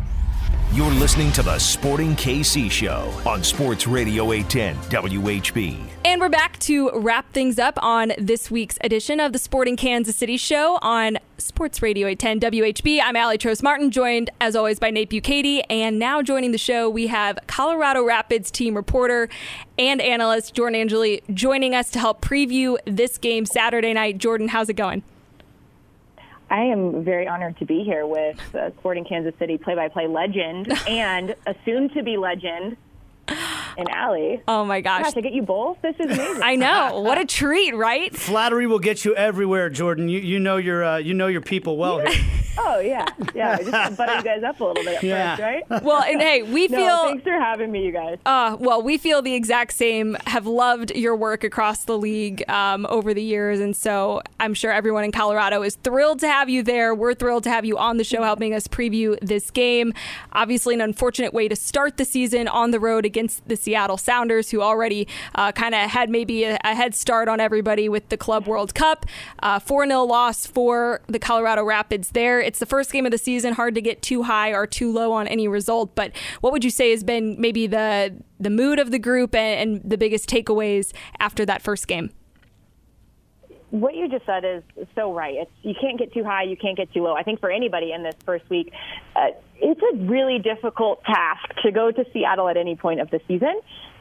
You're 0.72 0.90
listening 0.92 1.32
to 1.32 1.42
the 1.42 1.58
Sporting 1.58 2.16
KC 2.16 2.70
Show 2.70 3.12
on 3.26 3.44
Sports 3.44 3.86
Radio 3.86 4.32
810 4.32 4.76
WHB. 5.02 5.91
And 6.04 6.20
we're 6.20 6.28
back 6.28 6.58
to 6.60 6.90
wrap 6.94 7.32
things 7.32 7.60
up 7.60 7.78
on 7.80 8.12
this 8.18 8.50
week's 8.50 8.76
edition 8.80 9.20
of 9.20 9.32
the 9.32 9.38
Sporting 9.38 9.76
Kansas 9.76 10.16
City 10.16 10.36
Show 10.36 10.80
on 10.82 11.16
Sports 11.38 11.80
Radio 11.80 12.08
810 12.08 12.50
WHB. 12.50 13.00
I'm 13.00 13.14
Aly 13.14 13.38
Trost 13.38 13.62
Martin, 13.62 13.92
joined 13.92 14.28
as 14.40 14.56
always 14.56 14.80
by 14.80 14.90
Nate 14.90 15.10
Bukaty. 15.10 15.62
And 15.70 16.00
now 16.00 16.20
joining 16.20 16.50
the 16.50 16.58
show, 16.58 16.90
we 16.90 17.06
have 17.06 17.38
Colorado 17.46 18.04
Rapids 18.04 18.50
team 18.50 18.74
reporter 18.74 19.28
and 19.78 20.00
analyst 20.00 20.54
Jordan 20.54 20.80
Angeli 20.80 21.22
joining 21.32 21.72
us 21.72 21.88
to 21.92 22.00
help 22.00 22.20
preview 22.20 22.78
this 22.84 23.16
game 23.16 23.46
Saturday 23.46 23.92
night. 23.92 24.18
Jordan, 24.18 24.48
how's 24.48 24.68
it 24.68 24.74
going? 24.74 25.04
I 26.50 26.62
am 26.62 27.04
very 27.04 27.28
honored 27.28 27.58
to 27.58 27.64
be 27.64 27.84
here 27.84 28.06
with 28.08 28.40
uh, 28.56 28.72
Sporting 28.80 29.04
Kansas 29.04 29.34
City 29.38 29.56
play-by-play 29.56 30.08
legend 30.08 30.72
and 30.88 31.36
a 31.46 31.54
soon-to-be 31.64 32.16
legend, 32.16 32.76
and 33.76 33.88
Aly. 33.88 34.42
Oh 34.48 34.64
my 34.64 34.80
gosh. 34.80 35.04
Gosh, 35.04 35.16
I 35.16 35.20
get 35.20 35.32
you 35.32 35.42
both. 35.42 35.80
This 35.82 35.96
is 35.98 36.06
amazing. 36.18 36.42
I 36.42 36.56
know. 36.56 37.00
What 37.00 37.18
a 37.18 37.24
treat, 37.38 37.74
right? 37.74 38.14
Flattery 38.14 38.66
will 38.66 38.78
get 38.78 39.04
you 39.04 39.14
everywhere, 39.14 39.70
Jordan. 39.70 40.08
You 40.08 40.20
you 40.20 40.38
know 40.38 40.56
your 40.56 40.84
uh, 40.84 40.96
you 40.98 41.14
know 41.14 41.26
your 41.26 41.40
people 41.40 41.76
well 41.76 41.98
here. 42.00 42.10
oh 42.58 42.78
yeah, 42.80 43.06
yeah. 43.34 43.56
I 43.58 43.62
just 43.64 43.96
butter 43.96 44.16
you 44.16 44.22
guys 44.22 44.42
up 44.42 44.60
a 44.60 44.64
little 44.64 44.84
bit 44.84 44.96
at 44.96 45.02
Yeah. 45.02 45.36
first, 45.36 45.42
right? 45.42 45.82
Well, 45.82 46.02
and 46.02 46.20
hey, 46.20 46.42
we 46.42 46.68
No, 46.68 46.76
feel 46.78 46.96
thanks 47.08 47.24
for 47.24 47.32
having 47.32 47.70
me, 47.72 47.86
you 47.86 47.92
guys. 47.92 48.18
Uh, 48.26 48.56
well, 48.58 48.82
we 48.82 48.98
feel 48.98 49.22
the 49.22 49.34
exact 49.34 49.72
same. 49.72 50.16
Have 50.26 50.46
loved 50.46 50.94
your 50.94 51.16
work 51.16 51.44
across 51.44 51.84
the 51.84 51.96
league 51.98 52.48
um, 52.50 52.86
over 52.88 53.14
the 53.14 53.22
years, 53.22 53.60
and 53.60 53.76
so 53.76 54.22
I'm 54.40 54.54
sure 54.54 54.70
everyone 54.72 55.04
in 55.04 55.12
Colorado 55.12 55.62
is 55.62 55.76
thrilled 55.76 56.20
to 56.20 56.28
have 56.28 56.48
you 56.48 56.62
there. 56.62 56.94
We're 56.94 57.14
thrilled 57.14 57.44
to 57.44 57.50
have 57.50 57.64
you 57.64 57.78
on 57.78 57.96
the 57.96 58.04
show, 58.04 58.22
helping 58.22 58.54
us 58.54 58.66
preview 58.68 59.18
this 59.20 59.50
game. 59.50 59.92
Obviously, 60.32 60.74
an 60.74 60.80
unfortunate 60.80 61.32
way 61.32 61.48
to 61.48 61.56
start 61.56 61.96
the 61.96 62.04
season 62.04 62.48
on 62.48 62.70
the 62.70 62.80
road 62.80 63.04
against 63.04 63.46
the 63.48 63.56
Seattle 63.56 63.96
Sounders, 63.96 64.50
who 64.50 64.60
already 64.62 65.08
uh, 65.34 65.52
kind 65.52 65.74
of 65.74 65.90
had 65.90 66.10
maybe 66.10 66.44
a, 66.44 66.58
a 66.64 66.74
head 66.74 66.94
start 66.94 67.28
on 67.28 67.40
everybody 67.40 67.88
with 67.88 68.08
the 68.08 68.16
Club 68.16 68.46
World 68.46 68.74
Cup. 68.74 69.06
Four 69.62 69.86
0 69.86 70.02
loss 70.04 70.46
for 70.46 71.00
the 71.06 71.18
Colorado 71.18 71.64
Rapids. 71.64 72.10
There, 72.10 72.41
it's 72.42 72.58
the 72.58 72.66
first 72.66 72.92
game 72.92 73.06
of 73.06 73.12
the 73.12 73.18
season. 73.18 73.54
Hard 73.54 73.74
to 73.74 73.80
get 73.80 74.02
too 74.02 74.22
high 74.22 74.50
or 74.50 74.66
too 74.66 74.92
low 74.92 75.12
on 75.12 75.26
any 75.28 75.48
result. 75.48 75.94
But 75.94 76.12
what 76.40 76.52
would 76.52 76.64
you 76.64 76.70
say 76.70 76.90
has 76.90 77.04
been 77.04 77.40
maybe 77.40 77.66
the 77.66 78.14
the 78.38 78.50
mood 78.50 78.78
of 78.78 78.90
the 78.90 78.98
group 78.98 79.34
and, 79.34 79.72
and 79.72 79.90
the 79.90 79.96
biggest 79.96 80.28
takeaways 80.28 80.92
after 81.20 81.46
that 81.46 81.62
first 81.62 81.86
game? 81.88 82.10
what 83.72 83.94
you 83.94 84.06
just 84.06 84.26
said 84.26 84.44
is 84.44 84.62
so 84.94 85.14
right. 85.14 85.34
It's 85.34 85.50
you 85.62 85.74
can't 85.80 85.98
get 85.98 86.12
too 86.12 86.22
high, 86.22 86.42
you 86.42 86.58
can't 86.58 86.76
get 86.76 86.92
too 86.92 87.02
low. 87.02 87.14
I 87.14 87.22
think 87.22 87.40
for 87.40 87.50
anybody 87.50 87.92
in 87.92 88.02
this 88.02 88.14
first 88.24 88.48
week, 88.50 88.70
uh, 89.16 89.28
it's 89.56 89.80
a 89.80 89.96
really 90.04 90.38
difficult 90.38 91.02
task 91.04 91.54
to 91.62 91.72
go 91.72 91.90
to 91.90 92.04
Seattle 92.12 92.48
at 92.50 92.58
any 92.58 92.76
point 92.76 93.00
of 93.00 93.10
the 93.10 93.18
season, 93.26 93.58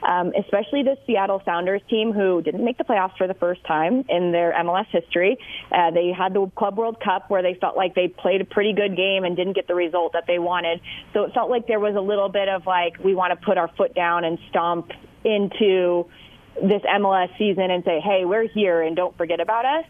um, 0.07 0.31
especially 0.37 0.83
the 0.83 0.97
Seattle 1.05 1.41
Sounders 1.45 1.81
team 1.89 2.11
who 2.11 2.41
didn't 2.41 2.63
make 2.63 2.77
the 2.77 2.83
playoffs 2.83 3.17
for 3.17 3.27
the 3.27 3.33
first 3.33 3.63
time 3.65 4.03
in 4.09 4.31
their 4.31 4.53
MLS 4.53 4.87
history. 4.91 5.37
Uh, 5.71 5.91
they 5.91 6.11
had 6.11 6.33
the 6.33 6.49
Club 6.55 6.77
World 6.77 6.97
Cup 7.03 7.29
where 7.29 7.41
they 7.41 7.55
felt 7.59 7.77
like 7.77 7.95
they 7.95 8.07
played 8.07 8.41
a 8.41 8.45
pretty 8.45 8.73
good 8.73 8.95
game 8.95 9.23
and 9.23 9.35
didn't 9.35 9.53
get 9.53 9.67
the 9.67 9.75
result 9.75 10.13
that 10.13 10.25
they 10.27 10.39
wanted. 10.39 10.81
So 11.13 11.23
it 11.23 11.33
felt 11.33 11.49
like 11.49 11.67
there 11.67 11.79
was 11.79 11.95
a 11.95 12.01
little 12.01 12.29
bit 12.29 12.49
of 12.49 12.65
like 12.65 12.97
we 13.03 13.15
want 13.15 13.37
to 13.37 13.45
put 13.45 13.57
our 13.57 13.69
foot 13.77 13.93
down 13.93 14.23
and 14.23 14.37
stomp 14.49 14.91
into 15.23 16.07
this 16.55 16.81
MLS 16.81 17.37
season 17.37 17.71
and 17.71 17.83
say, 17.83 17.99
hey, 17.99 18.25
we're 18.25 18.47
here 18.47 18.81
and 18.81 18.95
don't 18.95 19.15
forget 19.17 19.39
about 19.39 19.65
us. 19.65 19.85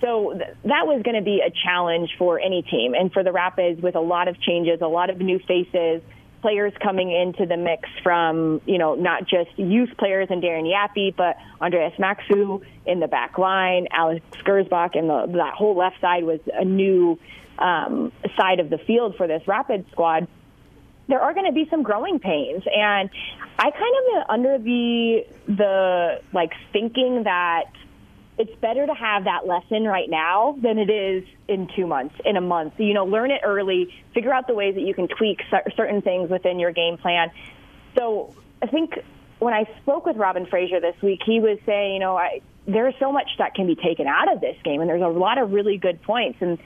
So 0.00 0.32
th- 0.32 0.56
that 0.64 0.86
was 0.86 1.02
going 1.02 1.16
to 1.16 1.22
be 1.22 1.42
a 1.44 1.50
challenge 1.64 2.10
for 2.18 2.40
any 2.40 2.62
team. 2.62 2.94
And 2.94 3.12
for 3.12 3.22
the 3.22 3.32
Rapids, 3.32 3.82
with 3.82 3.96
a 3.96 4.00
lot 4.00 4.28
of 4.28 4.40
changes, 4.40 4.80
a 4.80 4.86
lot 4.86 5.10
of 5.10 5.18
new 5.18 5.38
faces, 5.40 6.02
players 6.40 6.72
coming 6.82 7.10
into 7.10 7.46
the 7.46 7.56
mix 7.56 7.88
from, 8.02 8.60
you 8.66 8.78
know, 8.78 8.94
not 8.94 9.26
just 9.28 9.50
youth 9.56 9.90
players 9.98 10.28
and 10.30 10.42
Darren 10.42 10.64
Yapi, 10.64 11.14
but 11.16 11.36
Andreas 11.60 11.94
Maxsø 11.98 12.64
in 12.86 13.00
the 13.00 13.08
back 13.08 13.38
line, 13.38 13.86
Alex 13.90 14.24
Gersbach, 14.44 14.98
and 14.98 15.08
the, 15.08 15.26
that 15.36 15.54
whole 15.54 15.76
left 15.76 16.00
side 16.00 16.24
was 16.24 16.40
a 16.52 16.64
new 16.64 17.18
um, 17.58 18.12
side 18.36 18.60
of 18.60 18.70
the 18.70 18.78
field 18.78 19.16
for 19.16 19.26
this 19.26 19.42
Rapid 19.46 19.86
squad. 19.90 20.28
There 21.08 21.20
are 21.20 21.32
going 21.32 21.46
to 21.46 21.52
be 21.52 21.66
some 21.70 21.82
growing 21.82 22.18
pains 22.18 22.62
and 22.66 23.08
i 23.58 23.70
kind 23.70 23.94
of 24.16 24.24
under 24.28 24.58
the 24.58 25.24
the 25.48 26.20
like 26.32 26.52
thinking 26.72 27.24
that 27.24 27.70
it's 28.38 28.54
better 28.60 28.86
to 28.86 28.94
have 28.94 29.24
that 29.24 29.46
lesson 29.46 29.84
right 29.84 30.08
now 30.08 30.56
than 30.62 30.78
it 30.78 30.90
is 30.90 31.24
in 31.48 31.68
two 31.74 31.86
months 31.86 32.14
in 32.24 32.36
a 32.36 32.40
month. 32.40 32.74
You 32.78 32.94
know 32.94 33.04
learn 33.04 33.30
it 33.30 33.40
early 33.44 33.94
figure 34.14 34.32
out 34.32 34.46
the 34.46 34.54
ways 34.54 34.74
that 34.74 34.82
you 34.82 34.94
can 34.94 35.08
tweak 35.08 35.40
certain 35.76 36.02
things 36.02 36.30
within 36.30 36.58
your 36.58 36.72
game 36.72 36.96
plan. 36.96 37.30
So 37.96 38.34
i 38.60 38.66
think 38.66 38.98
when 39.38 39.54
i 39.54 39.68
spoke 39.82 40.04
with 40.04 40.16
robin 40.16 40.44
fraser 40.46 40.80
this 40.80 41.00
week 41.00 41.20
he 41.24 41.38
was 41.38 41.58
saying 41.64 41.94
you 41.94 42.00
know 42.00 42.16
i 42.16 42.40
there's 42.68 42.94
so 43.00 43.10
much 43.10 43.30
that 43.38 43.54
can 43.54 43.66
be 43.66 43.74
taken 43.74 44.06
out 44.06 44.30
of 44.30 44.40
this 44.40 44.56
game 44.62 44.80
and 44.80 44.88
there's 44.88 45.02
a 45.02 45.08
lot 45.08 45.38
of 45.38 45.52
really 45.52 45.78
good 45.78 46.00
points. 46.02 46.38
And 46.40 46.58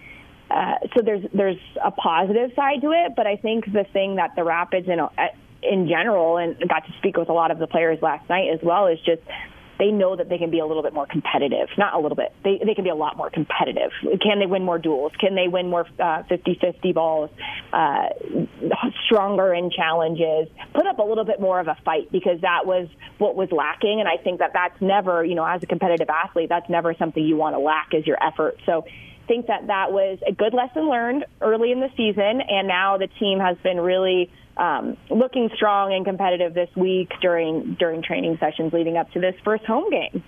uh, 0.50 0.74
so 0.94 1.02
there's 1.02 1.24
there's 1.32 1.60
a 1.82 1.92
positive 1.92 2.52
side 2.54 2.82
to 2.82 2.90
it, 2.90 3.14
but 3.16 3.26
I 3.26 3.36
think 3.36 3.72
the 3.72 3.84
thing 3.92 4.16
that 4.16 4.34
the 4.36 4.44
Rapids 4.44 4.88
in 4.88 4.98
in 5.62 5.88
general 5.88 6.38
and 6.38 6.58
got 6.68 6.84
to 6.86 6.92
speak 6.98 7.16
with 7.16 7.28
a 7.28 7.32
lot 7.32 7.52
of 7.52 7.58
the 7.58 7.68
players 7.68 8.02
last 8.02 8.28
night 8.28 8.50
as 8.52 8.58
well 8.62 8.88
is 8.88 8.98
just 9.00 9.22
they 9.82 9.90
know 9.90 10.14
that 10.14 10.28
they 10.28 10.38
can 10.38 10.50
be 10.50 10.60
a 10.60 10.66
little 10.66 10.84
bit 10.84 10.94
more 10.94 11.06
competitive. 11.06 11.68
Not 11.76 11.94
a 11.94 11.98
little 11.98 12.14
bit. 12.14 12.32
They 12.44 12.60
they 12.64 12.74
can 12.74 12.84
be 12.84 12.90
a 12.90 12.94
lot 12.94 13.16
more 13.16 13.30
competitive. 13.30 13.90
Can 14.20 14.38
they 14.38 14.46
win 14.46 14.64
more 14.64 14.78
duels? 14.78 15.10
Can 15.18 15.34
they 15.34 15.48
win 15.48 15.68
more 15.68 15.88
uh, 15.98 16.22
50-50 16.30 16.94
balls? 16.94 17.30
Uh, 17.72 18.10
stronger 19.06 19.52
in 19.52 19.72
challenges. 19.72 20.46
Put 20.72 20.86
up 20.86 21.00
a 21.00 21.02
little 21.02 21.24
bit 21.24 21.40
more 21.40 21.58
of 21.58 21.66
a 21.66 21.76
fight 21.84 22.12
because 22.12 22.40
that 22.42 22.64
was 22.64 22.86
what 23.18 23.34
was 23.34 23.50
lacking. 23.50 23.98
And 23.98 24.08
I 24.08 24.22
think 24.22 24.38
that 24.38 24.52
that's 24.52 24.80
never, 24.80 25.24
you 25.24 25.34
know, 25.34 25.44
as 25.44 25.64
a 25.64 25.66
competitive 25.66 26.08
athlete, 26.08 26.48
that's 26.48 26.70
never 26.70 26.94
something 26.94 27.22
you 27.22 27.36
want 27.36 27.56
to 27.56 27.60
lack 27.60 27.92
is 27.92 28.06
your 28.06 28.22
effort. 28.22 28.58
So 28.64 28.84
think 29.26 29.46
that 29.46 29.66
that 29.66 29.90
was 29.90 30.18
a 30.26 30.32
good 30.32 30.54
lesson 30.54 30.88
learned 30.88 31.24
early 31.40 31.72
in 31.72 31.80
the 31.80 31.90
season, 31.96 32.40
and 32.40 32.68
now 32.68 32.98
the 32.98 33.08
team 33.18 33.40
has 33.40 33.56
been 33.62 33.80
really 33.80 34.30
um, 34.56 34.96
looking 35.10 35.50
strong 35.54 35.92
and 35.92 36.04
competitive 36.04 36.54
this 36.54 36.68
week 36.76 37.12
during 37.20 37.74
during 37.74 38.02
training 38.02 38.36
sessions 38.38 38.72
leading 38.72 38.96
up 38.96 39.10
to 39.12 39.20
this 39.20 39.34
first 39.44 39.64
home 39.64 39.90
game. 39.90 40.22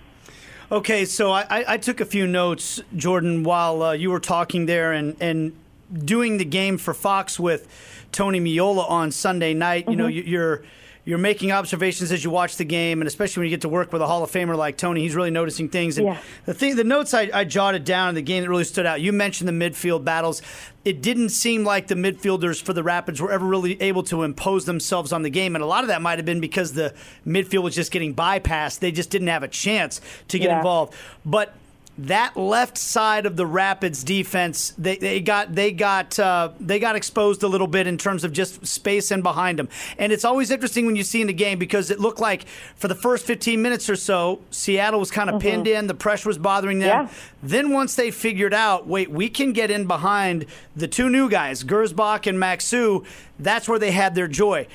Okay, 0.71 1.05
so 1.05 1.31
I, 1.31 1.63
I, 1.67 1.77
took 1.77 2.01
a 2.01 2.05
few 2.05 2.25
notes, 2.25 2.81
Jordan, 2.95 3.43
while 3.43 3.83
uh, 3.83 3.91
you 3.91 4.09
were 4.09 4.19
talking 4.19 4.65
there, 4.65 4.93
and 4.93 5.15
and 5.19 5.55
doing 5.93 6.37
the 6.37 6.45
game 6.45 6.79
for 6.79 6.93
Fox 6.95 7.39
with 7.39 7.67
Tony 8.11 8.39
Meola 8.39 8.89
on 8.89 9.11
Sunday 9.11 9.53
night. 9.53 9.83
Mm-hmm. 9.83 9.91
You 9.91 9.97
know, 9.97 10.07
you're 10.07 10.63
you're 11.05 11.19
making 11.19 11.51
observations 11.51 12.11
as 12.11 12.23
you 12.23 12.31
watch 12.31 12.57
the 12.57 12.65
game, 12.65 12.99
and 12.99 13.07
especially 13.07 13.41
when 13.41 13.45
you 13.45 13.55
get 13.55 13.61
to 13.61 13.69
work 13.69 13.93
with 13.93 14.01
a 14.01 14.07
Hall 14.07 14.23
of 14.23 14.31
Famer 14.31 14.57
like 14.57 14.75
Tony, 14.75 15.01
he's 15.01 15.15
really 15.15 15.29
noticing 15.29 15.69
things. 15.69 15.99
And 15.99 16.07
yeah. 16.07 16.19
the 16.45 16.53
thing, 16.53 16.75
the 16.75 16.83
notes 16.83 17.13
I, 17.13 17.29
I, 17.31 17.43
jotted 17.43 17.85
down 17.85 18.09
in 18.09 18.15
the 18.15 18.23
game 18.23 18.41
that 18.41 18.49
really 18.49 18.63
stood 18.63 18.87
out. 18.87 19.01
You 19.01 19.13
mentioned 19.13 19.47
the 19.47 19.53
midfield 19.53 20.03
battles. 20.03 20.41
It 20.83 21.03
didn't 21.03 21.29
seem 21.29 21.63
like 21.63 21.87
the 21.87 21.95
midfielders 21.95 22.61
for 22.61 22.73
the 22.73 22.81
Rapids 22.81 23.21
were 23.21 23.31
ever 23.31 23.45
really 23.45 23.79
able 23.81 24.01
to 24.03 24.23
impose 24.23 24.65
themselves 24.65 25.13
on 25.13 25.21
the 25.21 25.29
game, 25.29 25.55
and 25.55 25.63
a 25.63 25.67
lot 25.67 25.83
of 25.83 25.89
that 25.89 26.01
might 26.01 26.17
have 26.17 26.25
been 26.25 26.41
because 26.41 26.73
the 26.73 26.93
midfield 27.25 27.61
was 27.61 27.75
just 27.75 27.91
getting 27.91 28.15
bypassed. 28.15 28.79
They 28.79 28.91
just 28.91 29.11
didn't 29.11 29.27
have 29.27 29.43
a 29.43 29.47
chance 29.47 30.01
to 30.29 30.39
get 30.39 30.49
yeah. 30.49 30.57
involved. 30.57 30.95
But 31.23 31.53
that 31.97 32.35
left 32.35 32.77
side 32.77 33.25
of 33.25 33.37
the 33.37 33.45
Rapids 33.45 34.03
defense, 34.03 34.73
they, 34.77 34.97
they 34.97 35.21
got 35.21 35.55
they 35.55 35.71
got 35.71 36.19
uh, 36.19 36.49
they 36.59 36.77
got 36.77 36.97
exposed 36.97 37.41
a 37.43 37.47
little 37.47 37.67
bit 37.67 37.87
in 37.87 37.97
terms 37.97 38.25
of 38.25 38.33
just 38.33 38.65
space 38.65 39.11
and 39.11 39.23
behind 39.23 39.57
them. 39.57 39.69
And 39.97 40.11
it's 40.11 40.25
always 40.25 40.51
interesting 40.51 40.85
when 40.85 40.97
you 40.97 41.03
see 41.03 41.21
in 41.21 41.27
the 41.27 41.33
game 41.33 41.57
because 41.57 41.89
it 41.89 41.99
looked 41.99 42.19
like 42.19 42.45
for 42.75 42.89
the 42.89 42.95
first 42.95 43.25
15 43.25 43.61
minutes 43.61 43.89
or 43.89 43.95
so, 43.95 44.41
Seattle 44.51 44.99
was 44.99 45.09
kind 45.09 45.29
of 45.29 45.35
mm-hmm. 45.35 45.49
pinned 45.49 45.67
in, 45.67 45.87
the 45.87 45.93
pressure 45.93 46.27
was 46.27 46.37
bothering 46.37 46.79
them. 46.79 47.05
Yeah. 47.05 47.13
Then 47.41 47.71
once 47.71 47.95
they 47.95 48.11
figured 48.11 48.53
out, 48.53 48.87
wait, 48.87 49.09
we 49.09 49.29
can 49.29 49.53
get 49.53 49.71
in 49.71 49.87
behind 49.87 50.45
the 50.75 50.87
two 50.87 51.09
new 51.09 51.29
guys, 51.29 51.63
Gersbach 51.63 52.27
and 52.27 52.37
Maxsø, 52.37 53.05
that's 53.39 53.69
where 53.69 53.79
they 53.79 53.91
had 53.91 54.15
their 54.15 54.27
joy. 54.27 54.67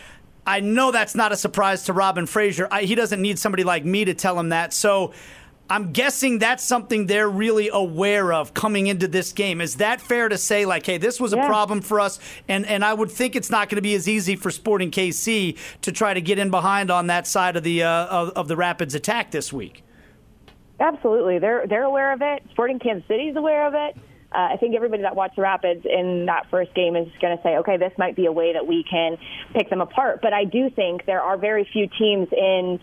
I 0.47 0.61
know 0.61 0.91
that's 0.91 1.15
not 1.15 1.33
a 1.33 1.37
surprise 1.37 1.85
to 1.85 1.93
Robin 1.93 2.27
Fraser. 2.27 2.67
I, 2.71 2.83
he 2.83 2.95
doesn't 2.95 3.21
need 3.21 3.39
somebody 3.39 3.63
like 3.63 3.85
me 3.85 4.07
to 4.07 4.15
tell 4.15 4.39
him 4.39 4.49
that. 4.49 4.73
So 4.73 5.13
I'm 5.71 5.93
guessing 5.93 6.41
that's 6.41 6.65
something 6.65 7.07
they're 7.07 7.29
really 7.29 7.71
aware 7.73 8.33
of 8.33 8.53
coming 8.55 8.89
into 8.89 9.07
this 9.07 9.33
game. 9.33 9.61
Is 9.61 9.77
that 9.77 10.01
fair 10.01 10.29
to 10.29 10.37
say, 10.37 10.67
like, 10.67 10.85
hey, 10.85 10.99
this 10.99 11.21
was 11.21 11.33
a 11.33 11.37
problem 11.37 11.81
for 11.81 12.01
us, 12.01 12.19
and 12.49 12.67
and 12.67 12.85
I 12.85 12.93
would 12.93 13.11
think 13.11 13.37
it's 13.37 13.51
not 13.51 13.69
going 13.69 13.77
to 13.77 13.83
be 13.83 13.95
as 13.95 14.09
easy 14.09 14.35
for 14.35 14.51
Sporting 14.51 14.91
KC 14.91 15.57
to 15.83 15.93
try 15.93 16.13
to 16.13 16.21
get 16.21 16.41
in 16.41 16.51
behind 16.51 16.91
on 16.91 17.07
that 17.07 17.29
side 17.29 17.57
of 17.57 17.63
the 17.63 17.85
uh, 17.85 18.07
of, 18.07 18.31
of 18.31 18.49
the 18.49 18.57
Rapids 18.57 18.97
attack 18.97 19.31
this 19.31 19.53
week. 19.53 19.85
Absolutely, 20.81 21.39
they're 21.39 21.69
they're 21.69 21.85
aware 21.85 22.13
of 22.13 22.21
it. 22.21 22.43
Sporting 22.51 22.81
Kansas 22.81 23.07
City 23.07 23.29
is 23.29 23.37
aware 23.37 23.69
of 23.69 23.75
it. 23.75 23.97
Uh, 24.33 24.55
I 24.55 24.57
think 24.59 24.75
everybody 24.75 25.03
that 25.03 25.15
watched 25.15 25.37
the 25.37 25.43
Rapids 25.43 25.85
in 25.85 26.27
that 26.27 26.47
first 26.51 26.75
game 26.75 26.97
is 26.97 27.09
going 27.21 27.37
to 27.37 27.43
say, 27.43 27.57
okay, 27.59 27.77
this 27.77 27.93
might 27.99 28.15
be 28.15 28.27
a 28.27 28.33
way 28.33 28.53
that 28.53 28.67
we 28.67 28.85
can 28.89 29.19
pick 29.55 29.71
them 29.71 29.81
apart. 29.81 30.21
But 30.23 30.33
I 30.33 30.45
do 30.45 30.71
think 30.71 31.05
there 31.05 31.21
are 31.21 31.37
very 31.37 31.69
few 31.73 31.89
teams 31.99 32.29
in 32.33 32.81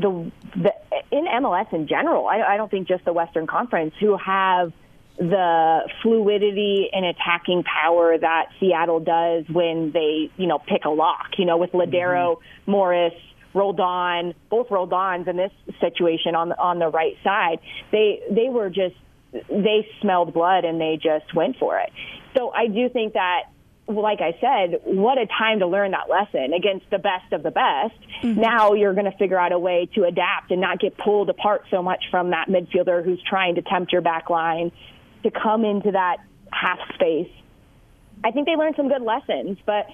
the, 0.00 0.32
the 0.56 0.72
in 1.10 1.26
MLS 1.26 1.72
in 1.72 1.86
general. 1.86 2.26
I, 2.26 2.42
I 2.42 2.56
don't 2.56 2.70
think 2.70 2.88
just 2.88 3.04
the 3.04 3.12
Western 3.12 3.46
Conference 3.46 3.94
who 4.00 4.16
have 4.16 4.72
the 5.18 5.80
fluidity 6.02 6.88
and 6.92 7.04
attacking 7.04 7.64
power 7.64 8.16
that 8.16 8.50
Seattle 8.60 9.00
does 9.00 9.44
when 9.48 9.90
they, 9.92 10.30
you 10.36 10.46
know, 10.46 10.58
pick 10.58 10.84
a 10.84 10.90
lock. 10.90 11.38
You 11.38 11.44
know, 11.44 11.56
with 11.56 11.72
Lodeiro, 11.72 12.36
mm-hmm. 12.36 12.70
Morris, 12.70 13.14
Roldan, 13.54 14.34
both 14.50 14.68
Roldans 14.68 15.26
in 15.26 15.36
this 15.36 15.52
situation 15.80 16.34
on 16.34 16.50
the, 16.50 16.58
on 16.58 16.78
the 16.78 16.88
right 16.88 17.16
side. 17.24 17.58
They 17.90 18.22
they 18.30 18.48
were 18.48 18.70
just 18.70 18.94
they 19.32 19.88
smelled 20.00 20.32
blood 20.32 20.64
and 20.64 20.80
they 20.80 20.98
just 21.02 21.34
went 21.34 21.56
for 21.58 21.78
it. 21.78 21.90
So 22.36 22.50
I 22.50 22.66
do 22.68 22.88
think 22.88 23.14
that 23.14 23.44
like 23.88 24.20
I 24.20 24.36
said, 24.40 24.80
what 24.84 25.18
a 25.18 25.26
time 25.26 25.60
to 25.60 25.66
learn 25.66 25.92
that 25.92 26.10
lesson 26.10 26.52
against 26.52 26.88
the 26.90 26.98
best 26.98 27.32
of 27.32 27.42
the 27.42 27.50
best. 27.50 27.98
Mm-hmm. 28.22 28.40
Now 28.40 28.74
you're 28.74 28.94
going 28.94 29.10
to 29.10 29.16
figure 29.16 29.38
out 29.38 29.52
a 29.52 29.58
way 29.58 29.88
to 29.94 30.04
adapt 30.04 30.50
and 30.50 30.60
not 30.60 30.78
get 30.78 30.96
pulled 30.96 31.30
apart 31.30 31.64
so 31.70 31.82
much 31.82 32.04
from 32.10 32.30
that 32.30 32.48
midfielder 32.48 33.04
who's 33.04 33.22
trying 33.22 33.54
to 33.54 33.62
tempt 33.62 33.92
your 33.92 34.02
back 34.02 34.30
line 34.30 34.72
to 35.22 35.30
come 35.30 35.64
into 35.64 35.92
that 35.92 36.18
half 36.52 36.78
space 36.94 37.30
I 38.24 38.30
think 38.30 38.46
they 38.46 38.56
learned 38.56 38.76
some 38.76 38.88
good 38.88 39.02
lessons, 39.02 39.58
but 39.64 39.88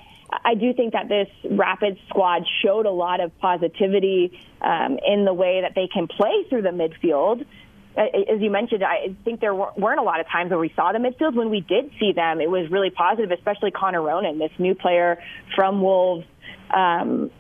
I 0.45 0.55
do 0.55 0.72
think 0.72 0.95
that 0.95 1.09
this 1.09 1.28
Rapids 1.51 1.99
squad 2.09 2.45
showed 2.62 2.86
a 2.86 2.90
lot 2.90 3.20
of 3.20 3.36
positivity 3.38 4.40
um, 4.61 4.99
in 5.07 5.24
the 5.24 5.34
way 5.34 5.61
that 5.61 5.74
they 5.74 5.86
can 5.86 6.09
play 6.09 6.45
through 6.49 6.62
the 6.62 6.70
midfield. 6.70 7.45
As 7.97 8.40
you 8.40 8.51
mentioned, 8.51 8.82
I 8.82 9.14
think 9.24 9.40
there 9.40 9.55
weren't 9.55 10.01
a 10.01 10.03
lot 10.03 10.20
of 10.20 10.26
times 10.28 10.51
where 10.51 10.59
we 10.59 10.72
saw 10.74 10.92
the 10.92 10.99
midfield. 10.99 11.34
When 11.34 11.51
we 11.51 11.61
did 11.61 11.92
see 12.01 12.12
them, 12.12 12.40
it 12.40 12.51
was 12.51 12.70
really 12.70 12.90
positive, 12.90 13.30
especially 13.30 13.70
Connor 13.70 14.03
Ronan, 14.03 14.38
this 14.38 14.51
new 14.59 14.74
player 14.74 15.22
from 15.55 15.80
Wolves. 15.80 16.26
Um, 16.74 17.30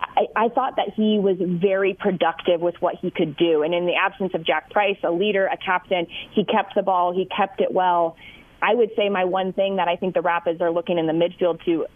I, 0.00 0.26
I 0.36 0.48
thought 0.48 0.76
that 0.76 0.90
he 0.94 1.18
was 1.18 1.36
very 1.40 1.94
productive 1.94 2.60
with 2.60 2.74
what 2.80 2.96
he 2.96 3.10
could 3.10 3.36
do. 3.36 3.62
And 3.62 3.72
in 3.72 3.86
the 3.86 3.94
absence 3.94 4.32
of 4.34 4.44
Jack 4.44 4.70
Price, 4.70 4.98
a 5.02 5.10
leader, 5.10 5.46
a 5.46 5.56
captain, 5.56 6.06
he 6.32 6.44
kept 6.44 6.74
the 6.74 6.82
ball, 6.82 7.14
he 7.14 7.24
kept 7.24 7.60
it 7.60 7.72
well. 7.72 8.16
I 8.60 8.74
would 8.74 8.90
say 8.96 9.08
my 9.08 9.24
one 9.24 9.52
thing 9.52 9.76
that 9.76 9.88
I 9.88 9.96
think 9.96 10.14
the 10.14 10.22
Rapids 10.22 10.60
are 10.60 10.70
looking 10.70 10.98
in 10.98 11.06
the 11.06 11.12
midfield 11.12 11.64
to 11.64 11.86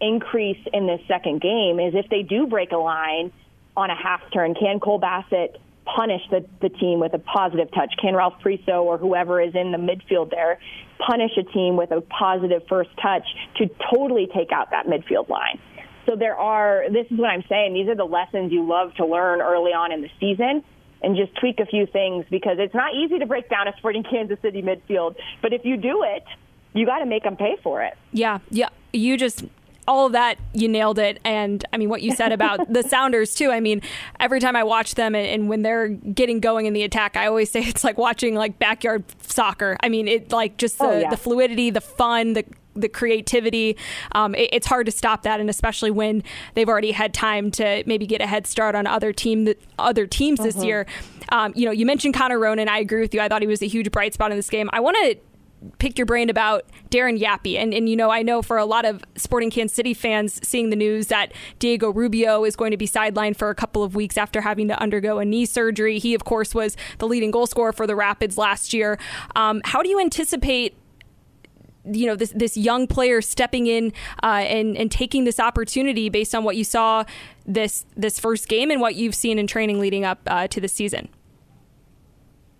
increase 0.00 0.58
in 0.72 0.86
this 0.86 1.00
second 1.08 1.40
game 1.40 1.80
is 1.80 1.94
if 1.94 2.08
they 2.10 2.22
do 2.22 2.46
break 2.46 2.72
a 2.72 2.76
line 2.76 3.32
on 3.76 3.90
a 3.90 3.96
half 3.96 4.20
turn, 4.32 4.54
can 4.54 4.80
Cole 4.80 4.98
Bassett 4.98 5.60
punish 5.96 6.22
the, 6.30 6.44
the 6.60 6.68
team 6.68 7.00
with 7.00 7.14
a 7.14 7.18
positive 7.18 7.70
touch? 7.72 7.94
Can 8.00 8.14
Ralph 8.14 8.34
Priso 8.44 8.82
or 8.82 8.98
whoever 8.98 9.40
is 9.40 9.54
in 9.54 9.72
the 9.72 9.78
midfield 9.78 10.30
there 10.30 10.58
punish 11.06 11.32
a 11.38 11.44
team 11.44 11.76
with 11.76 11.90
a 11.90 12.00
positive 12.00 12.62
first 12.68 12.90
touch 13.00 13.26
to 13.56 13.68
totally 13.92 14.28
take 14.34 14.52
out 14.52 14.70
that 14.70 14.86
midfield 14.86 15.28
line? 15.28 15.58
So 16.06 16.16
there 16.16 16.36
are, 16.36 16.84
this 16.90 17.06
is 17.10 17.18
what 17.18 17.28
I'm 17.28 17.44
saying, 17.48 17.74
these 17.74 17.88
are 17.88 17.94
the 17.94 18.04
lessons 18.04 18.50
you 18.52 18.66
love 18.66 18.94
to 18.94 19.06
learn 19.06 19.40
early 19.40 19.72
on 19.72 19.92
in 19.92 20.00
the 20.00 20.10
season 20.18 20.64
and 21.02 21.16
just 21.16 21.38
tweak 21.38 21.60
a 21.60 21.66
few 21.66 21.86
things 21.86 22.24
because 22.30 22.56
it's 22.58 22.74
not 22.74 22.94
easy 22.94 23.18
to 23.18 23.26
break 23.26 23.48
down 23.48 23.68
a 23.68 23.72
Sporting 23.78 24.02
Kansas 24.02 24.38
City 24.42 24.62
midfield. 24.62 25.16
But 25.42 25.52
if 25.52 25.64
you 25.64 25.76
do 25.76 26.02
it, 26.02 26.24
you 26.72 26.86
got 26.86 27.00
to 27.00 27.06
make 27.06 27.24
them 27.24 27.36
pay 27.36 27.56
for 27.62 27.82
it. 27.82 27.94
Yeah, 28.12 28.38
yeah. 28.50 28.68
You 28.92 29.16
just 29.16 29.44
all 29.88 30.06
of 30.06 30.12
that, 30.12 30.38
you 30.52 30.68
nailed 30.68 30.98
it. 30.98 31.18
And 31.24 31.64
I 31.72 31.78
mean, 31.78 31.88
what 31.88 32.02
you 32.02 32.14
said 32.14 32.30
about 32.30 32.70
the 32.72 32.82
Sounders, 32.88 33.34
too. 33.34 33.50
I 33.50 33.58
mean, 33.58 33.80
every 34.20 34.38
time 34.38 34.54
I 34.54 34.62
watch 34.62 34.94
them 34.94 35.14
and, 35.14 35.26
and, 35.26 35.48
when 35.48 35.62
they're 35.62 35.88
getting 35.88 36.40
going 36.40 36.66
in 36.66 36.74
the 36.74 36.82
attack, 36.82 37.16
I 37.16 37.26
always 37.26 37.50
say 37.50 37.60
it's 37.64 37.82
like 37.82 37.96
watching 37.96 38.34
like 38.34 38.58
backyard 38.58 39.04
soccer. 39.22 39.78
I 39.82 39.88
mean, 39.88 40.06
it 40.06 40.30
like 40.30 40.58
just 40.58 40.78
the, 40.78 40.84
oh, 40.84 40.98
yeah. 40.98 41.10
the 41.10 41.16
fluidity, 41.16 41.70
the 41.70 41.80
fun, 41.80 42.34
the 42.34 42.44
the 42.74 42.88
creativity. 42.88 43.76
Um, 44.12 44.34
it, 44.34 44.50
it's 44.52 44.66
hard 44.66 44.86
to 44.86 44.92
stop 44.92 45.22
that, 45.22 45.40
and 45.40 45.50
especially 45.50 45.90
when 45.90 46.22
they've 46.54 46.68
already 46.68 46.92
had 46.92 47.12
time 47.14 47.50
to 47.52 47.82
maybe 47.86 48.06
get 48.06 48.20
a 48.20 48.26
head 48.26 48.46
start 48.46 48.74
on 48.74 48.86
other 48.86 49.12
team 49.12 49.52
other 49.78 50.06
teams 50.06 50.38
this 50.38 50.54
mm-hmm. 50.54 50.64
year. 50.64 50.86
Um, 51.30 51.52
you 51.56 51.64
know, 51.64 51.72
you 51.72 51.86
mentioned 51.86 52.14
Connor 52.14 52.38
Ronan. 52.38 52.68
I 52.68 52.78
agree 52.78 53.00
with 53.00 53.14
you. 53.14 53.20
I 53.20 53.28
thought 53.28 53.42
he 53.42 53.48
was 53.48 53.62
a 53.62 53.66
huge 53.66 53.90
bright 53.90 54.14
spot 54.14 54.30
in 54.30 54.36
this 54.36 54.50
game. 54.50 54.68
I 54.72 54.80
want 54.80 54.96
to 54.96 55.18
pick 55.78 55.98
your 55.98 56.06
brain 56.06 56.30
about 56.30 56.64
Darren 56.90 57.20
Yapi. 57.20 57.56
And, 57.56 57.74
and, 57.74 57.88
you 57.88 57.96
know, 57.96 58.10
I 58.10 58.22
know 58.22 58.42
for 58.42 58.58
a 58.58 58.64
lot 58.64 58.84
of 58.84 59.02
Sporting 59.16 59.50
Kansas 59.50 59.74
City 59.74 59.94
fans 59.94 60.40
seeing 60.46 60.70
the 60.70 60.76
news 60.76 61.08
that 61.08 61.32
Diego 61.58 61.90
Rubio 61.90 62.44
is 62.44 62.56
going 62.56 62.70
to 62.70 62.76
be 62.76 62.86
sidelined 62.86 63.36
for 63.36 63.50
a 63.50 63.54
couple 63.54 63.82
of 63.82 63.94
weeks 63.94 64.16
after 64.16 64.40
having 64.40 64.68
to 64.68 64.80
undergo 64.80 65.18
a 65.18 65.24
knee 65.24 65.46
surgery. 65.46 65.98
He, 65.98 66.14
of 66.14 66.24
course, 66.24 66.54
was 66.54 66.76
the 66.98 67.08
leading 67.08 67.30
goal 67.30 67.46
scorer 67.46 67.72
for 67.72 67.86
the 67.86 67.96
Rapids 67.96 68.38
last 68.38 68.72
year. 68.72 68.98
Um, 69.36 69.60
how 69.64 69.82
do 69.82 69.88
you 69.88 70.00
anticipate 70.00 70.76
you 71.90 72.06
know 72.06 72.16
this 72.16 72.32
this 72.32 72.54
young 72.54 72.86
player 72.86 73.22
stepping 73.22 73.66
in 73.66 73.94
uh, 74.22 74.44
and 74.46 74.76
and 74.76 74.90
taking 74.90 75.24
this 75.24 75.40
opportunity 75.40 76.10
based 76.10 76.34
on 76.34 76.44
what 76.44 76.54
you 76.54 76.64
saw 76.64 77.02
this 77.46 77.86
this 77.96 78.20
first 78.20 78.46
game 78.48 78.70
and 78.70 78.80
what 78.80 78.94
you've 78.94 79.14
seen 79.14 79.38
in 79.38 79.46
training 79.46 79.80
leading 79.80 80.04
up 80.04 80.20
uh, 80.26 80.46
to 80.48 80.60
the 80.60 80.68
season. 80.68 81.08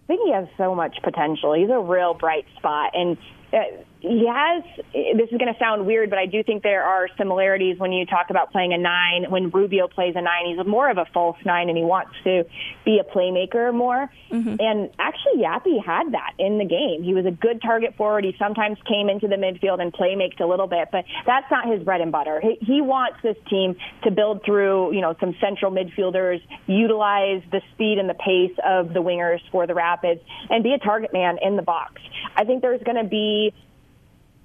Think 0.09 0.23
he 0.25 0.33
has 0.33 0.49
so 0.57 0.75
much 0.75 0.97
potential. 1.05 1.53
He's 1.53 1.71
a 1.71 1.79
real 1.79 2.15
bright 2.15 2.47
spot, 2.57 2.91
and 2.95 3.17
uh, 3.53 3.59
he 4.01 4.27
has. 4.27 4.63
This 4.93 5.29
is 5.31 5.39
going 5.39 5.53
to 5.53 5.59
sound 5.59 5.87
weird, 5.87 6.11
but 6.11 6.19
I 6.19 6.27
do 6.27 6.43
think 6.43 6.63
there 6.63 6.85
are 6.85 7.09
similarities 7.17 7.79
when 7.79 7.93
you 7.93 8.07
talk 8.07 8.31
about 8.31 8.53
playing 8.53 8.73
a 8.73 8.79
nine. 8.79 9.31
When 9.31 9.51
Rubio 9.51 9.89
plays 9.89 10.15
a 10.17 10.23
nine, 10.23 10.47
he's 10.47 10.67
more 10.67 10.91
of 10.91 10.99
a 10.99 11.07
false 11.13 11.37
nine, 11.45 11.69
and 11.69 11.77
he 11.77 11.85
wants 11.85 12.13
to 12.25 12.45
be 12.85 13.01
a 13.01 13.05
playmaker 13.05 13.75
more. 13.75 14.11
Mm-hmm. 14.31 14.57
And 14.59 14.91
actually, 14.99 15.43
Yapi 15.43 15.85
had 15.85 16.13
that 16.13 16.33
in 16.39 16.59
the 16.59 16.65
game. 16.65 17.03
He 17.03 17.15
was 17.15 17.27
a 17.27 17.31
good 17.31 17.61
target 17.61 17.97
forward. 17.97 18.25
He 18.25 18.35
sometimes 18.39 18.79
came 18.87 19.09
into 19.09 19.27
the 19.27 19.37
midfield 19.37 19.81
and 19.81 19.93
playmaked 19.93 20.41
a 20.41 20.47
little 20.47 20.67
bit, 20.67 20.89
but 20.93 21.05
that's 21.27 21.51
not 21.51 21.69
his 21.69 21.83
bread 21.83 22.01
and 22.01 22.13
butter. 22.13 22.41
He, 22.41 22.59
he 22.61 22.81
wants 22.81 23.19
this 23.23 23.37
team 23.51 23.77
to 24.05 24.11
build 24.11 24.45
through, 24.45 24.95
you 24.95 25.01
know, 25.01 25.17
some 25.19 25.35
central 25.41 25.73
midfielders, 25.73 26.41
utilize 26.67 27.43
the 27.51 27.63
speed 27.75 27.99
and 27.99 28.09
the 28.09 28.15
pace 28.15 28.57
of 28.65 28.93
the 28.93 29.01
wingers 29.01 29.41
for 29.51 29.67
the 29.67 29.75
Rapids, 29.75 30.21
and 30.51 30.63
be 30.63 30.73
a 30.73 30.79
target 30.79 31.13
man 31.13 31.39
in 31.43 31.57
the 31.57 31.63
box. 31.63 32.01
I 32.37 32.45
think 32.45 32.63
there's 32.63 32.83
going 32.83 33.03
to 33.03 33.09
be 33.09 33.53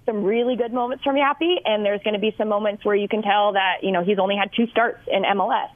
some 0.05 0.23
really 0.23 0.55
good 0.55 0.73
moments 0.73 1.03
from 1.03 1.15
Yapi, 1.15 1.55
and 1.65 1.85
there's 1.85 2.01
going 2.03 2.13
to 2.13 2.19
be 2.19 2.33
some 2.37 2.49
moments 2.49 2.83
where 2.83 2.95
you 2.95 3.07
can 3.07 3.21
tell 3.21 3.53
that 3.53 3.83
you 3.83 3.91
know 3.91 4.03
he's 4.03 4.19
only 4.19 4.35
had 4.35 4.49
two 4.55 4.67
starts 4.67 4.99
in 5.07 5.23
MLS. 5.23 5.69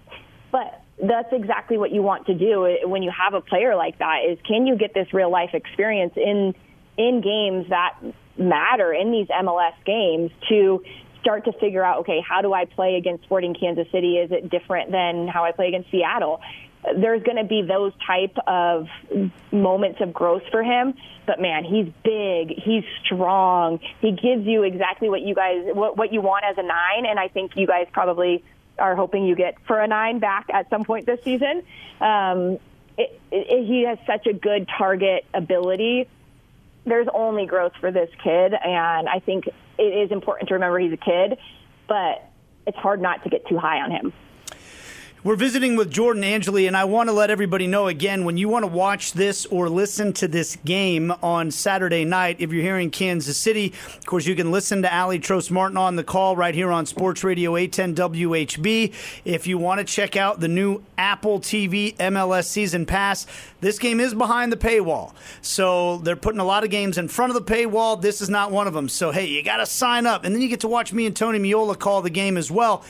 But 0.51 0.81
that's 1.01 1.31
exactly 1.31 1.77
what 1.77 1.91
you 1.91 2.01
want 2.01 2.25
to 2.27 2.33
do 2.33 2.65
eh, 2.65 2.85
when 2.85 3.03
you 3.03 3.11
have 3.11 3.33
a 3.33 3.41
player 3.41 3.75
like 3.75 3.99
that. 3.99 4.19
Is 4.29 4.37
can 4.47 4.65
you 4.65 4.77
get 4.77 4.93
this 4.93 5.13
real 5.13 5.31
life 5.31 5.51
experience 5.53 6.13
in 6.15 6.55
in 6.97 7.21
games 7.21 7.69
that 7.69 7.97
matter 8.37 8.93
in 8.93 9.11
these 9.11 9.27
MLS 9.27 9.73
games 9.85 10.31
to 10.49 10.83
start 11.21 11.45
to 11.45 11.51
figure 11.59 11.83
out, 11.83 11.99
okay, 11.99 12.21
how 12.27 12.41
do 12.41 12.53
I 12.53 12.65
play 12.65 12.95
against 12.95 13.23
Sporting 13.23 13.53
Kansas 13.53 13.87
City? 13.91 14.17
Is 14.17 14.31
it 14.31 14.49
different 14.49 14.91
than 14.91 15.27
how 15.27 15.43
I 15.43 15.51
play 15.51 15.67
against 15.67 15.91
Seattle? 15.91 16.39
There's 16.95 17.23
going 17.23 17.37
to 17.37 17.43
be 17.43 17.61
those 17.61 17.93
type 18.05 18.35
of 18.47 18.87
moments 19.51 19.99
of 20.01 20.13
growth 20.13 20.43
for 20.51 20.63
him. 20.63 20.93
But 21.25 21.41
man, 21.41 21.63
he's 21.63 21.87
big, 22.03 22.57
he's 22.57 22.83
strong. 23.03 23.79
He 23.99 24.11
gives 24.11 24.45
you 24.45 24.63
exactly 24.63 25.09
what 25.09 25.21
you 25.21 25.35
guys 25.35 25.65
what, 25.73 25.97
what 25.97 26.13
you 26.13 26.21
want 26.21 26.45
as 26.45 26.57
a 26.57 26.63
nine, 26.63 27.05
and 27.09 27.19
I 27.19 27.27
think 27.27 27.51
you 27.55 27.67
guys 27.67 27.87
probably 27.91 28.43
are 28.79 28.95
hoping 28.95 29.25
you 29.25 29.35
get 29.35 29.55
for 29.65 29.79
a 29.79 29.87
nine 29.87 30.19
back 30.19 30.47
at 30.53 30.69
some 30.69 30.83
point 30.83 31.05
this 31.05 31.19
season. 31.23 31.63
Um, 31.99 32.59
it, 32.97 33.19
it, 33.31 33.65
he 33.65 33.85
has 33.87 33.97
such 34.07 34.27
a 34.27 34.33
good 34.33 34.69
target 34.77 35.25
ability. 35.33 36.07
There's 36.85 37.07
only 37.13 37.45
growth 37.45 37.73
for 37.79 37.91
this 37.91 38.09
kid, 38.23 38.53
and 38.53 39.09
I 39.09 39.19
think 39.19 39.47
it 39.77 39.83
is 39.83 40.11
important 40.11 40.49
to 40.49 40.55
remember 40.55 40.79
he's 40.79 40.93
a 40.93 40.97
kid, 40.97 41.37
but 41.87 42.29
it's 42.65 42.77
hard 42.77 43.01
not 43.01 43.23
to 43.23 43.29
get 43.29 43.47
too 43.47 43.57
high 43.57 43.81
on 43.81 43.91
him. 43.91 44.13
We're 45.23 45.35
visiting 45.35 45.75
with 45.75 45.89
Jordan 45.89 46.23
Angeli, 46.23 46.67
and 46.67 46.77
I 46.77 46.85
want 46.85 47.09
to 47.09 47.13
let 47.13 47.31
everybody 47.31 47.65
know 47.65 47.87
again 47.87 48.23
when 48.23 48.37
you 48.37 48.47
want 48.49 48.61
to 48.61 48.67
watch 48.67 49.13
this 49.13 49.47
or 49.47 49.67
listen 49.67 50.13
to 50.13 50.27
this 50.27 50.57
game 50.57 51.11
on 51.23 51.49
Saturday 51.49 52.05
night, 52.05 52.35
if 52.39 52.53
you're 52.53 52.61
here 52.61 52.77
in 52.77 52.91
Kansas 52.91 53.35
City, 53.35 53.73
of 53.97 54.05
course, 54.05 54.27
you 54.27 54.35
can 54.35 54.51
listen 54.51 54.83
to 54.83 54.95
Aly 54.95 55.19
Trost 55.19 55.49
Martin 55.49 55.75
on 55.75 55.95
the 55.95 56.03
call 56.03 56.35
right 56.35 56.53
here 56.53 56.71
on 56.71 56.85
Sports 56.85 57.23
Radio 57.23 57.57
810 57.57 58.11
WHB. 58.11 58.93
If 59.25 59.47
you 59.47 59.57
want 59.57 59.79
to 59.79 59.83
check 59.83 60.15
out 60.15 60.39
the 60.39 60.47
new 60.47 60.83
Apple 60.99 61.39
TV 61.39 61.97
MLS 61.97 62.45
season 62.45 62.85
pass, 62.85 63.25
this 63.59 63.79
game 63.79 63.99
is 63.99 64.13
behind 64.13 64.51
the 64.51 64.57
paywall. 64.57 65.13
So 65.41 65.97
they're 65.97 66.15
putting 66.15 66.41
a 66.41 66.45
lot 66.45 66.63
of 66.63 66.69
games 66.69 66.99
in 66.99 67.07
front 67.07 67.35
of 67.35 67.43
the 67.43 67.53
paywall. 67.53 67.99
This 67.99 68.21
is 68.21 68.29
not 68.29 68.51
one 68.51 68.67
of 68.67 68.75
them. 68.75 68.87
So, 68.87 69.09
hey, 69.09 69.25
you 69.25 69.41
got 69.41 69.57
to 69.57 69.65
sign 69.65 70.05
up. 70.05 70.25
And 70.25 70.35
then 70.35 70.43
you 70.43 70.47
get 70.47 70.59
to 70.59 70.67
watch 70.67 70.93
me 70.93 71.07
and 71.07 71.15
Tony 71.15 71.39
Meola 71.39 71.77
call 71.77 72.03
the 72.03 72.11
game 72.11 72.37
as 72.37 72.51
well. 72.51 72.85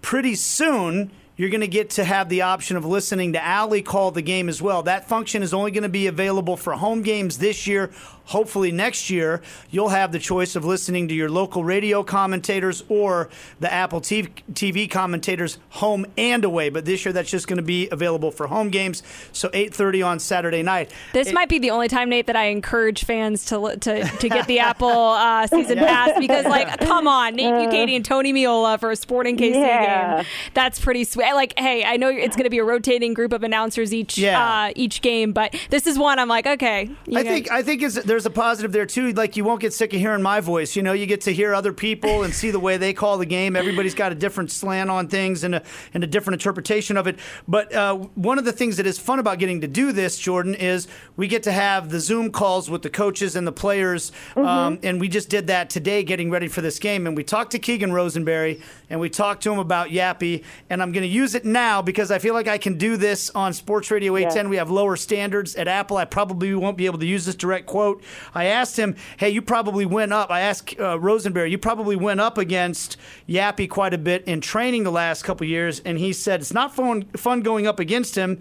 Pretty 0.00 0.36
soon, 0.36 1.10
you're 1.36 1.50
going 1.50 1.60
to 1.60 1.68
get 1.68 1.90
to 1.90 2.04
have 2.04 2.28
the 2.28 2.42
option 2.42 2.76
of 2.76 2.84
listening 2.84 3.34
to 3.34 3.38
Aly 3.38 3.82
call 3.82 4.10
the 4.10 4.22
game 4.22 4.48
as 4.48 4.62
well. 4.62 4.82
That 4.82 5.08
function 5.08 5.42
is 5.42 5.52
only 5.52 5.70
going 5.70 5.82
to 5.82 5.88
be 5.88 6.06
available 6.06 6.56
for 6.56 6.72
home 6.72 7.02
games 7.02 7.38
this 7.38 7.66
year 7.66 7.90
hopefully 8.26 8.72
next 8.72 9.10
year 9.10 9.40
you'll 9.70 9.88
have 9.88 10.12
the 10.12 10.18
choice 10.18 10.56
of 10.56 10.64
listening 10.64 11.08
to 11.08 11.14
your 11.14 11.28
local 11.28 11.64
radio 11.64 12.02
commentators 12.02 12.84
or 12.88 13.28
the 13.60 13.72
Apple 13.72 14.00
TV 14.00 14.90
commentators 14.90 15.58
home 15.70 16.06
and 16.16 16.44
away. 16.44 16.68
But 16.68 16.84
this 16.84 17.04
year 17.04 17.12
that's 17.12 17.30
just 17.30 17.46
going 17.48 17.56
to 17.56 17.62
be 17.62 17.88
available 17.90 18.30
for 18.30 18.46
home 18.46 18.70
games. 18.70 19.02
So 19.32 19.48
8:30 19.50 20.06
on 20.06 20.18
Saturday 20.18 20.62
night. 20.62 20.90
This 21.12 21.28
it, 21.28 21.34
might 21.34 21.48
be 21.48 21.58
the 21.58 21.70
only 21.70 21.88
time, 21.88 22.08
Nate, 22.08 22.26
that 22.26 22.36
I 22.36 22.46
encourage 22.46 23.04
fans 23.04 23.44
to 23.46 23.76
to, 23.80 24.04
to 24.04 24.28
get 24.28 24.46
the 24.46 24.58
Apple 24.66 24.88
uh, 24.88 25.46
season 25.46 25.78
pass 25.78 26.18
because, 26.18 26.44
like, 26.44 26.80
come 26.80 27.06
on, 27.06 27.36
Nate 27.36 27.54
Bukaty 27.54 27.96
and 27.96 28.04
Tony 28.04 28.32
Meola 28.32 28.78
for 28.78 28.90
a 28.90 28.96
Sporting 28.96 29.36
KC 29.36 29.54
yeah. 29.54 30.16
game. 30.16 30.26
That's 30.54 30.80
pretty 30.80 31.04
sweet. 31.04 31.32
Like, 31.32 31.58
hey, 31.58 31.84
I 31.84 31.96
know 31.96 32.08
it's 32.08 32.36
going 32.36 32.44
to 32.44 32.50
be 32.50 32.58
a 32.58 32.64
rotating 32.64 33.14
group 33.14 33.32
of 33.32 33.42
announcers 33.42 33.94
each 33.94 34.18
yeah. 34.18 34.66
uh, 34.66 34.72
each 34.76 35.02
game, 35.02 35.32
but 35.32 35.54
this 35.70 35.86
is 35.86 35.98
one 35.98 36.18
I'm 36.18 36.28
like, 36.28 36.46
okay. 36.46 36.90
I 37.14 37.22
think 37.22 37.50
I 37.50 37.62
think 37.62 37.82
it's 37.82 38.02
there's 38.16 38.24
a 38.24 38.30
positive 38.30 38.72
there 38.72 38.86
too. 38.86 39.12
Like 39.12 39.36
you 39.36 39.44
won't 39.44 39.60
get 39.60 39.74
sick 39.74 39.92
of 39.92 40.00
hearing 40.00 40.22
my 40.22 40.40
voice. 40.40 40.74
You 40.74 40.82
know, 40.82 40.94
you 40.94 41.04
get 41.04 41.20
to 41.22 41.34
hear 41.34 41.52
other 41.52 41.74
people 41.74 42.22
and 42.22 42.32
see 42.32 42.50
the 42.50 42.58
way 42.58 42.78
they 42.78 42.94
call 42.94 43.18
the 43.18 43.26
game. 43.26 43.54
Everybody's 43.56 43.94
got 43.94 44.10
a 44.10 44.14
different 44.14 44.50
slant 44.50 44.88
on 44.88 45.08
things 45.08 45.44
and 45.44 45.56
a 45.56 45.62
and 45.92 46.02
a 46.02 46.06
different 46.06 46.40
interpretation 46.40 46.96
of 46.96 47.06
it. 47.06 47.18
But 47.46 47.74
uh, 47.74 47.94
one 48.14 48.38
of 48.38 48.46
the 48.46 48.52
things 48.52 48.78
that 48.78 48.86
is 48.86 48.98
fun 48.98 49.18
about 49.18 49.38
getting 49.38 49.60
to 49.60 49.68
do 49.68 49.92
this, 49.92 50.16
Jordan, 50.16 50.54
is 50.54 50.88
we 51.18 51.28
get 51.28 51.42
to 51.42 51.52
have 51.52 51.90
the 51.90 52.00
Zoom 52.00 52.32
calls 52.32 52.70
with 52.70 52.80
the 52.80 52.88
coaches 52.88 53.36
and 53.36 53.46
the 53.46 53.52
players. 53.52 54.12
Mm-hmm. 54.30 54.46
Um, 54.46 54.78
and 54.82 54.98
we 54.98 55.08
just 55.08 55.28
did 55.28 55.48
that 55.48 55.68
today, 55.68 56.02
getting 56.02 56.30
ready 56.30 56.48
for 56.48 56.62
this 56.62 56.78
game. 56.78 57.06
And 57.06 57.14
we 57.18 57.22
talked 57.22 57.52
to 57.52 57.58
Keegan 57.58 57.92
Rosenberry 57.92 58.62
and 58.88 58.98
we 58.98 59.10
talked 59.10 59.42
to 59.42 59.52
him 59.52 59.58
about 59.58 59.90
Yapi. 59.90 60.42
And 60.70 60.80
I'm 60.80 60.92
going 60.92 61.02
to 61.02 61.08
use 61.08 61.34
it 61.34 61.44
now 61.44 61.82
because 61.82 62.10
I 62.10 62.18
feel 62.18 62.32
like 62.32 62.48
I 62.48 62.56
can 62.56 62.78
do 62.78 62.96
this 62.96 63.28
on 63.34 63.52
Sports 63.52 63.90
Radio 63.90 64.16
810. 64.16 64.46
Yeah. 64.46 64.50
We 64.50 64.56
have 64.56 64.70
lower 64.70 64.96
standards 64.96 65.54
at 65.56 65.68
Apple. 65.68 65.98
I 65.98 66.06
probably 66.06 66.54
won't 66.54 66.78
be 66.78 66.86
able 66.86 66.98
to 67.00 67.06
use 67.06 67.26
this 67.26 67.34
direct 67.34 67.66
quote 67.66 68.02
I 68.34 68.46
asked 68.46 68.78
him, 68.78 68.96
"Hey, 69.16 69.30
you 69.30 69.42
probably 69.42 69.86
went 69.86 70.12
up." 70.12 70.30
I 70.30 70.40
asked 70.40 70.78
uh, 70.78 70.98
Rosenberry, 70.98 71.50
"You 71.50 71.58
probably 71.58 71.96
went 71.96 72.20
up 72.20 72.38
against 72.38 72.96
Yapi 73.28 73.68
quite 73.68 73.94
a 73.94 73.98
bit 73.98 74.24
in 74.24 74.40
training 74.40 74.84
the 74.84 74.92
last 74.92 75.22
couple 75.22 75.46
years," 75.46 75.80
and 75.80 75.98
he 75.98 76.12
said, 76.12 76.40
"It's 76.40 76.54
not 76.54 76.74
fun 76.74 77.04
fun 77.16 77.40
going 77.40 77.66
up 77.66 77.80
against 77.80 78.16
him." 78.16 78.40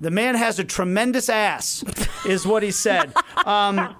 The 0.00 0.10
man 0.10 0.34
has 0.34 0.58
a 0.58 0.64
tremendous 0.64 1.28
ass, 1.28 1.84
is 2.26 2.46
what 2.46 2.62
he 2.62 2.70
said. 2.70 3.12
Um, 3.46 3.96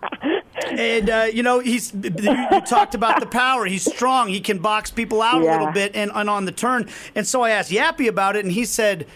and 0.66 1.08
uh, 1.08 1.26
you 1.32 1.42
know 1.42 1.60
he's 1.60 1.94
you, 1.94 2.10
you, 2.20 2.60
talked 2.66 2.94
about 2.94 3.20
the 3.20 3.26
power 3.26 3.64
he's 3.64 3.90
strong 3.90 4.28
he 4.28 4.40
can 4.40 4.58
box 4.58 4.90
people 4.90 5.22
out 5.22 5.42
yeah. 5.42 5.50
a 5.50 5.52
little 5.58 5.72
bit 5.72 5.92
and, 5.94 6.10
and 6.14 6.28
on 6.28 6.44
the 6.44 6.52
turn 6.52 6.88
and 7.14 7.26
so 7.26 7.42
i 7.42 7.50
asked 7.50 7.70
yapi 7.70 8.06
about 8.06 8.36
it 8.36 8.44
and 8.44 8.52
he 8.52 8.66
said 8.66 9.06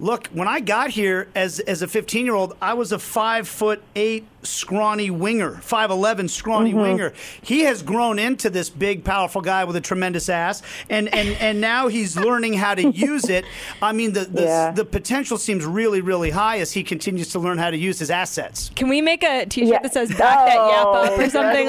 Look, 0.00 0.28
when 0.28 0.46
I 0.46 0.60
got 0.60 0.90
here 0.90 1.28
as 1.34 1.58
as 1.60 1.82
a 1.82 1.88
15 1.88 2.24
year 2.24 2.34
old, 2.34 2.56
I 2.62 2.74
was 2.74 2.92
a 2.92 2.98
five 2.98 3.48
foot 3.48 3.82
eight 3.96 4.26
scrawny 4.48 5.10
winger, 5.10 5.52
5'11 5.52 6.30
scrawny 6.30 6.70
mm-hmm. 6.70 6.80
winger. 6.80 7.12
He 7.42 7.60
has 7.60 7.82
grown 7.82 8.18
into 8.18 8.50
this 8.50 8.70
big, 8.70 9.04
powerful 9.04 9.40
guy 9.40 9.64
with 9.64 9.76
a 9.76 9.80
tremendous 9.80 10.28
ass, 10.28 10.62
and 10.88 11.12
and, 11.14 11.30
and 11.40 11.60
now 11.60 11.88
he's 11.88 12.16
learning 12.16 12.54
how 12.54 12.74
to 12.74 12.90
use 12.90 13.28
it. 13.28 13.44
I 13.82 13.92
mean, 13.92 14.12
the 14.12 14.24
the, 14.24 14.42
yeah. 14.42 14.70
the 14.70 14.84
potential 14.84 15.38
seems 15.38 15.64
really, 15.64 16.00
really 16.00 16.30
high 16.30 16.58
as 16.58 16.72
he 16.72 16.82
continues 16.82 17.28
to 17.32 17.38
learn 17.38 17.58
how 17.58 17.70
to 17.70 17.76
use 17.76 17.98
his 17.98 18.10
assets. 18.10 18.70
Can 18.74 18.88
we 18.88 19.00
make 19.00 19.22
a 19.22 19.46
t 19.46 19.62
shirt 19.62 19.72
yeah. 19.72 19.78
that 19.82 19.92
says 19.92 20.10
back 20.16 20.38
oh, 20.40 20.46
that 20.46 20.54
yap 20.70 21.12
up 21.12 21.18
or 21.18 21.30
something? 21.30 21.66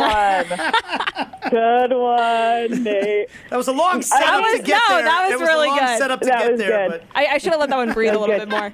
Good 1.49 1.93
one, 1.93 2.84
Nate. 2.84 3.30
That 3.49 3.57
was 3.57 3.67
a 3.67 3.73
long 3.73 4.01
setup 4.01 4.41
was, 4.41 4.59
to 4.59 4.65
get 4.65 4.82
no, 4.89 4.95
there. 4.95 5.05
that 5.05 5.30
was 5.30 5.41
really 5.41 5.69
good. 5.69 5.97
Setup 5.97 6.19
to 6.21 6.25
that 6.27 6.49
get 6.49 6.57
there, 6.57 6.89
good. 6.89 7.03
I, 7.15 7.25
I 7.27 7.38
should 7.38 7.51
have 7.51 7.59
let 7.59 7.69
that 7.69 7.77
one 7.77 7.93
breathe 7.93 8.13
a 8.13 8.19
little 8.19 8.38
good. 8.38 8.49
bit 8.49 8.49
more. 8.49 8.71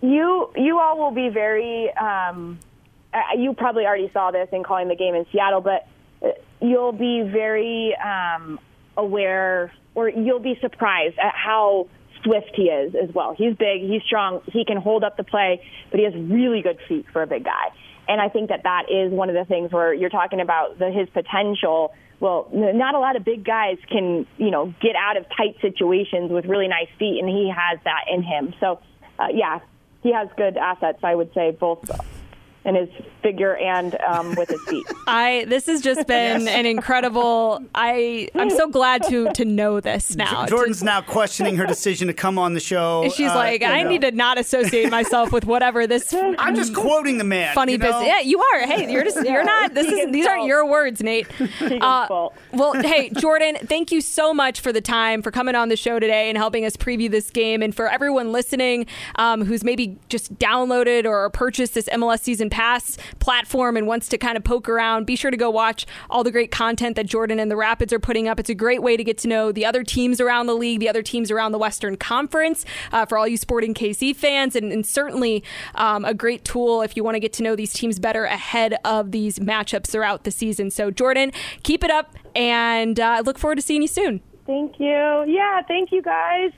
You 0.00 0.50
you 0.56 0.78
all 0.78 0.98
will 0.98 1.10
be 1.10 1.28
very. 1.28 1.92
Um, 1.94 2.58
you 3.36 3.54
probably 3.54 3.86
already 3.86 4.10
saw 4.12 4.30
this 4.30 4.48
in 4.52 4.62
calling 4.64 4.88
the 4.88 4.96
game 4.96 5.14
in 5.14 5.26
Seattle, 5.32 5.60
but 5.60 5.86
uh, 6.22 6.30
you'll 6.60 6.92
be 6.92 7.22
very 7.22 7.94
um, 7.96 8.58
aware, 8.96 9.72
or 9.94 10.08
you'll 10.08 10.40
be 10.40 10.58
surprised 10.60 11.18
at 11.18 11.34
how 11.34 11.88
swift 12.22 12.50
he 12.54 12.64
is 12.64 12.94
as 12.94 13.14
well. 13.14 13.34
He's 13.36 13.54
big, 13.54 13.82
he's 13.82 14.02
strong, 14.02 14.42
he 14.46 14.64
can 14.64 14.76
hold 14.76 15.04
up 15.04 15.16
the 15.16 15.24
play, 15.24 15.62
but 15.90 16.00
he 16.00 16.04
has 16.04 16.14
really 16.14 16.62
good 16.62 16.78
feet 16.88 17.06
for 17.12 17.22
a 17.22 17.26
big 17.26 17.44
guy. 17.44 17.68
And 18.08 18.20
I 18.20 18.28
think 18.28 18.48
that 18.48 18.62
that 18.64 18.90
is 18.90 19.12
one 19.12 19.28
of 19.28 19.34
the 19.34 19.44
things 19.44 19.70
where 19.70 19.92
you're 19.92 20.10
talking 20.10 20.40
about 20.40 20.78
the, 20.78 20.90
his 20.90 21.08
potential. 21.10 21.94
Well, 22.20 22.48
not 22.52 22.94
a 22.94 22.98
lot 22.98 23.16
of 23.16 23.24
big 23.24 23.44
guys 23.44 23.76
can, 23.88 24.26
you 24.38 24.50
know, 24.50 24.74
get 24.80 24.96
out 24.96 25.16
of 25.16 25.26
tight 25.36 25.56
situations 25.60 26.32
with 26.32 26.46
really 26.46 26.68
nice 26.68 26.88
feet, 26.98 27.20
and 27.20 27.28
he 27.28 27.52
has 27.54 27.78
that 27.84 28.04
in 28.12 28.22
him. 28.22 28.54
So, 28.60 28.80
uh, 29.18 29.28
yeah, 29.32 29.60
he 30.02 30.12
has 30.12 30.28
good 30.36 30.56
assets, 30.56 30.98
I 31.04 31.14
would 31.14 31.32
say, 31.34 31.52
both 31.52 31.88
in 32.68 32.74
his 32.74 32.88
figure 33.22 33.56
and 33.56 33.98
um, 34.02 34.34
with 34.34 34.50
his 34.50 34.60
feet. 34.64 34.86
I 35.06 35.46
this 35.48 35.66
has 35.66 35.80
just 35.80 36.06
been 36.06 36.42
yes. 36.42 36.54
an 36.54 36.66
incredible. 36.66 37.60
I 37.74 38.28
I'm 38.34 38.50
so 38.50 38.68
glad 38.68 39.02
to 39.04 39.32
to 39.32 39.44
know 39.44 39.80
this 39.80 40.14
now. 40.16 40.46
Jordan's 40.46 40.82
now 40.82 41.00
questioning 41.00 41.56
her 41.56 41.66
decision 41.66 42.08
to 42.08 42.14
come 42.14 42.38
on 42.38 42.54
the 42.54 42.60
show. 42.60 43.08
She's 43.08 43.30
uh, 43.30 43.34
like, 43.34 43.62
I 43.62 43.82
know. 43.82 43.88
need 43.88 44.02
to 44.02 44.10
not 44.12 44.38
associate 44.38 44.90
myself 44.90 45.32
with 45.32 45.46
whatever 45.46 45.86
this. 45.86 46.14
I'm 46.38 46.54
just 46.54 46.74
quoting 46.74 47.18
the 47.18 47.24
man. 47.24 47.54
Funny 47.54 47.72
you 47.72 47.78
know? 47.78 47.86
business. 47.86 48.06
Yeah, 48.06 48.20
you 48.20 48.40
are. 48.40 48.60
Hey, 48.60 48.90
you're 48.92 49.04
just 49.04 49.24
yeah. 49.24 49.32
you're 49.32 49.44
not. 49.44 49.74
This 49.74 49.86
is 49.86 50.12
these 50.12 50.26
aren't 50.26 50.44
your 50.44 50.66
words, 50.66 51.02
Nate. 51.02 51.26
Uh, 51.60 52.28
well, 52.52 52.74
hey, 52.74 53.10
Jordan, 53.10 53.56
thank 53.62 53.90
you 53.90 54.00
so 54.00 54.34
much 54.34 54.60
for 54.60 54.72
the 54.72 54.80
time 54.80 55.22
for 55.22 55.30
coming 55.30 55.54
on 55.54 55.70
the 55.70 55.76
show 55.76 55.98
today 55.98 56.28
and 56.28 56.36
helping 56.36 56.64
us 56.64 56.76
preview 56.76 57.10
this 57.10 57.30
game, 57.30 57.62
and 57.62 57.74
for 57.74 57.88
everyone 57.88 58.30
listening 58.30 58.86
um, 59.16 59.44
who's 59.44 59.64
maybe 59.64 59.98
just 60.08 60.34
downloaded 60.38 61.06
or 61.06 61.30
purchased 61.30 61.74
this 61.74 61.88
MLS 61.88 62.20
season 62.20 62.50
pass 62.58 62.98
platform 63.20 63.76
and 63.76 63.86
wants 63.86 64.08
to 64.08 64.18
kind 64.18 64.36
of 64.36 64.42
poke 64.42 64.68
around, 64.68 65.06
be 65.06 65.14
sure 65.14 65.30
to 65.30 65.36
go 65.36 65.48
watch 65.48 65.86
all 66.10 66.24
the 66.24 66.32
great 66.32 66.50
content 66.50 66.96
that 66.96 67.06
Jordan 67.06 67.38
and 67.38 67.48
the 67.48 67.56
Rapids 67.56 67.92
are 67.92 68.00
putting 68.00 68.26
up. 68.26 68.40
It's 68.40 68.50
a 68.50 68.54
great 68.54 68.82
way 68.82 68.96
to 68.96 69.04
get 69.04 69.16
to 69.18 69.28
know 69.28 69.52
the 69.52 69.64
other 69.64 69.84
teams 69.84 70.20
around 70.20 70.46
the 70.46 70.56
league, 70.56 70.80
the 70.80 70.88
other 70.88 71.02
teams 71.02 71.30
around 71.30 71.52
the 71.52 71.58
Western 71.58 71.96
Conference 71.96 72.64
uh, 72.90 73.06
for 73.06 73.16
all 73.16 73.28
you 73.28 73.36
Sporting 73.36 73.74
KC 73.74 74.16
fans, 74.16 74.56
and, 74.56 74.72
and 74.72 74.84
certainly 74.84 75.44
um, 75.76 76.04
a 76.04 76.12
great 76.12 76.44
tool 76.44 76.82
if 76.82 76.96
you 76.96 77.04
want 77.04 77.14
to 77.14 77.20
get 77.20 77.32
to 77.34 77.44
know 77.44 77.54
these 77.54 77.72
teams 77.72 78.00
better 78.00 78.24
ahead 78.24 78.74
of 78.84 79.12
these 79.12 79.38
matchups 79.38 79.86
throughout 79.86 80.24
the 80.24 80.32
season. 80.32 80.72
So, 80.72 80.90
Jordan, 80.90 81.30
keep 81.62 81.84
it 81.84 81.92
up, 81.92 82.16
and 82.34 82.98
uh, 82.98 83.04
I 83.04 83.20
look 83.20 83.38
forward 83.38 83.56
to 83.56 83.62
seeing 83.62 83.82
you 83.82 83.88
soon. 83.88 84.20
Thank 84.46 84.80
you. 84.80 85.24
Yeah, 85.28 85.62
thank 85.68 85.92
you 85.92 86.02
guys. 86.02 86.50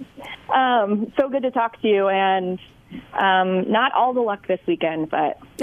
Um, 0.48 1.12
so 1.20 1.28
good 1.28 1.42
to 1.42 1.51
talk 1.51 1.78
to 1.82 1.88
you, 1.88 2.09
and 2.09 2.59
um, 3.12 3.70
not 3.70 3.93
all 3.93 4.12
the 4.12 4.20
luck 4.20 4.47
this 4.47 4.61
weekend, 4.66 5.11
but 5.11 5.38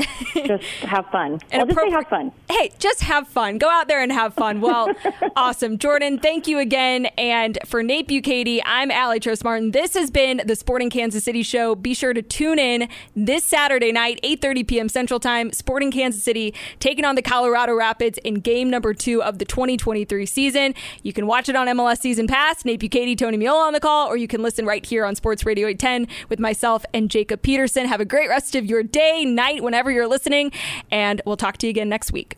just 0.45 0.63
have 0.81 1.07
fun. 1.07 1.39
and 1.51 1.61
will 1.61 1.75
just 1.75 1.79
say 1.79 1.91
have 1.91 2.07
fun. 2.07 2.31
Hey, 2.49 2.71
just 2.79 3.01
have 3.01 3.27
fun. 3.27 3.57
Go 3.57 3.69
out 3.69 3.87
there 3.87 4.01
and 4.01 4.11
have 4.11 4.33
fun. 4.33 4.61
Well, 4.61 4.93
awesome. 5.35 5.77
Jordan, 5.77 6.19
thank 6.19 6.47
you 6.47 6.59
again. 6.59 7.07
And 7.17 7.57
for 7.65 7.83
Nate 7.83 8.07
Bukaty, 8.07 8.61
I'm 8.65 8.91
Aly 8.91 9.19
Trost 9.19 9.43
Martin. 9.43 9.71
This 9.71 9.93
has 9.95 10.11
been 10.11 10.41
the 10.45 10.55
Sporting 10.55 10.89
Kansas 10.89 11.23
City 11.23 11.43
Show. 11.43 11.75
Be 11.75 11.93
sure 11.93 12.13
to 12.13 12.21
tune 12.21 12.59
in 12.59 12.89
this 13.15 13.43
Saturday 13.43 13.91
night, 13.91 14.19
8.30 14.23 14.67
p.m. 14.67 14.89
Central 14.89 15.19
Time, 15.19 15.51
Sporting 15.51 15.91
Kansas 15.91 16.23
City 16.23 16.53
taking 16.79 17.05
on 17.05 17.15
the 17.15 17.21
Colorado 17.21 17.73
Rapids 17.73 18.17
in 18.19 18.35
game 18.35 18.69
number 18.69 18.93
two 18.93 19.23
of 19.23 19.39
the 19.39 19.45
2023 19.45 20.25
season. 20.25 20.73
You 21.03 21.13
can 21.13 21.27
watch 21.27 21.49
it 21.49 21.55
on 21.55 21.67
MLS 21.67 21.99
Season 21.99 22.27
Pass, 22.27 22.65
Nate 22.65 22.79
Bukaty, 22.79 23.17
Tony 23.17 23.37
Meola 23.37 23.67
on 23.67 23.73
the 23.73 23.79
call, 23.79 24.07
or 24.07 24.17
you 24.17 24.27
can 24.27 24.41
listen 24.41 24.65
right 24.65 24.85
here 24.85 25.05
on 25.05 25.15
Sports 25.15 25.45
Radio 25.45 25.67
810 25.67 26.07
with 26.29 26.39
myself 26.39 26.85
and 26.93 27.09
Jacob 27.17 27.41
Peterson. 27.41 27.87
Have 27.87 27.99
a 27.99 28.05
great 28.05 28.29
rest 28.29 28.53
of 28.53 28.63
your 28.63 28.83
day, 28.83 29.25
night, 29.25 29.63
whenever 29.63 29.89
you're 29.89 30.05
listening, 30.05 30.51
and 30.91 31.19
we'll 31.25 31.35
talk 31.35 31.57
to 31.57 31.65
you 31.65 31.71
again 31.71 31.89
next 31.89 32.11
week. 32.11 32.37